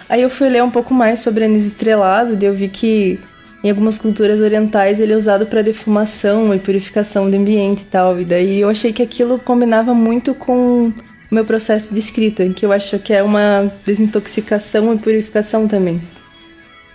Aí 0.10 0.22
eu 0.22 0.30
fui 0.30 0.50
ler 0.50 0.64
um 0.64 0.70
pouco 0.70 0.94
mais 0.94 1.20
sobre 1.20 1.46
anis 1.46 1.66
estrelado, 1.66 2.36
daí 2.36 2.48
eu 2.48 2.54
vi 2.54 2.68
que 2.68 3.20
em 3.64 3.70
algumas 3.70 3.98
culturas 3.98 4.42
orientais 4.42 5.00
ele 5.00 5.14
é 5.14 5.16
usado 5.16 5.46
para 5.46 5.62
defumação 5.62 6.54
e 6.54 6.60
purificação 6.60 7.30
do 7.30 7.38
ambiente 7.38 7.82
e 7.82 7.86
tal. 7.86 8.20
E 8.20 8.26
daí 8.26 8.60
eu 8.60 8.70
achei 8.70 8.92
que 8.92 9.02
aquilo 9.02 9.40
combinava 9.40 9.94
muito 9.94 10.36
com 10.36 10.88
o 10.88 10.94
meu 11.32 11.46
processo 11.46 11.94
de 11.94 12.00
escrita, 12.00 12.48
que 12.50 12.66
eu 12.66 12.72
acho 12.74 13.00
que 13.00 13.14
é 13.14 13.24
uma 13.24 13.72
desintoxicação 13.86 14.94
e 14.94 14.98
purificação 14.98 15.68
também. 15.68 16.02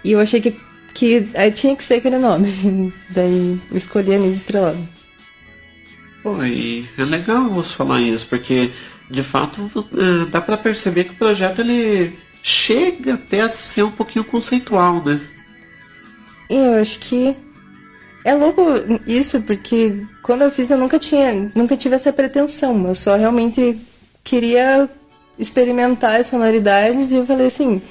E 0.05 0.13
eu 0.13 0.21
achei 0.21 0.41
que, 0.41 0.55
que 0.95 1.27
aí 1.35 1.51
tinha 1.51 1.75
que 1.75 1.83
ser 1.83 1.95
aquele 1.95 2.19
nome. 2.19 2.93
daí 3.11 3.59
eu 3.71 3.77
escolhi 3.77 4.15
anis 4.15 4.37
estrelado. 4.37 4.79
Pô, 6.23 6.45
e 6.45 6.87
é 6.99 7.05
legal 7.05 7.49
você 7.49 7.73
falar 7.73 8.03
isso, 8.03 8.27
porque 8.29 8.71
de 9.11 9.23
fato 9.23 9.71
é, 9.97 10.27
dá 10.31 10.41
pra 10.41 10.59
perceber 10.59 11.05
que 11.05 11.13
o 11.13 11.17
projeto 11.17 11.61
ele 11.61 12.13
chega 12.49 13.15
até 13.15 13.43
a 13.43 13.53
ser 13.53 13.83
um 13.83 13.91
pouquinho 13.91 14.25
conceitual, 14.25 15.05
né? 15.05 15.21
Eu 16.49 16.75
acho 16.81 16.99
que 16.99 17.37
é 18.25 18.35
louco 18.35 18.63
isso, 19.07 19.43
porque 19.43 20.03
quando 20.23 20.43
eu 20.43 20.51
fiz 20.51 20.71
eu 20.71 20.79
nunca 20.79 20.99
tinha, 20.99 21.51
nunca 21.55 21.77
tive 21.77 21.95
essa 21.95 22.13
pretensão. 22.13 22.89
Eu 22.89 22.95
só 22.95 23.17
realmente 23.17 23.79
queria 24.25 24.89
experimentar 25.39 26.21
as 26.21 26.29
sonoridades 26.29 27.13
e 27.13 27.17
eu 27.17 27.27
falei 27.27 27.49
assim, 27.49 27.83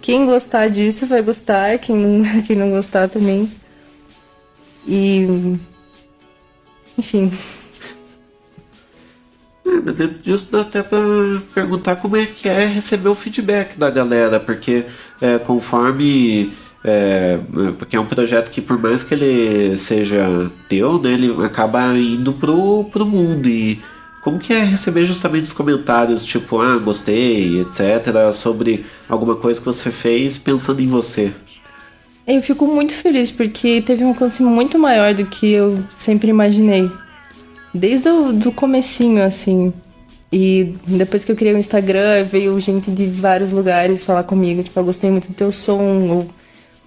quem 0.00 0.26
gostar 0.26 0.68
disso 0.68 1.06
vai 1.06 1.22
gostar, 1.22 1.78
quem 1.78 1.96
não, 1.96 2.42
quem 2.42 2.54
não 2.54 2.70
gostar 2.70 3.08
também. 3.08 3.50
E 4.86 5.26
enfim. 6.98 7.32
É, 9.64 9.70
mas 9.84 9.94
dentro 9.94 10.18
disso 10.18 10.48
dá 10.50 10.62
até 10.62 10.82
pra 10.82 10.98
perguntar 11.54 11.96
como 11.96 12.16
é 12.16 12.26
que 12.26 12.48
é 12.48 12.66
receber 12.66 13.08
o 13.08 13.14
feedback 13.14 13.78
da 13.78 13.90
galera, 13.90 14.40
porque 14.40 14.84
é, 15.20 15.38
conforme. 15.38 16.52
É, 16.84 17.38
porque 17.78 17.94
é 17.94 18.00
um 18.00 18.06
projeto 18.06 18.50
que 18.50 18.60
por 18.60 18.76
mais 18.76 19.04
que 19.04 19.14
ele 19.14 19.76
seja 19.76 20.50
teu, 20.68 21.00
né, 21.00 21.12
ele 21.12 21.32
acaba 21.44 21.80
indo 21.96 22.32
pro, 22.32 22.84
pro 22.90 23.06
mundo 23.06 23.48
e 23.48 23.80
como 24.20 24.40
que 24.40 24.52
é 24.52 24.64
receber 24.64 25.04
justamente 25.04 25.44
os 25.44 25.52
comentários 25.52 26.24
tipo, 26.24 26.60
ah, 26.60 26.76
gostei, 26.78 27.60
etc, 27.60 28.32
sobre 28.32 28.84
alguma 29.08 29.36
coisa 29.36 29.60
que 29.60 29.66
você 29.66 29.92
fez 29.92 30.38
pensando 30.38 30.80
em 30.80 30.88
você. 30.88 31.32
Eu 32.26 32.40
fico 32.40 32.66
muito 32.66 32.94
feliz 32.94 33.30
porque 33.32 33.82
teve 33.82 34.04
um 34.04 34.08
alcance 34.08 34.42
muito 34.42 34.78
maior 34.78 35.12
do 35.12 35.26
que 35.26 35.50
eu 35.50 35.82
sempre 35.94 36.30
imaginei. 36.30 36.90
Desde 37.74 38.08
o 38.08 38.32
do 38.32 38.52
comecinho, 38.52 39.22
assim. 39.22 39.72
E 40.32 40.74
depois 40.86 41.24
que 41.24 41.32
eu 41.32 41.36
criei 41.36 41.54
o 41.54 41.58
Instagram, 41.58 42.24
veio 42.24 42.58
gente 42.58 42.90
de 42.90 43.06
vários 43.06 43.52
lugares 43.52 44.04
falar 44.04 44.22
comigo, 44.22 44.62
tipo, 44.62 44.78
eu 44.80 44.84
gostei 44.84 45.10
muito 45.10 45.28
do 45.28 45.34
teu 45.34 45.52
som, 45.52 46.08
ou 46.08 46.30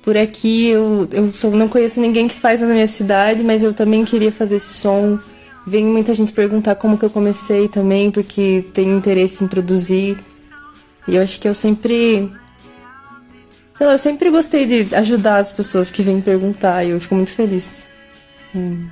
por 0.01 0.17
aqui. 0.17 0.69
Eu, 0.69 1.07
eu 1.11 1.33
só 1.33 1.49
não 1.49 1.67
conheço 1.67 1.99
ninguém 1.99 2.27
que 2.27 2.35
faz 2.35 2.61
na 2.61 2.67
minha 2.67 2.87
cidade, 2.87 3.43
mas 3.43 3.63
eu 3.63 3.73
também 3.73 4.05
queria 4.05 4.31
fazer 4.31 4.57
esse 4.57 4.73
som. 4.73 5.19
Vem 5.65 5.83
muita 5.83 6.13
gente 6.13 6.31
perguntar 6.31 6.75
como 6.75 6.97
que 6.97 7.05
eu 7.05 7.09
comecei 7.09 7.67
também, 7.67 8.11
porque 8.11 8.65
tem 8.73 8.89
interesse 8.89 9.43
em 9.43 9.47
produzir. 9.47 10.17
E 11.07 11.15
eu 11.15 11.21
acho 11.21 11.39
que 11.39 11.47
eu 11.47 11.53
sempre. 11.53 12.31
Sei 13.77 13.85
lá, 13.85 13.93
eu 13.93 13.99
sempre 13.99 14.29
gostei 14.29 14.65
de 14.65 14.95
ajudar 14.95 15.37
as 15.37 15.51
pessoas 15.51 15.91
que 15.91 16.01
vêm 16.01 16.21
perguntar 16.21 16.83
e 16.83 16.91
eu 16.91 16.99
fico 16.99 17.15
muito 17.15 17.31
feliz. 17.31 17.83
Hum. 18.55 18.87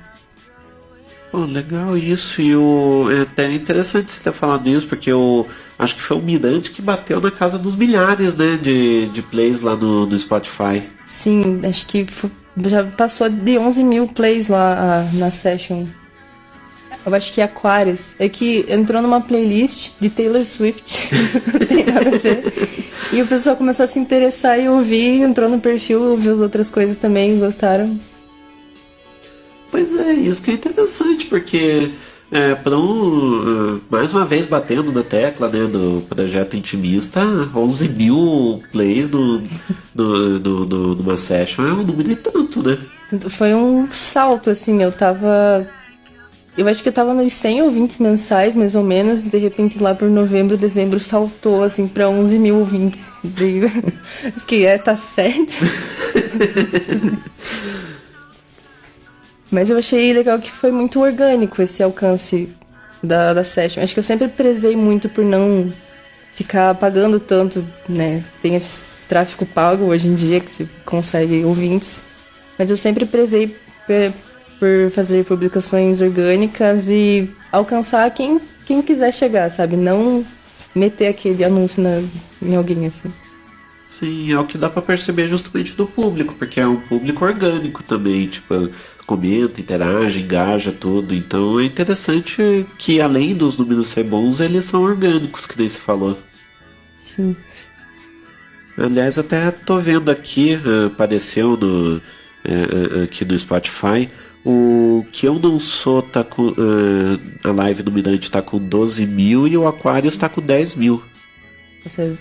Pô, 1.34 1.40
legal 1.40 1.98
isso. 1.98 2.40
E 2.40 2.54
o, 2.54 3.10
é 3.10 3.22
até 3.22 3.50
interessante 3.52 4.12
você 4.12 4.22
ter 4.22 4.30
falado 4.30 4.68
isso, 4.68 4.86
porque 4.86 5.10
eu 5.10 5.44
acho 5.76 5.96
que 5.96 6.00
foi 6.00 6.16
o 6.16 6.20
Mirante 6.20 6.70
que 6.70 6.80
bateu 6.80 7.20
na 7.20 7.32
casa 7.32 7.58
dos 7.58 7.74
milhares 7.74 8.36
né, 8.36 8.56
de, 8.56 9.06
de 9.06 9.20
plays 9.20 9.60
lá 9.60 9.74
no, 9.74 10.06
no 10.06 10.16
Spotify. 10.16 10.84
Sim, 11.04 11.60
acho 11.64 11.86
que 11.86 12.06
já 12.66 12.84
passou 12.84 13.28
de 13.28 13.58
11 13.58 13.82
mil 13.82 14.06
plays 14.06 14.46
lá 14.46 15.04
na 15.14 15.28
session. 15.28 15.86
Eu 17.04 17.12
acho 17.12 17.32
que 17.32 17.40
é 17.40 17.44
Aquarius. 17.44 18.14
É 18.16 18.28
que 18.28 18.64
entrou 18.68 19.02
numa 19.02 19.20
playlist 19.20 19.90
de 19.98 20.08
Taylor 20.10 20.44
Swift. 20.44 21.10
Não 21.52 21.66
tem 21.66 21.84
nada 21.84 22.10
a 22.10 22.18
ver. 22.18 22.94
E 23.12 23.20
o 23.20 23.26
pessoal 23.26 23.56
começou 23.56 23.82
a 23.82 23.88
se 23.88 23.98
interessar 23.98 24.60
e 24.60 24.68
ouvir, 24.68 25.22
entrou 25.22 25.48
no 25.48 25.58
perfil, 25.58 26.00
ouviu 26.00 26.32
as 26.32 26.38
outras 26.38 26.70
coisas 26.70 26.96
também, 26.96 27.40
gostaram. 27.40 27.98
Pois 29.74 29.92
é, 29.98 30.12
isso 30.12 30.40
que 30.40 30.52
é 30.52 30.54
interessante, 30.54 31.26
porque 31.26 31.90
é, 32.30 32.54
para 32.54 32.78
um, 32.78 33.76
é, 33.76 33.80
mais 33.90 34.12
uma 34.12 34.24
vez 34.24 34.46
batendo 34.46 34.92
na 34.92 35.02
tecla 35.02 35.48
né, 35.48 35.66
do 35.66 36.00
projeto 36.08 36.56
intimista, 36.56 37.20
11 37.52 37.88
mil 37.88 38.62
plays 38.70 39.10
no, 39.10 39.42
no, 39.92 40.38
no, 40.38 40.64
no- 40.64 40.94
numa 40.94 41.16
session 41.16 41.66
é 41.66 41.72
um 41.72 41.82
número 41.82 42.12
e 42.12 42.14
tanto, 42.14 42.62
né? 42.62 42.78
Foi 43.30 43.52
um 43.52 43.88
salto, 43.90 44.48
assim, 44.48 44.80
eu 44.80 44.92
tava. 44.92 45.68
Eu 46.56 46.68
acho 46.68 46.80
que 46.80 46.88
eu 46.88 46.92
tava 46.92 47.12
nos 47.12 47.32
100 47.32 47.62
ouvintes 47.62 47.98
mensais, 47.98 48.54
mais 48.54 48.76
ou 48.76 48.84
menos, 48.84 49.26
e 49.26 49.28
de 49.28 49.38
repente 49.38 49.76
lá 49.80 49.92
por 49.92 50.08
novembro, 50.08 50.56
dezembro 50.56 51.00
saltou, 51.00 51.64
assim, 51.64 51.88
pra 51.88 52.08
11 52.08 52.38
mil 52.38 52.60
ouvintes. 52.60 53.12
Daí 53.24 53.62
Fiquei, 54.38 54.66
é, 54.66 54.78
tá 54.78 54.94
certo. 54.94 55.52
Mas 59.54 59.70
eu 59.70 59.78
achei 59.78 60.12
legal 60.12 60.36
que 60.40 60.50
foi 60.50 60.72
muito 60.72 61.00
orgânico 61.00 61.62
esse 61.62 61.80
alcance 61.80 62.48
da, 63.00 63.32
da 63.32 63.44
session. 63.44 63.84
Acho 63.84 63.94
que 63.94 64.00
eu 64.00 64.04
sempre 64.04 64.26
prezei 64.26 64.74
muito 64.74 65.08
por 65.08 65.24
não 65.24 65.72
ficar 66.34 66.74
pagando 66.74 67.20
tanto, 67.20 67.64
né? 67.88 68.20
Tem 68.42 68.56
esse 68.56 68.82
tráfego 69.08 69.46
pago 69.46 69.84
hoje 69.84 70.08
em 70.08 70.16
dia 70.16 70.40
que 70.40 70.50
se 70.50 70.68
consegue 70.84 71.44
ouvintes. 71.44 72.00
Mas 72.58 72.68
eu 72.68 72.76
sempre 72.76 73.06
prezei 73.06 73.56
pe- 73.86 74.12
por 74.58 74.90
fazer 74.90 75.24
publicações 75.24 76.00
orgânicas 76.00 76.88
e 76.88 77.30
alcançar 77.52 78.10
quem, 78.10 78.40
quem 78.66 78.82
quiser 78.82 79.14
chegar, 79.14 79.48
sabe? 79.52 79.76
Não 79.76 80.24
meter 80.74 81.06
aquele 81.06 81.44
anúncio 81.44 81.80
na, 81.80 82.02
em 82.42 82.56
alguém, 82.56 82.86
assim. 82.86 83.12
Sim, 83.88 84.32
é 84.32 84.38
o 84.40 84.44
que 84.44 84.58
dá 84.58 84.68
pra 84.68 84.82
perceber 84.82 85.28
justamente 85.28 85.72
do 85.74 85.86
público, 85.86 86.34
porque 86.34 86.58
é 86.58 86.66
um 86.66 86.80
público 86.80 87.24
orgânico 87.24 87.80
também, 87.84 88.26
tipo, 88.26 88.68
comenta, 89.06 89.60
interage, 89.60 90.20
engaja 90.20 90.72
tudo. 90.72 91.14
Então 91.14 91.60
é 91.60 91.64
interessante 91.64 92.66
que 92.78 93.00
além 93.00 93.34
dos 93.34 93.56
números 93.56 93.88
ser 93.88 94.04
bons, 94.04 94.40
eles 94.40 94.64
são 94.64 94.82
orgânicos, 94.82 95.46
que 95.46 95.58
nem 95.58 95.68
se 95.68 95.78
falou. 95.78 96.18
Sim. 96.98 97.36
Aliás, 98.76 99.18
até 99.18 99.50
tô 99.52 99.78
vendo 99.78 100.10
aqui, 100.10 100.54
eh, 100.54 100.86
apareceu 100.86 101.56
no, 101.56 101.96
eh, 102.44 103.00
eh, 103.00 103.04
aqui 103.04 103.24
no 103.24 103.38
Spotify, 103.38 104.08
o 104.44 105.06
que 105.12 105.26
eu 105.26 105.34
não 105.38 105.60
sou 105.60 106.02
tá 106.02 106.24
com. 106.24 106.52
a 107.44 107.50
live 107.52 107.82
do 107.84 107.92
Mirante 107.92 108.30
tá 108.30 108.42
com 108.42 108.58
12 108.58 109.06
mil 109.06 109.46
e 109.46 109.56
o 109.56 109.66
Aquarius 109.68 110.16
tá 110.16 110.28
com 110.28 110.40
10 110.40 110.74
mil. 110.74 111.00
Você- 111.84 112.16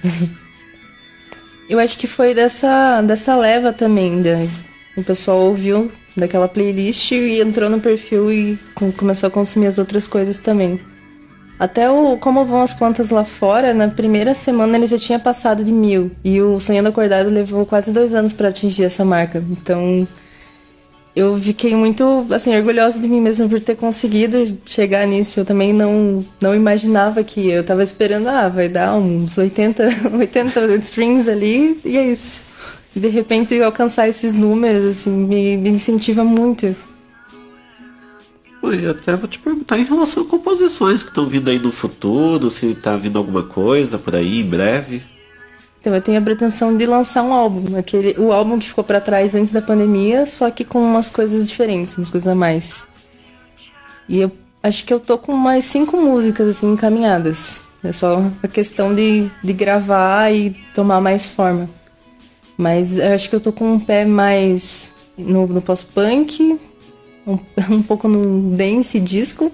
Eu 1.70 1.80
acho 1.80 1.98
que 1.98 2.08
foi 2.08 2.34
dessa, 2.36 3.02
dessa 3.02 3.36
leva 3.36 3.74
também. 3.74 4.22
Da, 4.22 4.46
o 4.96 5.04
pessoal 5.04 5.38
ouviu 5.40 5.92
daquela 6.16 6.48
playlist 6.48 7.12
e 7.12 7.40
entrou 7.42 7.70
no 7.70 7.80
perfil 7.80 8.32
e 8.32 8.58
com- 8.76 8.92
começou 8.92 9.28
a 9.28 9.32
consumir 9.32 9.68
as 9.68 9.78
outras 9.78 10.08
coisas 10.08 10.40
também. 10.40 10.80
Até 11.60 11.90
o 11.90 12.18
Como 12.18 12.44
Vão 12.46 12.62
as 12.62 12.74
Plantas 12.74 13.10
Lá 13.10 13.24
Fora, 13.24 13.74
na 13.74 13.88
primeira 13.88 14.34
semana 14.34 14.76
ele 14.78 14.88
já 14.88 14.98
tinha 14.98 15.20
passado 15.20 15.64
de 15.64 15.72
mil. 15.72 16.12
E 16.24 16.42
o 16.42 16.60
Sonhando 16.60 16.90
Acordado 16.90 17.30
levou 17.30 17.66
quase 17.66 17.92
dois 17.92 18.14
anos 18.14 18.34
para 18.34 18.50
atingir 18.50 18.84
essa 18.84 19.06
marca. 19.06 19.42
Então 19.52 20.08
eu 21.16 21.38
fiquei 21.40 21.76
muito 21.76 22.26
assim 22.32 22.56
orgulhosa 22.56 23.00
de 23.00 23.08
mim 23.08 23.22
mesma 23.22 23.48
por 23.48 23.62
ter 23.62 23.76
conseguido 23.76 24.58
chegar 24.66 25.06
nisso. 25.08 25.40
Eu 25.40 25.46
também 25.46 25.72
não 25.72 26.26
não 26.42 26.56
imaginava 26.56 27.24
que 27.24 27.48
eu 27.50 27.64
tava 27.64 27.84
esperando, 27.84 28.28
ah, 28.28 28.50
vai 28.50 28.68
dar 28.68 28.96
uns 28.96 29.38
80, 29.38 29.88
80 30.20 30.76
streams 30.78 31.30
ali 31.30 31.80
e 31.86 31.98
é 31.98 32.06
isso. 32.08 32.42
E 32.96 33.00
de 33.00 33.08
repente 33.08 33.60
alcançar 33.62 34.08
esses 34.08 34.34
números 34.34 34.86
assim 34.86 35.12
me, 35.12 35.58
me 35.58 35.70
incentiva 35.70 36.24
muito. 36.24 36.76
Oi, 38.62 38.86
eu 38.86 38.92
até 38.92 39.16
vou 39.16 39.28
te 39.28 39.40
perguntar 39.40 39.78
em 39.78 39.84
relação 39.84 40.24
a 40.24 40.26
composições 40.26 41.04
que 41.04 41.10
estão 41.10 41.28
vindo 41.28 41.50
aí 41.50 41.60
no 41.60 41.72
futuro, 41.72 42.50
se 42.50 42.74
tá 42.76 42.96
vindo 42.96 43.18
alguma 43.18 43.44
coisa 43.44 43.98
por 43.98 44.16
aí 44.16 44.40
em 44.40 44.50
breve. 44.50 45.04
Então 45.82 45.94
eu 45.94 46.02
tenho 46.02 46.18
a 46.18 46.22
pretensão 46.22 46.78
de 46.78 46.86
lançar 46.86 47.24
um 47.24 47.34
álbum, 47.34 47.78
aquele 47.78 48.16
o 48.18 48.32
álbum 48.32 48.58
que 48.58 48.70
ficou 48.70 48.86
pra 48.86 49.02
trás 49.02 49.36
antes 49.36 49.52
da 49.52 49.62
pandemia, 49.62 50.26
só 50.26 50.50
que 50.50 50.64
com 50.64 50.82
umas 50.82 51.10
coisas 51.10 51.46
diferentes, 51.46 51.98
umas 51.98 52.10
coisas 52.10 52.26
a 52.26 52.34
mais. 52.34 52.88
E 54.08 54.22
eu 54.22 54.32
acho 54.62 54.86
que 54.86 54.94
eu 54.94 55.00
tô 55.00 55.18
com 55.18 55.34
mais 55.34 55.66
cinco 55.66 55.98
músicas 55.98 56.48
assim 56.48 56.72
encaminhadas. 56.72 57.62
É 57.84 57.92
só 57.92 58.24
a 58.42 58.48
questão 58.48 58.96
de, 58.96 59.30
de 59.44 59.52
gravar 59.52 60.34
e 60.34 60.52
tomar 60.74 61.02
mais 61.02 61.26
forma. 61.26 61.70
Mas 62.58 62.98
eu 62.98 63.14
acho 63.14 63.30
que 63.30 63.36
eu 63.36 63.42
tô 63.42 63.52
com 63.52 63.74
um 63.74 63.80
pé 63.80 64.06
mais 64.06 64.94
no, 65.18 65.48
no 65.48 65.62
pós-punk, 65.62 66.60
um, 67.26 67.38
um 67.70 67.82
pouco 67.82 68.08
no 68.08 68.56
dance 68.56 69.00
disco, 69.00 69.52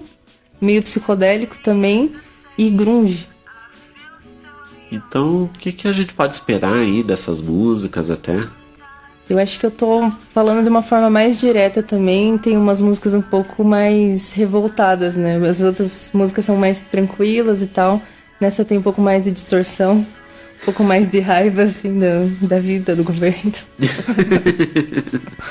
meio 0.60 0.82
psicodélico 0.82 1.58
também, 1.60 2.12
e 2.56 2.68
grunge. 2.68 3.26
Então, 4.92 5.44
o 5.44 5.48
que, 5.48 5.72
que 5.72 5.86
a 5.86 5.92
gente 5.92 6.12
pode 6.12 6.34
esperar 6.34 6.74
aí 6.74 7.02
dessas 7.02 7.40
músicas 7.40 8.10
até? 8.10 8.48
Eu 9.28 9.38
acho 9.38 9.60
que 9.60 9.64
eu 9.64 9.70
tô 9.70 10.10
falando 10.30 10.64
de 10.64 10.68
uma 10.68 10.82
forma 10.82 11.08
mais 11.08 11.38
direta 11.38 11.84
também. 11.84 12.36
Tem 12.36 12.56
umas 12.56 12.80
músicas 12.80 13.14
um 13.14 13.22
pouco 13.22 13.62
mais 13.62 14.32
revoltadas, 14.32 15.16
né? 15.16 15.36
As 15.48 15.60
outras 15.60 16.10
músicas 16.12 16.44
são 16.44 16.56
mais 16.56 16.80
tranquilas 16.80 17.62
e 17.62 17.68
tal. 17.68 18.02
Nessa 18.40 18.64
tem 18.64 18.78
um 18.78 18.82
pouco 18.82 19.00
mais 19.00 19.22
de 19.22 19.30
distorção, 19.30 20.04
um 20.62 20.64
pouco 20.64 20.84
mais 20.84 21.08
de 21.10 21.20
raiva, 21.20 21.62
assim, 21.62 21.98
da, 21.98 22.26
da 22.46 22.60
vida, 22.60 22.94
do 22.96 23.04
governo. 23.04 23.52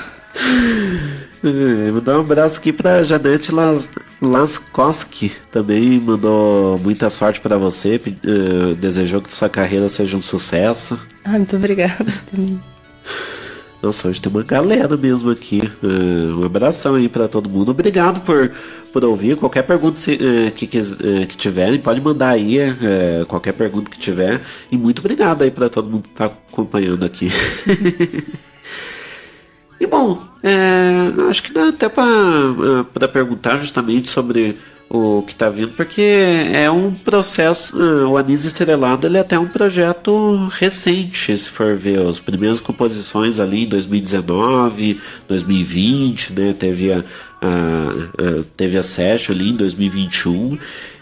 É, 1.42 1.90
Mandar 1.90 2.18
um 2.18 2.20
abraço 2.20 2.58
aqui 2.58 2.70
pra 2.72 3.02
Janete 3.02 3.50
Las, 3.50 3.88
Laskoski. 4.20 5.32
Também 5.50 5.98
mandou 5.98 6.78
muita 6.78 7.08
sorte 7.08 7.40
pra 7.40 7.56
você. 7.56 7.98
eh, 8.06 8.74
desejou 8.78 9.22
que 9.22 9.32
sua 9.32 9.48
carreira 9.48 9.88
seja 9.88 10.16
um 10.18 10.22
sucesso. 10.22 11.00
Ah, 11.24 11.30
muito 11.30 11.56
obrigada. 11.56 12.04
Nossa, 13.82 14.08
hoje 14.08 14.20
tem 14.20 14.30
uma 14.30 14.42
galera 14.42 14.94
mesmo 14.96 15.30
aqui. 15.30 15.60
Eh, 15.82 16.34
um 16.34 16.44
abração 16.44 16.96
aí 16.96 17.08
pra 17.08 17.28
todo 17.28 17.48
mundo. 17.48 17.70
Obrigado 17.70 18.20
por, 18.20 18.50
por 18.92 19.02
ouvir. 19.06 19.36
Qualquer 19.36 19.62
pergunta 19.62 19.98
se- 19.98 20.18
eh, 20.22 20.50
que, 20.50 20.66
eh, 20.66 21.26
que 21.26 21.36
tiverem, 21.36 21.80
pode 21.80 21.98
mandar 22.00 22.30
aí. 22.30 22.58
qualquer 23.26 23.52
pergunta 23.54 23.90
que 23.90 23.98
tiver. 23.98 24.42
E 24.70 24.76
muito 24.76 24.98
obrigado 24.98 25.42
aí 25.42 25.50
pra 25.50 25.70
todo 25.70 25.88
mundo 25.90 26.02
que 26.02 26.10
tá 26.10 26.26
acompanhando 26.26 27.04
aqui. 27.06 27.30
E 29.82 29.86
bom, 29.86 30.22
é, 30.42 31.10
acho 31.30 31.42
que 31.42 31.54
dá 31.54 31.68
até 31.70 31.88
para 31.88 33.08
perguntar 33.10 33.56
justamente 33.56 34.10
sobre 34.10 34.58
o 34.92 35.22
que 35.22 35.32
está 35.32 35.48
vindo, 35.48 35.70
porque 35.76 36.02
é 36.52 36.68
um 36.68 36.92
processo, 36.92 37.80
eh, 37.80 38.04
o 38.04 38.16
Anis 38.16 38.44
Estrelado 38.44 39.06
ele 39.06 39.18
é 39.18 39.20
até 39.20 39.38
um 39.38 39.46
projeto 39.46 40.48
recente, 40.58 41.38
se 41.38 41.48
for 41.48 41.76
ver 41.76 42.04
as 42.04 42.18
primeiras 42.18 42.58
composições 42.60 43.38
ali 43.38 43.64
em 43.64 43.68
2019, 43.68 45.00
2020, 45.28 46.32
né, 46.32 46.52
teve 46.58 46.92
a, 46.92 47.04
a- 47.40 47.44
a- 48.40 48.44
teve 48.56 48.76
a 48.76 48.82
session 48.82 49.32
ali 49.32 49.50
em 49.50 49.56
2021, 49.56 50.58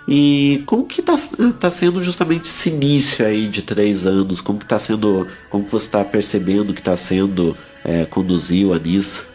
e 0.06 0.62
como 0.66 0.84
que 0.86 1.00
tá, 1.02 1.14
tá 1.58 1.70
sendo 1.70 2.02
justamente 2.02 2.44
esse 2.44 2.68
início 2.70 3.24
aí 3.26 3.48
de 3.48 3.62
três 3.62 4.06
anos? 4.06 4.40
Como 4.40 4.58
que 4.58 4.66
tá 4.66 4.78
sendo, 4.78 5.26
como 5.50 5.64
que 5.64 5.70
você 5.72 5.86
está 5.86 6.04
percebendo 6.04 6.72
que 6.74 6.80
está 6.80 6.96
sendo 6.96 7.56
é, 7.84 8.04
conduzir 8.06 8.66
o 8.66 8.72
Anis? 8.74 9.26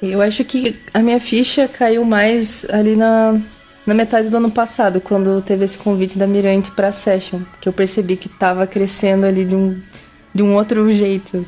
Eu 0.00 0.22
acho 0.22 0.44
que 0.44 0.76
a 0.94 1.00
minha 1.00 1.18
ficha 1.18 1.66
caiu 1.66 2.04
mais 2.04 2.64
ali 2.70 2.94
na, 2.94 3.40
na 3.84 3.94
metade 3.94 4.28
do 4.28 4.36
ano 4.36 4.50
passado, 4.50 5.00
quando 5.00 5.42
teve 5.42 5.64
esse 5.64 5.76
convite 5.76 6.16
da 6.16 6.26
Mirante 6.26 6.70
pra 6.70 6.92
Session, 6.92 7.40
que 7.60 7.68
eu 7.68 7.72
percebi 7.72 8.16
que 8.16 8.28
tava 8.28 8.66
crescendo 8.66 9.26
ali 9.26 9.44
de 9.44 9.54
um, 9.54 9.80
de 10.32 10.42
um 10.42 10.54
outro 10.54 10.88
jeito. 10.90 11.44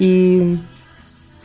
E 0.00 0.58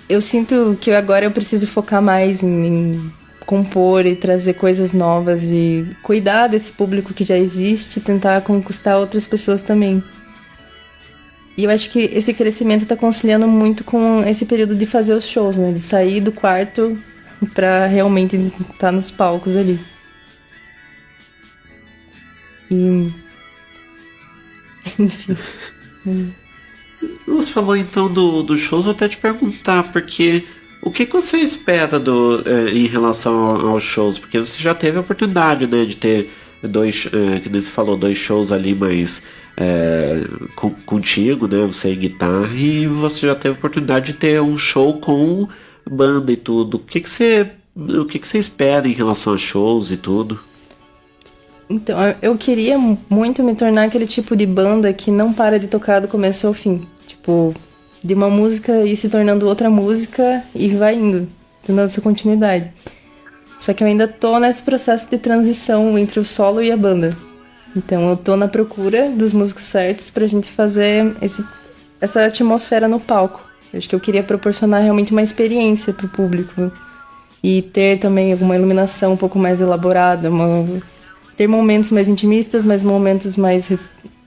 eu 0.07 0.21
sinto 0.21 0.77
que 0.79 0.91
agora 0.91 1.25
eu 1.25 1.31
preciso 1.31 1.67
focar 1.67 2.01
mais 2.01 2.43
em, 2.43 2.65
em 2.65 3.11
compor 3.45 4.05
e 4.05 4.15
trazer 4.15 4.53
coisas 4.53 4.93
novas 4.93 5.41
e 5.43 5.85
cuidar 6.01 6.47
desse 6.47 6.71
público 6.71 7.13
que 7.13 7.23
já 7.23 7.37
existe 7.37 7.99
tentar 7.99 8.41
conquistar 8.41 8.97
outras 8.97 9.27
pessoas 9.27 9.61
também. 9.61 10.01
E 11.57 11.63
eu 11.65 11.69
acho 11.69 11.89
que 11.91 11.99
esse 12.13 12.33
crescimento 12.33 12.85
tá 12.85 12.95
conciliando 12.95 13.47
muito 13.47 13.83
com 13.83 14.23
esse 14.25 14.45
período 14.45 14.75
de 14.75 14.85
fazer 14.85 15.13
os 15.13 15.25
shows, 15.27 15.57
né? 15.57 15.71
De 15.71 15.79
sair 15.79 16.21
do 16.21 16.31
quarto 16.31 16.97
pra 17.53 17.87
realmente 17.87 18.35
estar 18.71 18.91
nos 18.91 19.11
palcos 19.11 19.55
ali. 19.55 19.79
E. 22.69 23.11
Enfim. 24.99 25.37
Você 27.27 27.51
falou 27.51 27.75
então 27.75 28.11
do, 28.11 28.43
do 28.43 28.57
shows, 28.57 28.85
eu 28.85 28.91
até 28.91 29.07
te 29.07 29.17
perguntar, 29.17 29.91
porque 29.91 30.43
o 30.81 30.91
que, 30.91 31.05
que 31.05 31.13
você 31.13 31.37
espera 31.37 31.99
do, 31.99 32.43
eh, 32.45 32.71
em 32.71 32.85
relação 32.87 33.33
ao- 33.45 33.67
aos 33.69 33.83
shows? 33.83 34.19
Porque 34.19 34.39
você 34.39 34.57
já 34.61 34.73
teve 34.75 34.97
a 34.97 35.01
oportunidade 35.01 35.67
né, 35.67 35.85
de 35.85 35.95
ter 35.95 36.29
dois, 36.63 37.07
eh, 37.11 37.39
que 37.39 37.49
nem 37.49 37.61
você 37.61 37.71
falou, 37.71 37.97
dois 37.97 38.17
shows 38.17 38.51
ali, 38.51 38.73
mas 38.75 39.23
eh, 39.57 40.23
com- 40.55 40.73
contigo, 40.85 41.47
né? 41.47 41.65
Você 41.65 41.93
em 41.93 41.99
guitarra, 41.99 42.53
e 42.53 42.87
você 42.87 43.27
já 43.27 43.35
teve 43.35 43.55
a 43.55 43.57
oportunidade 43.57 44.13
de 44.13 44.19
ter 44.19 44.41
um 44.41 44.57
show 44.57 44.99
com 44.99 45.47
banda 45.89 46.31
e 46.31 46.37
tudo. 46.37 46.75
O 46.77 46.79
que, 46.79 46.99
você. 47.01 47.51
O 47.75 48.05
que, 48.05 48.19
você 48.19 48.37
espera 48.37 48.87
em 48.87 48.93
relação 48.93 49.33
a 49.33 49.37
shows 49.37 49.91
e 49.91 49.97
tudo? 49.97 50.39
Então, 51.69 51.97
eu 52.21 52.37
queria 52.37 52.77
muito 52.77 53.41
me 53.41 53.55
tornar 53.55 53.83
aquele 53.83 54.05
tipo 54.05 54.35
de 54.35 54.45
banda 54.45 54.91
que 54.91 55.09
não 55.09 55.31
para 55.31 55.57
de 55.57 55.67
tocar 55.67 56.01
do 56.01 56.07
começo 56.07 56.45
ao 56.45 56.53
fim. 56.53 56.85
Tipo, 57.07 57.53
de 58.03 58.13
uma 58.13 58.29
música 58.29 58.83
ir 58.83 58.95
se 58.97 59.07
tornando 59.09 59.47
outra 59.47 59.69
música 59.69 60.43
e 60.53 60.67
vai 60.69 60.95
indo, 60.95 61.29
tendo 61.65 61.79
essa 61.81 62.01
continuidade. 62.01 62.71
Só 63.57 63.73
que 63.73 63.83
eu 63.83 63.87
ainda 63.87 64.07
tô 64.07 64.39
nesse 64.39 64.61
processo 64.63 65.09
de 65.09 65.17
transição 65.17 65.97
entre 65.97 66.19
o 66.19 66.25
solo 66.25 66.61
e 66.61 66.71
a 66.71 66.77
banda. 66.77 67.15
Então 67.75 68.09
eu 68.09 68.17
tô 68.17 68.35
na 68.35 68.47
procura 68.47 69.09
dos 69.09 69.33
músicos 69.33 69.63
certos 69.63 70.09
pra 70.09 70.27
gente 70.27 70.51
fazer 70.51 71.15
esse, 71.21 71.43
essa 71.99 72.25
atmosfera 72.25 72.87
no 72.87 72.99
palco. 72.99 73.41
Eu 73.71 73.77
acho 73.77 73.87
que 73.87 73.95
eu 73.95 73.99
queria 73.99 74.23
proporcionar 74.23 74.81
realmente 74.81 75.11
uma 75.11 75.21
experiência 75.21 75.93
pro 75.93 76.07
público. 76.07 76.71
E 77.43 77.61
ter 77.61 77.97
também 77.97 78.31
alguma 78.31 78.55
iluminação 78.55 79.13
um 79.13 79.17
pouco 79.17 79.39
mais 79.39 79.59
elaborada, 79.59 80.29
uma, 80.29 80.81
ter 81.35 81.47
momentos 81.47 81.89
mais 81.89 82.07
intimistas, 82.07 82.63
mas 82.65 82.83
momentos 82.83 83.35
mais, 83.35 83.71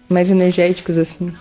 mais 0.08 0.30
energéticos, 0.30 0.98
assim. 0.98 1.32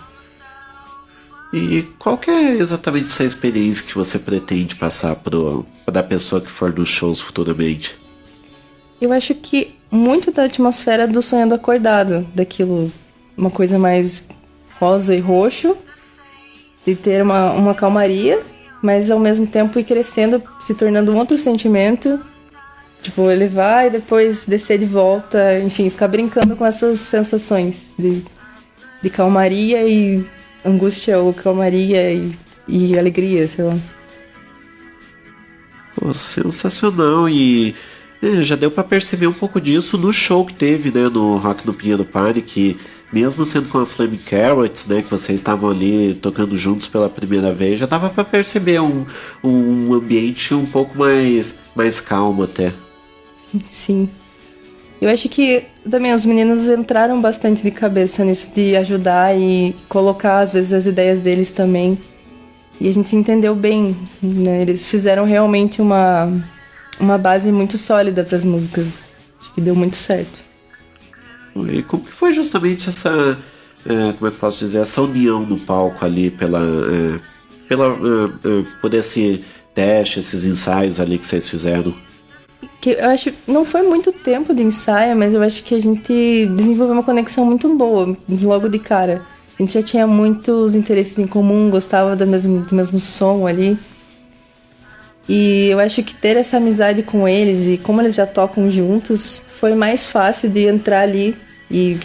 E 1.52 1.82
qual 1.98 2.16
que 2.18 2.30
é 2.30 2.56
exatamente 2.56 3.06
essa 3.06 3.24
experiência 3.24 3.84
que 3.84 3.94
você 3.94 4.18
pretende 4.18 4.76
passar 4.76 5.16
para 5.16 6.00
a 6.00 6.02
pessoa 6.02 6.40
que 6.40 6.50
for 6.50 6.72
nos 6.72 6.88
shows 6.88 7.20
futuramente? 7.20 7.96
Eu 9.00 9.12
acho 9.12 9.34
que 9.34 9.74
muito 9.94 10.32
da 10.32 10.44
atmosfera 10.44 11.06
do 11.06 11.22
sonhando 11.22 11.54
acordado, 11.54 12.26
daquilo, 12.34 12.92
uma 13.36 13.50
coisa 13.50 13.78
mais 13.78 14.28
rosa 14.80 15.14
e 15.14 15.20
roxo, 15.20 15.76
de 16.84 16.94
ter 16.94 17.22
uma, 17.22 17.52
uma 17.52 17.74
calmaria, 17.74 18.42
mas 18.82 19.10
ao 19.10 19.18
mesmo 19.18 19.46
tempo 19.46 19.78
ir 19.78 19.84
crescendo, 19.84 20.42
se 20.60 20.74
tornando 20.74 21.12
um 21.12 21.16
outro 21.16 21.38
sentimento. 21.38 22.20
Tipo, 23.02 23.30
ele 23.30 23.46
vai 23.46 23.86
e 23.86 23.90
depois 23.90 24.46
descer 24.46 24.78
de 24.78 24.86
volta, 24.86 25.60
enfim, 25.60 25.88
ficar 25.90 26.08
brincando 26.08 26.56
com 26.56 26.66
essas 26.66 27.00
sensações 27.00 27.92
de, 27.98 28.22
de 29.02 29.10
calmaria 29.10 29.86
e 29.86 30.24
angústia, 30.64 31.18
ou 31.18 31.32
calmaria 31.32 32.12
e, 32.12 32.36
e 32.66 32.98
alegria, 32.98 33.46
sei 33.46 33.64
lá. 33.64 33.76
Pô, 35.94 36.12
sensacional 36.12 37.28
e 37.28 37.74
é, 38.24 38.42
já 38.42 38.56
deu 38.56 38.70
pra 38.70 38.82
perceber 38.82 39.26
um 39.26 39.32
pouco 39.32 39.60
disso 39.60 39.98
no 39.98 40.12
show 40.12 40.44
que 40.46 40.54
teve, 40.54 40.90
né, 40.90 41.08
no 41.08 41.36
Rock 41.36 41.66
no 41.66 41.74
Pinheiro 41.74 42.04
Party, 42.04 42.40
que 42.40 42.76
mesmo 43.12 43.44
sendo 43.44 43.68
com 43.68 43.78
a 43.78 43.86
Flame 43.86 44.18
Carrots, 44.18 44.86
né, 44.86 45.02
que 45.02 45.10
vocês 45.10 45.38
estavam 45.38 45.70
ali 45.70 46.14
tocando 46.14 46.56
juntos 46.56 46.88
pela 46.88 47.08
primeira 47.08 47.52
vez, 47.52 47.78
já 47.78 47.86
dava 47.86 48.10
pra 48.10 48.24
perceber 48.24 48.80
um, 48.80 49.04
um 49.42 49.92
ambiente 49.94 50.54
um 50.54 50.66
pouco 50.66 50.98
mais, 50.98 51.58
mais 51.76 52.00
calmo 52.00 52.42
até. 52.42 52.72
Sim. 53.64 54.08
Eu 55.00 55.10
acho 55.10 55.28
que 55.28 55.64
também 55.88 56.14
os 56.14 56.24
meninos 56.24 56.66
entraram 56.66 57.20
bastante 57.20 57.62
de 57.62 57.70
cabeça 57.70 58.24
nisso 58.24 58.50
de 58.54 58.74
ajudar 58.74 59.38
e 59.38 59.76
colocar 59.88 60.40
às 60.40 60.52
vezes 60.52 60.72
as 60.72 60.86
ideias 60.86 61.20
deles 61.20 61.52
também. 61.52 61.98
E 62.80 62.88
a 62.88 62.92
gente 62.92 63.08
se 63.08 63.14
entendeu 63.14 63.54
bem, 63.54 63.96
né? 64.20 64.62
Eles 64.62 64.86
fizeram 64.86 65.24
realmente 65.24 65.80
uma 65.80 66.32
uma 66.98 67.18
base 67.18 67.50
muito 67.50 67.76
sólida 67.78 68.24
para 68.24 68.36
as 68.36 68.44
músicas. 68.44 69.10
Acho 69.40 69.54
que 69.54 69.60
deu 69.60 69.74
muito 69.74 69.96
certo. 69.96 70.38
E 71.70 71.82
como 71.82 72.04
que 72.04 72.12
foi 72.12 72.32
justamente 72.32 72.88
essa, 72.88 73.38
é, 73.86 74.12
como 74.12 74.26
é 74.26 74.30
que 74.30 74.36
eu 74.36 74.40
posso 74.40 74.58
dizer, 74.58 74.78
essa 74.78 75.00
união 75.02 75.44
no 75.44 75.58
palco 75.60 76.04
ali 76.04 76.30
pela, 76.30 76.60
é, 76.60 77.20
pela, 77.68 77.86
é, 77.86 77.90
é, 77.90 78.64
por 78.80 78.92
esse 78.94 79.44
teste, 79.74 80.20
esses 80.20 80.44
ensaios 80.44 80.98
ali 80.98 81.18
que 81.18 81.26
vocês 81.26 81.48
fizeram? 81.48 81.94
Que 82.80 82.90
eu 82.90 83.10
acho 83.10 83.32
não 83.46 83.64
foi 83.64 83.82
muito 83.82 84.10
tempo 84.12 84.54
de 84.54 84.62
ensaio, 84.62 85.16
mas 85.16 85.34
eu 85.34 85.42
acho 85.42 85.62
que 85.62 85.74
a 85.74 85.80
gente 85.80 86.46
desenvolveu 86.54 86.94
uma 86.94 87.02
conexão 87.02 87.44
muito 87.44 87.68
boa 87.74 88.16
logo 88.28 88.68
de 88.68 88.78
cara. 88.78 89.22
A 89.58 89.62
gente 89.62 89.74
já 89.74 89.82
tinha 89.82 90.06
muitos 90.06 90.74
interesses 90.74 91.16
em 91.18 91.26
comum, 91.26 91.70
gostava 91.70 92.16
do 92.16 92.26
mesmo, 92.26 92.62
do 92.62 92.74
mesmo 92.74 92.98
som 92.98 93.46
ali. 93.46 93.78
E 95.28 95.68
eu 95.68 95.78
acho 95.78 96.02
que 96.02 96.14
ter 96.14 96.36
essa 96.36 96.58
amizade 96.58 97.02
com 97.02 97.26
eles 97.26 97.66
e 97.66 97.78
como 97.78 98.00
eles 98.00 98.14
já 98.14 98.26
tocam 98.26 98.68
juntos, 98.70 99.44
foi 99.58 99.74
mais 99.74 100.06
fácil 100.06 100.50
de 100.50 100.66
entrar 100.66 101.00
ali 101.00 101.36
e 101.70 101.98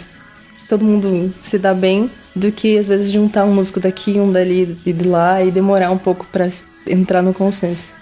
todo 0.68 0.84
mundo 0.84 1.32
se 1.42 1.58
dar 1.58 1.74
bem 1.74 2.10
do 2.34 2.50
que 2.50 2.78
às 2.78 2.88
vezes 2.88 3.10
juntar 3.10 3.44
um 3.44 3.52
músico 3.52 3.80
daqui, 3.80 4.18
um 4.18 4.32
dali 4.32 4.78
e 4.86 4.92
de 4.92 5.08
lá 5.08 5.42
e 5.42 5.50
demorar 5.50 5.90
um 5.90 5.98
pouco 5.98 6.26
pra 6.32 6.48
entrar 6.86 7.22
no 7.22 7.34
consenso. 7.34 7.92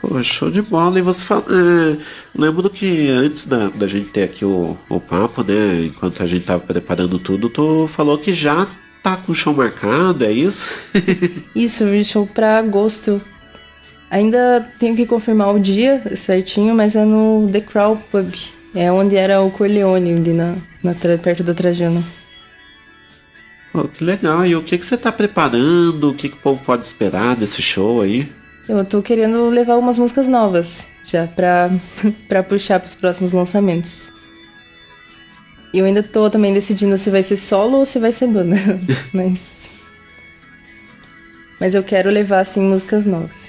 Pô, 0.00 0.22
show 0.22 0.50
de 0.50 0.60
bola. 0.60 0.98
E 0.98 1.02
você 1.02 1.24
fala. 1.24 1.44
É, 1.48 1.96
lembro 2.36 2.68
que 2.68 3.08
antes 3.08 3.46
da, 3.46 3.68
da 3.68 3.86
gente 3.86 4.10
ter 4.10 4.24
aqui 4.24 4.44
o, 4.44 4.76
o 4.88 5.00
papo, 5.00 5.42
né? 5.42 5.86
Enquanto 5.86 6.22
a 6.22 6.26
gente 6.26 6.44
tava 6.44 6.60
preparando 6.60 7.18
tudo, 7.18 7.48
tu 7.48 7.86
falou 7.86 8.18
que 8.18 8.32
já 8.32 8.66
tá 9.02 9.16
com 9.16 9.32
o 9.32 9.34
show 9.34 9.54
marcado, 9.54 10.24
é 10.24 10.32
isso? 10.32 10.68
Isso, 11.54 11.84
show 12.04 12.26
pra 12.26 12.58
agosto. 12.58 13.20
Ainda 14.10 14.68
tenho 14.78 14.94
que 14.94 15.06
confirmar 15.06 15.54
o 15.54 15.60
dia 15.60 16.16
certinho, 16.16 16.74
mas 16.74 16.94
é 16.94 17.04
no 17.04 17.48
The 17.50 17.60
Crow 17.60 17.96
Pub. 18.10 18.32
É 18.74 18.90
onde 18.90 19.16
era 19.16 19.40
o 19.40 19.50
Corleone, 19.50 20.14
ali 20.14 20.32
na, 20.32 20.56
na 20.82 20.94
perto 20.94 21.42
da 21.42 21.54
Trajano. 21.54 22.04
Pô, 23.72 23.84
que 23.84 24.04
legal. 24.04 24.46
E 24.46 24.54
o 24.54 24.62
que, 24.62 24.78
que 24.78 24.86
você 24.86 24.96
tá 24.96 25.10
preparando? 25.10 26.10
O 26.10 26.14
que, 26.14 26.28
que 26.28 26.36
o 26.36 26.40
povo 26.40 26.62
pode 26.64 26.86
esperar 26.86 27.34
desse 27.34 27.60
show 27.60 28.02
aí? 28.02 28.30
Eu 28.68 28.84
tô 28.84 29.02
querendo 29.02 29.48
levar 29.48 29.76
umas 29.76 29.98
músicas 29.98 30.26
novas 30.26 30.88
já 31.04 31.26
pra, 31.26 31.70
pra 32.28 32.42
puxar 32.42 32.80
pros 32.80 32.94
próximos 32.94 33.32
lançamentos. 33.32 34.10
E 35.72 35.78
eu 35.78 35.84
ainda 35.84 36.04
tô 36.04 36.30
também 36.30 36.54
decidindo 36.54 36.96
se 36.96 37.10
vai 37.10 37.22
ser 37.22 37.36
solo 37.36 37.78
ou 37.78 37.86
se 37.86 37.98
vai 37.98 38.12
ser 38.12 38.28
banda. 38.28 38.56
mas. 39.12 39.70
Mas 41.60 41.74
eu 41.74 41.82
quero 41.82 42.10
levar, 42.10 42.40
assim, 42.40 42.60
músicas 42.60 43.04
novas. 43.04 43.43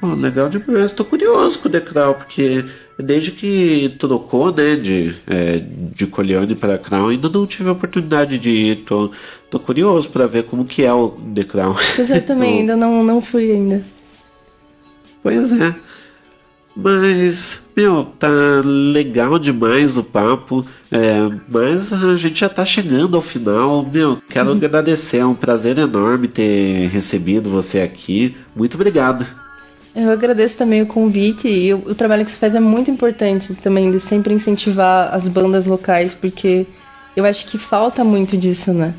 Pô, 0.00 0.14
legal 0.14 0.48
demais. 0.48 0.92
Tô 0.92 1.04
curioso 1.04 1.58
com 1.58 1.68
o 1.68 1.72
Decral, 1.72 2.14
porque 2.14 2.64
desde 2.98 3.30
que 3.30 3.94
trocou, 3.98 4.52
né, 4.52 4.76
de, 4.76 5.14
é, 5.26 5.62
de 5.94 6.06
Colione 6.06 6.54
para 6.54 6.78
Crown, 6.78 7.08
ainda 7.08 7.28
não 7.28 7.46
tive 7.46 7.68
a 7.68 7.72
oportunidade 7.72 8.38
de 8.38 8.50
ir. 8.50 8.76
Tô, 8.84 9.10
tô 9.50 9.58
curioso 9.58 10.08
pra 10.10 10.26
ver 10.26 10.44
como 10.44 10.64
que 10.64 10.82
é 10.84 10.92
o 10.92 11.08
Decral. 11.08 11.76
Pois 11.94 12.10
eu 12.10 12.24
também 12.24 12.60
ainda 12.60 12.76
não, 12.76 13.02
não 13.02 13.20
fui 13.22 13.50
ainda. 13.50 13.82
Pois 15.22 15.52
é. 15.52 15.74
Mas, 16.76 17.62
meu, 17.74 18.04
tá 18.18 18.28
legal 18.62 19.38
demais 19.38 19.96
o 19.96 20.04
papo. 20.04 20.64
É, 20.92 21.16
mas 21.48 21.90
a 21.90 22.16
gente 22.16 22.40
já 22.40 22.50
tá 22.50 22.66
chegando 22.66 23.16
ao 23.16 23.22
final. 23.22 23.82
Meu, 23.82 24.18
quero 24.28 24.52
agradecer. 24.52 25.18
É 25.18 25.26
um 25.26 25.34
prazer 25.34 25.78
enorme 25.78 26.28
ter 26.28 26.88
recebido 26.88 27.48
você 27.48 27.80
aqui. 27.80 28.36
Muito 28.54 28.74
obrigado. 28.74 29.26
Eu 29.96 30.12
agradeço 30.12 30.58
também 30.58 30.82
o 30.82 30.86
convite 30.86 31.48
e 31.48 31.72
o, 31.72 31.78
o 31.78 31.94
trabalho 31.94 32.22
que 32.22 32.30
você 32.30 32.36
faz 32.36 32.54
é 32.54 32.60
muito 32.60 32.90
importante 32.90 33.54
também, 33.54 33.90
de 33.90 33.98
sempre 33.98 34.34
incentivar 34.34 35.14
as 35.14 35.26
bandas 35.26 35.64
locais, 35.64 36.14
porque 36.14 36.66
eu 37.16 37.24
acho 37.24 37.46
que 37.46 37.56
falta 37.56 38.04
muito 38.04 38.36
disso, 38.36 38.74
né? 38.74 38.94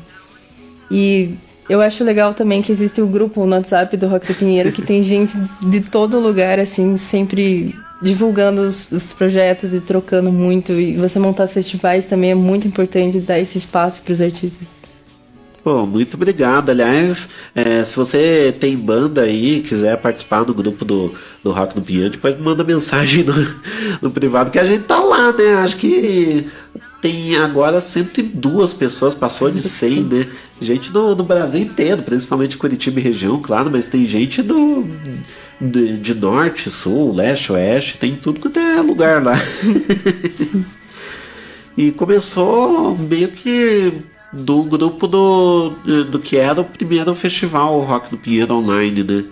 E 0.90 1.36
eu 1.68 1.80
acho 1.80 2.02
legal 2.02 2.34
também 2.34 2.60
que 2.62 2.72
existe 2.72 3.00
o 3.00 3.06
grupo 3.06 3.46
no 3.46 3.54
WhatsApp 3.54 3.96
do 3.96 4.08
Rock 4.08 4.26
do 4.26 4.34
Pinheiro, 4.34 4.72
que 4.72 4.82
tem 4.82 5.00
gente 5.00 5.36
de 5.62 5.82
todo 5.82 6.18
lugar, 6.18 6.58
assim, 6.58 6.96
sempre 6.96 7.76
divulgando 8.02 8.62
os, 8.62 8.90
os 8.90 9.12
projetos 9.12 9.72
e 9.74 9.80
trocando 9.80 10.32
muito. 10.32 10.72
E 10.72 10.96
você 10.96 11.20
montar 11.20 11.44
os 11.44 11.52
festivais 11.52 12.06
também 12.06 12.32
é 12.32 12.34
muito 12.34 12.66
importante 12.66 13.20
dar 13.20 13.38
esse 13.38 13.56
espaço 13.56 14.02
para 14.02 14.12
os 14.12 14.20
artistas. 14.20 14.66
Pô, 15.68 15.84
muito 15.84 16.14
obrigado. 16.14 16.70
Aliás, 16.70 17.28
é, 17.54 17.84
se 17.84 17.94
você 17.94 18.56
tem 18.58 18.74
banda 18.74 19.20
aí, 19.20 19.60
quiser 19.60 19.98
participar 19.98 20.42
do 20.42 20.54
grupo 20.54 20.82
do, 20.82 21.12
do 21.44 21.50
Rock 21.50 21.76
no 21.76 21.82
Pinhão, 21.82 22.08
depois 22.08 22.40
manda 22.40 22.64
mensagem 22.64 23.22
no, 23.22 23.34
no 24.00 24.10
privado 24.10 24.50
que 24.50 24.58
a 24.58 24.64
gente 24.64 24.84
tá 24.84 24.98
lá, 24.98 25.30
né? 25.30 25.56
Acho 25.56 25.76
que 25.76 26.46
tem 27.02 27.36
agora 27.36 27.82
102 27.82 28.72
pessoas, 28.72 29.14
passou 29.14 29.50
de 29.50 29.60
100, 29.60 30.04
né? 30.04 30.26
Gente 30.58 30.90
do, 30.90 31.14
do 31.14 31.22
Brasil 31.22 31.60
inteiro, 31.60 32.02
principalmente 32.02 32.56
Curitiba 32.56 32.98
e 32.98 33.02
região, 33.02 33.38
claro, 33.42 33.70
mas 33.70 33.88
tem 33.88 34.06
gente 34.06 34.40
do 34.40 34.86
de, 35.60 35.98
de 35.98 36.14
norte, 36.14 36.70
sul, 36.70 37.14
leste, 37.14 37.52
oeste, 37.52 37.98
tem 37.98 38.16
tudo 38.16 38.40
quanto 38.40 38.58
é 38.58 38.80
lugar 38.80 39.22
lá. 39.22 39.34
e 41.76 41.92
começou 41.92 42.96
meio 42.96 43.28
que 43.28 43.92
do 44.32 44.62
grupo 44.62 45.06
do, 45.06 45.70
do 46.10 46.18
que 46.18 46.36
era 46.36 46.60
o 46.60 46.64
primeiro 46.64 47.14
festival 47.14 47.80
Rock 47.80 48.10
do 48.10 48.18
Pinheiro 48.18 48.54
Online, 48.54 49.02
né? 49.02 49.24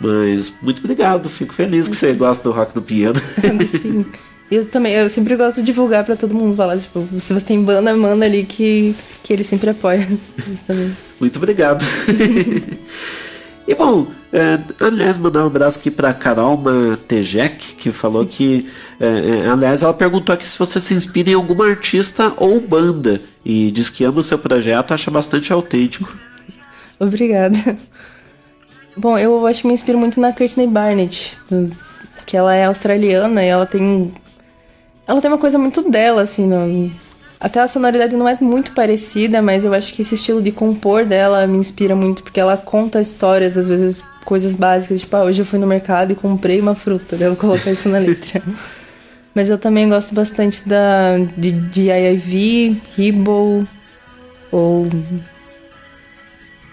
Mas 0.00 0.52
muito 0.62 0.78
obrigado, 0.80 1.28
fico 1.28 1.54
feliz 1.54 1.88
que 1.88 1.96
você 1.96 2.12
gosta 2.12 2.44
do 2.44 2.54
Rock 2.54 2.74
do 2.74 2.82
Pinheiro. 2.82 3.20
Sim. 3.66 4.04
Eu 4.50 4.64
também, 4.64 4.92
eu 4.92 5.08
sempre 5.10 5.34
gosto 5.34 5.56
de 5.56 5.64
divulgar 5.64 6.04
pra 6.04 6.14
todo 6.14 6.34
mundo 6.34 6.54
falar, 6.54 6.78
tipo, 6.78 7.04
se 7.18 7.32
você 7.32 7.44
tem 7.44 7.60
banda, 7.60 7.96
manda 7.96 8.24
ali 8.24 8.44
que, 8.44 8.94
que 9.22 9.32
ele 9.32 9.42
sempre 9.42 9.70
apoia. 9.70 10.06
Isso 10.38 10.64
também. 10.66 10.96
Muito 11.18 11.36
obrigado. 11.36 11.84
e 13.66 13.74
bom, 13.74 14.06
é, 14.32 14.58
aliás, 14.80 15.18
mandar 15.18 15.42
um 15.44 15.46
abraço 15.46 15.78
aqui 15.78 15.90
pra 15.90 16.12
Carol 16.14 16.56
Matejek, 16.56 17.74
que 17.74 17.90
falou 17.92 18.24
que. 18.26 18.70
é, 19.00 19.06
é, 19.44 19.48
aliás, 19.48 19.82
ela 19.82 19.92
perguntou 19.94 20.32
aqui 20.32 20.48
se 20.48 20.58
você 20.58 20.80
se 20.80 20.94
inspira 20.94 21.30
em 21.30 21.34
alguma 21.34 21.66
artista 21.66 22.32
ou 22.36 22.60
banda. 22.60 23.20
E 23.44 23.70
diz 23.70 23.88
que 23.90 24.04
ama 24.04 24.20
o 24.20 24.22
seu 24.22 24.38
projeto, 24.38 24.92
acha 24.92 25.10
bastante 25.10 25.52
autêntico. 25.52 26.12
Obrigada. 26.98 27.56
Bom, 28.96 29.18
eu 29.18 29.46
acho 29.46 29.62
que 29.62 29.68
me 29.68 29.74
inspiro 29.74 29.98
muito 29.98 30.18
na 30.20 30.32
Courtney 30.32 30.66
Barnett, 30.66 31.36
que 32.24 32.36
ela 32.36 32.54
é 32.54 32.64
australiana 32.64 33.44
e 33.44 33.46
ela 33.48 33.66
tem. 33.66 34.12
Ela 35.06 35.20
tem 35.20 35.30
uma 35.30 35.38
coisa 35.38 35.58
muito 35.58 35.88
dela, 35.90 36.22
assim. 36.22 36.46
no- 36.46 36.90
Até 37.38 37.60
a 37.60 37.68
sonoridade 37.68 38.16
não 38.16 38.28
é 38.28 38.36
muito 38.40 38.72
parecida, 38.72 39.42
mas 39.42 39.64
eu 39.64 39.74
acho 39.74 39.92
que 39.92 40.02
esse 40.02 40.14
estilo 40.14 40.42
de 40.42 40.50
compor 40.50 41.04
dela 41.04 41.46
me 41.46 41.58
inspira 41.58 41.94
muito, 41.94 42.22
porque 42.22 42.40
ela 42.40 42.56
conta 42.56 43.00
histórias, 43.00 43.58
às 43.58 43.68
vezes 43.68 44.02
coisas 44.24 44.56
básicas, 44.56 45.00
tipo, 45.00 45.14
ah, 45.16 45.22
hoje 45.22 45.42
eu 45.42 45.46
fui 45.46 45.58
no 45.58 45.66
mercado 45.66 46.12
e 46.12 46.16
comprei 46.16 46.60
uma 46.60 46.74
fruta, 46.74 47.16
daí 47.16 47.26
ela 47.26 47.36
coloca 47.36 47.70
isso 47.70 47.88
na 47.88 47.98
letra. 47.98 48.42
Mas 49.34 49.50
eu 49.50 49.58
também 49.58 49.86
gosto 49.88 50.14
bastante 50.14 50.66
da 50.66 51.18
de, 51.36 51.52
de 51.52 51.90
IIV, 51.90 52.82
Ribble, 52.96 53.68
ou 54.50 54.88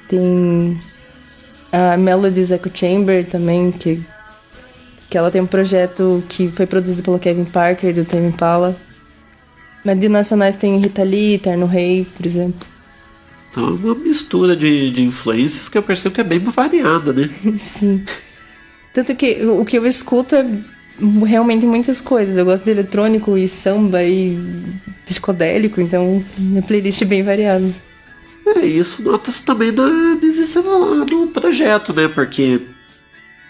tem 0.08 0.80
a 1.72 1.98
Melodies 1.98 2.52
Echo 2.52 2.72
Chamber 2.74 3.28
também, 3.28 3.70
que, 3.72 4.02
que 5.10 5.18
ela 5.18 5.30
tem 5.30 5.42
um 5.42 5.46
projeto 5.46 6.24
que 6.30 6.48
foi 6.48 6.66
produzido 6.66 7.04
pelo 7.04 7.20
Kevin 7.20 7.46
Parker, 7.46 7.94
do 7.94 8.06
Tame 8.06 8.30
Impala. 8.30 8.76
Mas 9.84 10.00
de 10.00 10.08
nacionais 10.08 10.56
tem 10.56 10.78
Rita 10.80 11.04
Lee, 11.04 11.38
Terno 11.38 11.66
Rei, 11.66 12.08
por 12.16 12.26
exemplo. 12.26 12.66
Então 13.52 13.68
é 13.68 13.72
uma 13.72 13.96
mistura 13.96 14.56
de, 14.56 14.92
de 14.92 15.04
influências 15.04 15.70
que 15.70 15.78
eu 15.78 15.84
percebo 15.84 16.16
que 16.16 16.22
é 16.22 16.24
bem 16.24 16.40
variada, 16.40 17.14
né? 17.14 17.30
Sim. 17.62 18.04
Tanto 18.94 19.16
que 19.16 19.44
o 19.46 19.66
que 19.66 19.78
eu 19.78 19.86
escuto 19.86 20.36
é 20.36 20.46
realmente 21.26 21.66
muitas 21.66 22.02
coisas. 22.02 22.38
Eu 22.38 22.46
gosto 22.46 22.64
de 22.64 22.72
eletrônico 22.72 23.38
e 23.38 23.48
samba 23.48 24.04
e 24.04 24.38
psicodélico, 25.06 25.82
então 25.82 26.24
minha 26.38 26.62
playlist 26.62 27.02
é 27.02 27.06
bem 27.06 27.24
variada. 27.24 27.68
É, 28.46 28.66
isso 28.66 29.02
nota-se 29.02 29.46
também 29.46 29.72
na 29.72 30.18
existência 30.22 30.62
do 30.62 31.28
projeto, 31.34 31.94
né? 31.94 32.08
Porque 32.08 32.60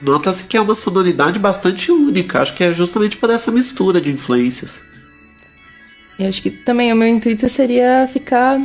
nota-se 0.02 0.44
que 0.44 0.56
é 0.56 0.62
uma 0.62 0.76
sonoridade 0.76 1.40
bastante 1.40 1.92
única. 1.92 2.42
Acho 2.42 2.56
que 2.56 2.64
é 2.64 2.74
justamente 2.74 3.18
por 3.18 3.30
essa 3.30 3.52
mistura 3.52 4.00
de 4.00 4.12
influências. 4.12 4.72
E 6.20 6.26
acho 6.26 6.42
que 6.42 6.50
também 6.52 6.92
o 6.94 6.96
meu 6.96 7.08
intuito 7.08 7.48
seria 7.50 8.08
ficar, 8.12 8.62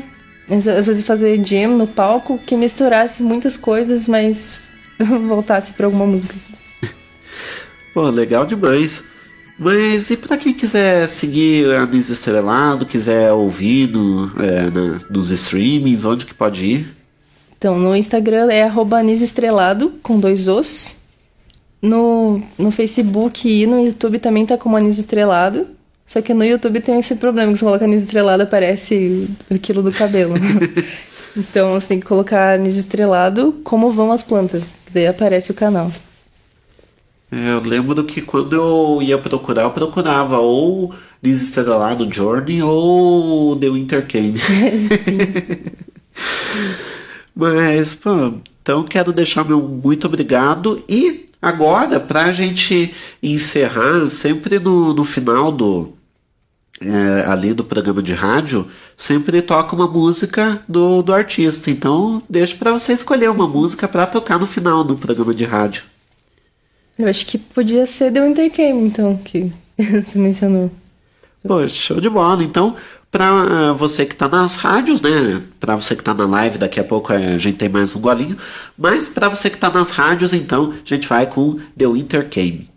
às 0.51 0.87
vezes 0.87 1.03
fazer 1.05 1.43
jam 1.47 1.77
no 1.77 1.87
palco 1.87 2.39
que 2.39 2.57
misturasse 2.57 3.23
muitas 3.23 3.57
coisas, 3.57 4.07
mas 4.07 4.61
voltasse 5.27 5.73
pra 5.73 5.87
alguma 5.87 6.07
música. 6.07 6.35
assim. 6.37 6.93
Pô, 7.95 8.09
legal 8.11 8.45
demais. 8.47 9.03
Mas 9.59 10.09
e 10.11 10.17
pra 10.17 10.37
quem 10.37 10.53
quiser 10.55 11.09
seguir 11.09 11.69
a 11.75 11.83
Anis 11.83 12.11
Estrelado, 12.11 12.87
quiser 12.87 13.33
ouvir 13.33 13.89
no, 13.91 14.31
é, 14.41 14.71
na- 14.71 15.01
nos 15.11 15.31
streamings, 15.31 16.05
onde 16.05 16.27
que 16.27 16.35
pode 16.35 16.65
ir? 16.65 16.97
Então, 17.57 17.77
no 17.77 17.97
Instagram 17.97 18.53
é 18.53 18.69
Estrelado, 19.21 19.95
com 20.01 20.21
dois 20.21 20.47
Os. 20.47 20.99
No, 21.83 22.41
no 22.57 22.71
Facebook 22.71 23.49
e 23.49 23.67
no 23.67 23.85
YouTube 23.85 24.21
também 24.21 24.47
tá 24.47 24.57
como 24.57 24.77
Anis 24.77 24.99
Estrelado. 24.99 25.67
Só 26.09 26.21
que 26.21 26.35
no 26.35 26.45
YouTube 26.45 26.81
tem 26.81 26.99
esse 26.99 27.15
problema, 27.15 27.53
que 27.53 27.59
você 27.59 27.65
coloca 27.65 27.85
Anis 27.85 28.03
Estrelado, 28.03 28.43
aparece 28.43 29.29
aquilo 29.55 29.83
do 29.83 29.93
cabelo. 29.93 30.35
então 31.37 31.75
você 31.75 31.89
tem 31.89 32.01
que 32.01 32.07
colocar 32.07 32.55
Anis 32.55 32.77
Estrelado, 32.77 33.61
como 33.63 33.93
vão 33.93 34.11
as 34.11 34.25
plantas. 34.25 34.79
Daí 34.93 35.07
aparece 35.07 35.51
o 35.51 35.55
canal. 35.55 35.93
É, 37.31 37.51
eu 37.51 37.61
lembro 37.61 38.03
que 38.05 38.23
quando 38.23 38.57
eu 38.57 39.03
ia 39.03 39.19
procurar, 39.19 39.63
eu 39.63 39.71
procurava 39.71 40.39
ou 40.39 40.95
Anis 41.23 41.43
Estrelado 41.43 42.11
Journey 42.11 42.63
ou 42.63 43.55
The 43.55 43.69
Winter 43.69 44.07
Came. 44.07 44.41
Mas, 47.35 47.95
pô, 47.95 48.35
então 48.63 48.83
quero 48.83 49.13
deixar 49.13 49.45
meu 49.45 49.61
muito 49.61 50.07
obrigado. 50.07 50.83
E 50.89 51.27
agora, 51.41 52.01
pra 52.01 52.33
gente 52.33 52.95
encerrar, 53.23 54.09
sempre 54.11 54.59
no, 54.59 54.93
no 54.93 55.05
final 55.05 55.53
do. 55.53 55.98
É, 56.81 57.25
ali 57.27 57.53
do 57.53 57.65
programa 57.65 58.03
de 58.03 58.13
rádio, 58.13 58.71
sempre 58.97 59.43
toca 59.43 59.75
uma 59.75 59.87
música 59.87 60.63
do, 60.69 61.03
do 61.03 61.13
artista. 61.13 61.71
Então, 61.71 62.23
deixo 62.29 62.57
pra 62.57 62.73
você 62.73 62.93
escolher 62.93 63.31
uma 63.31 63.49
música 63.49 63.89
pra 63.89 64.07
tocar 64.07 64.39
no 64.39 64.47
final 64.47 64.85
do 64.85 64.97
programa 64.97 65.35
de 65.35 65.45
rádio. 65.45 65.83
Eu 66.99 67.09
acho 67.09 67.27
que 67.27 67.39
podia 67.39 67.87
ser 67.87 68.13
The 68.13 68.21
Winter 68.21 68.51
Came, 68.51 68.87
então, 68.87 69.17
que 69.17 69.53
você 69.79 70.19
mencionou. 70.19 70.71
Pô, 71.47 71.67
show 71.69 72.01
de 72.01 72.11
bola. 72.11 72.43
Então, 72.43 72.75
pra 73.11 73.27
eh, 73.27 73.73
você 73.73 74.05
que 74.05 74.17
tá 74.17 74.29
nas 74.29 74.57
rádios, 74.57 75.01
né? 75.01 75.41
Pra 75.61 75.77
você 75.77 75.95
que 75.95 76.03
tá 76.03 76.13
na 76.13 76.27
live, 76.27 76.59
daqui 76.59 76.81
a 76.81 76.85
pouco 76.85 77.13
eh, 77.13 77.35
a 77.35 77.39
gente 77.39 77.57
tem 77.57 77.69
mais 77.69 77.95
um 77.95 78.01
golinho. 78.01 78.37
Mas 78.77 79.09
pra 79.09 79.29
você 79.29 79.49
que 79.49 79.59
tá 79.59 79.71
nas 79.71 79.91
rádios, 79.91 80.33
então, 80.33 80.73
a 80.73 80.89
gente 80.89 81.09
vai 81.09 81.27
com 81.27 81.59
The 81.77 81.87
Winter 81.87 82.29
Came. 82.29 82.69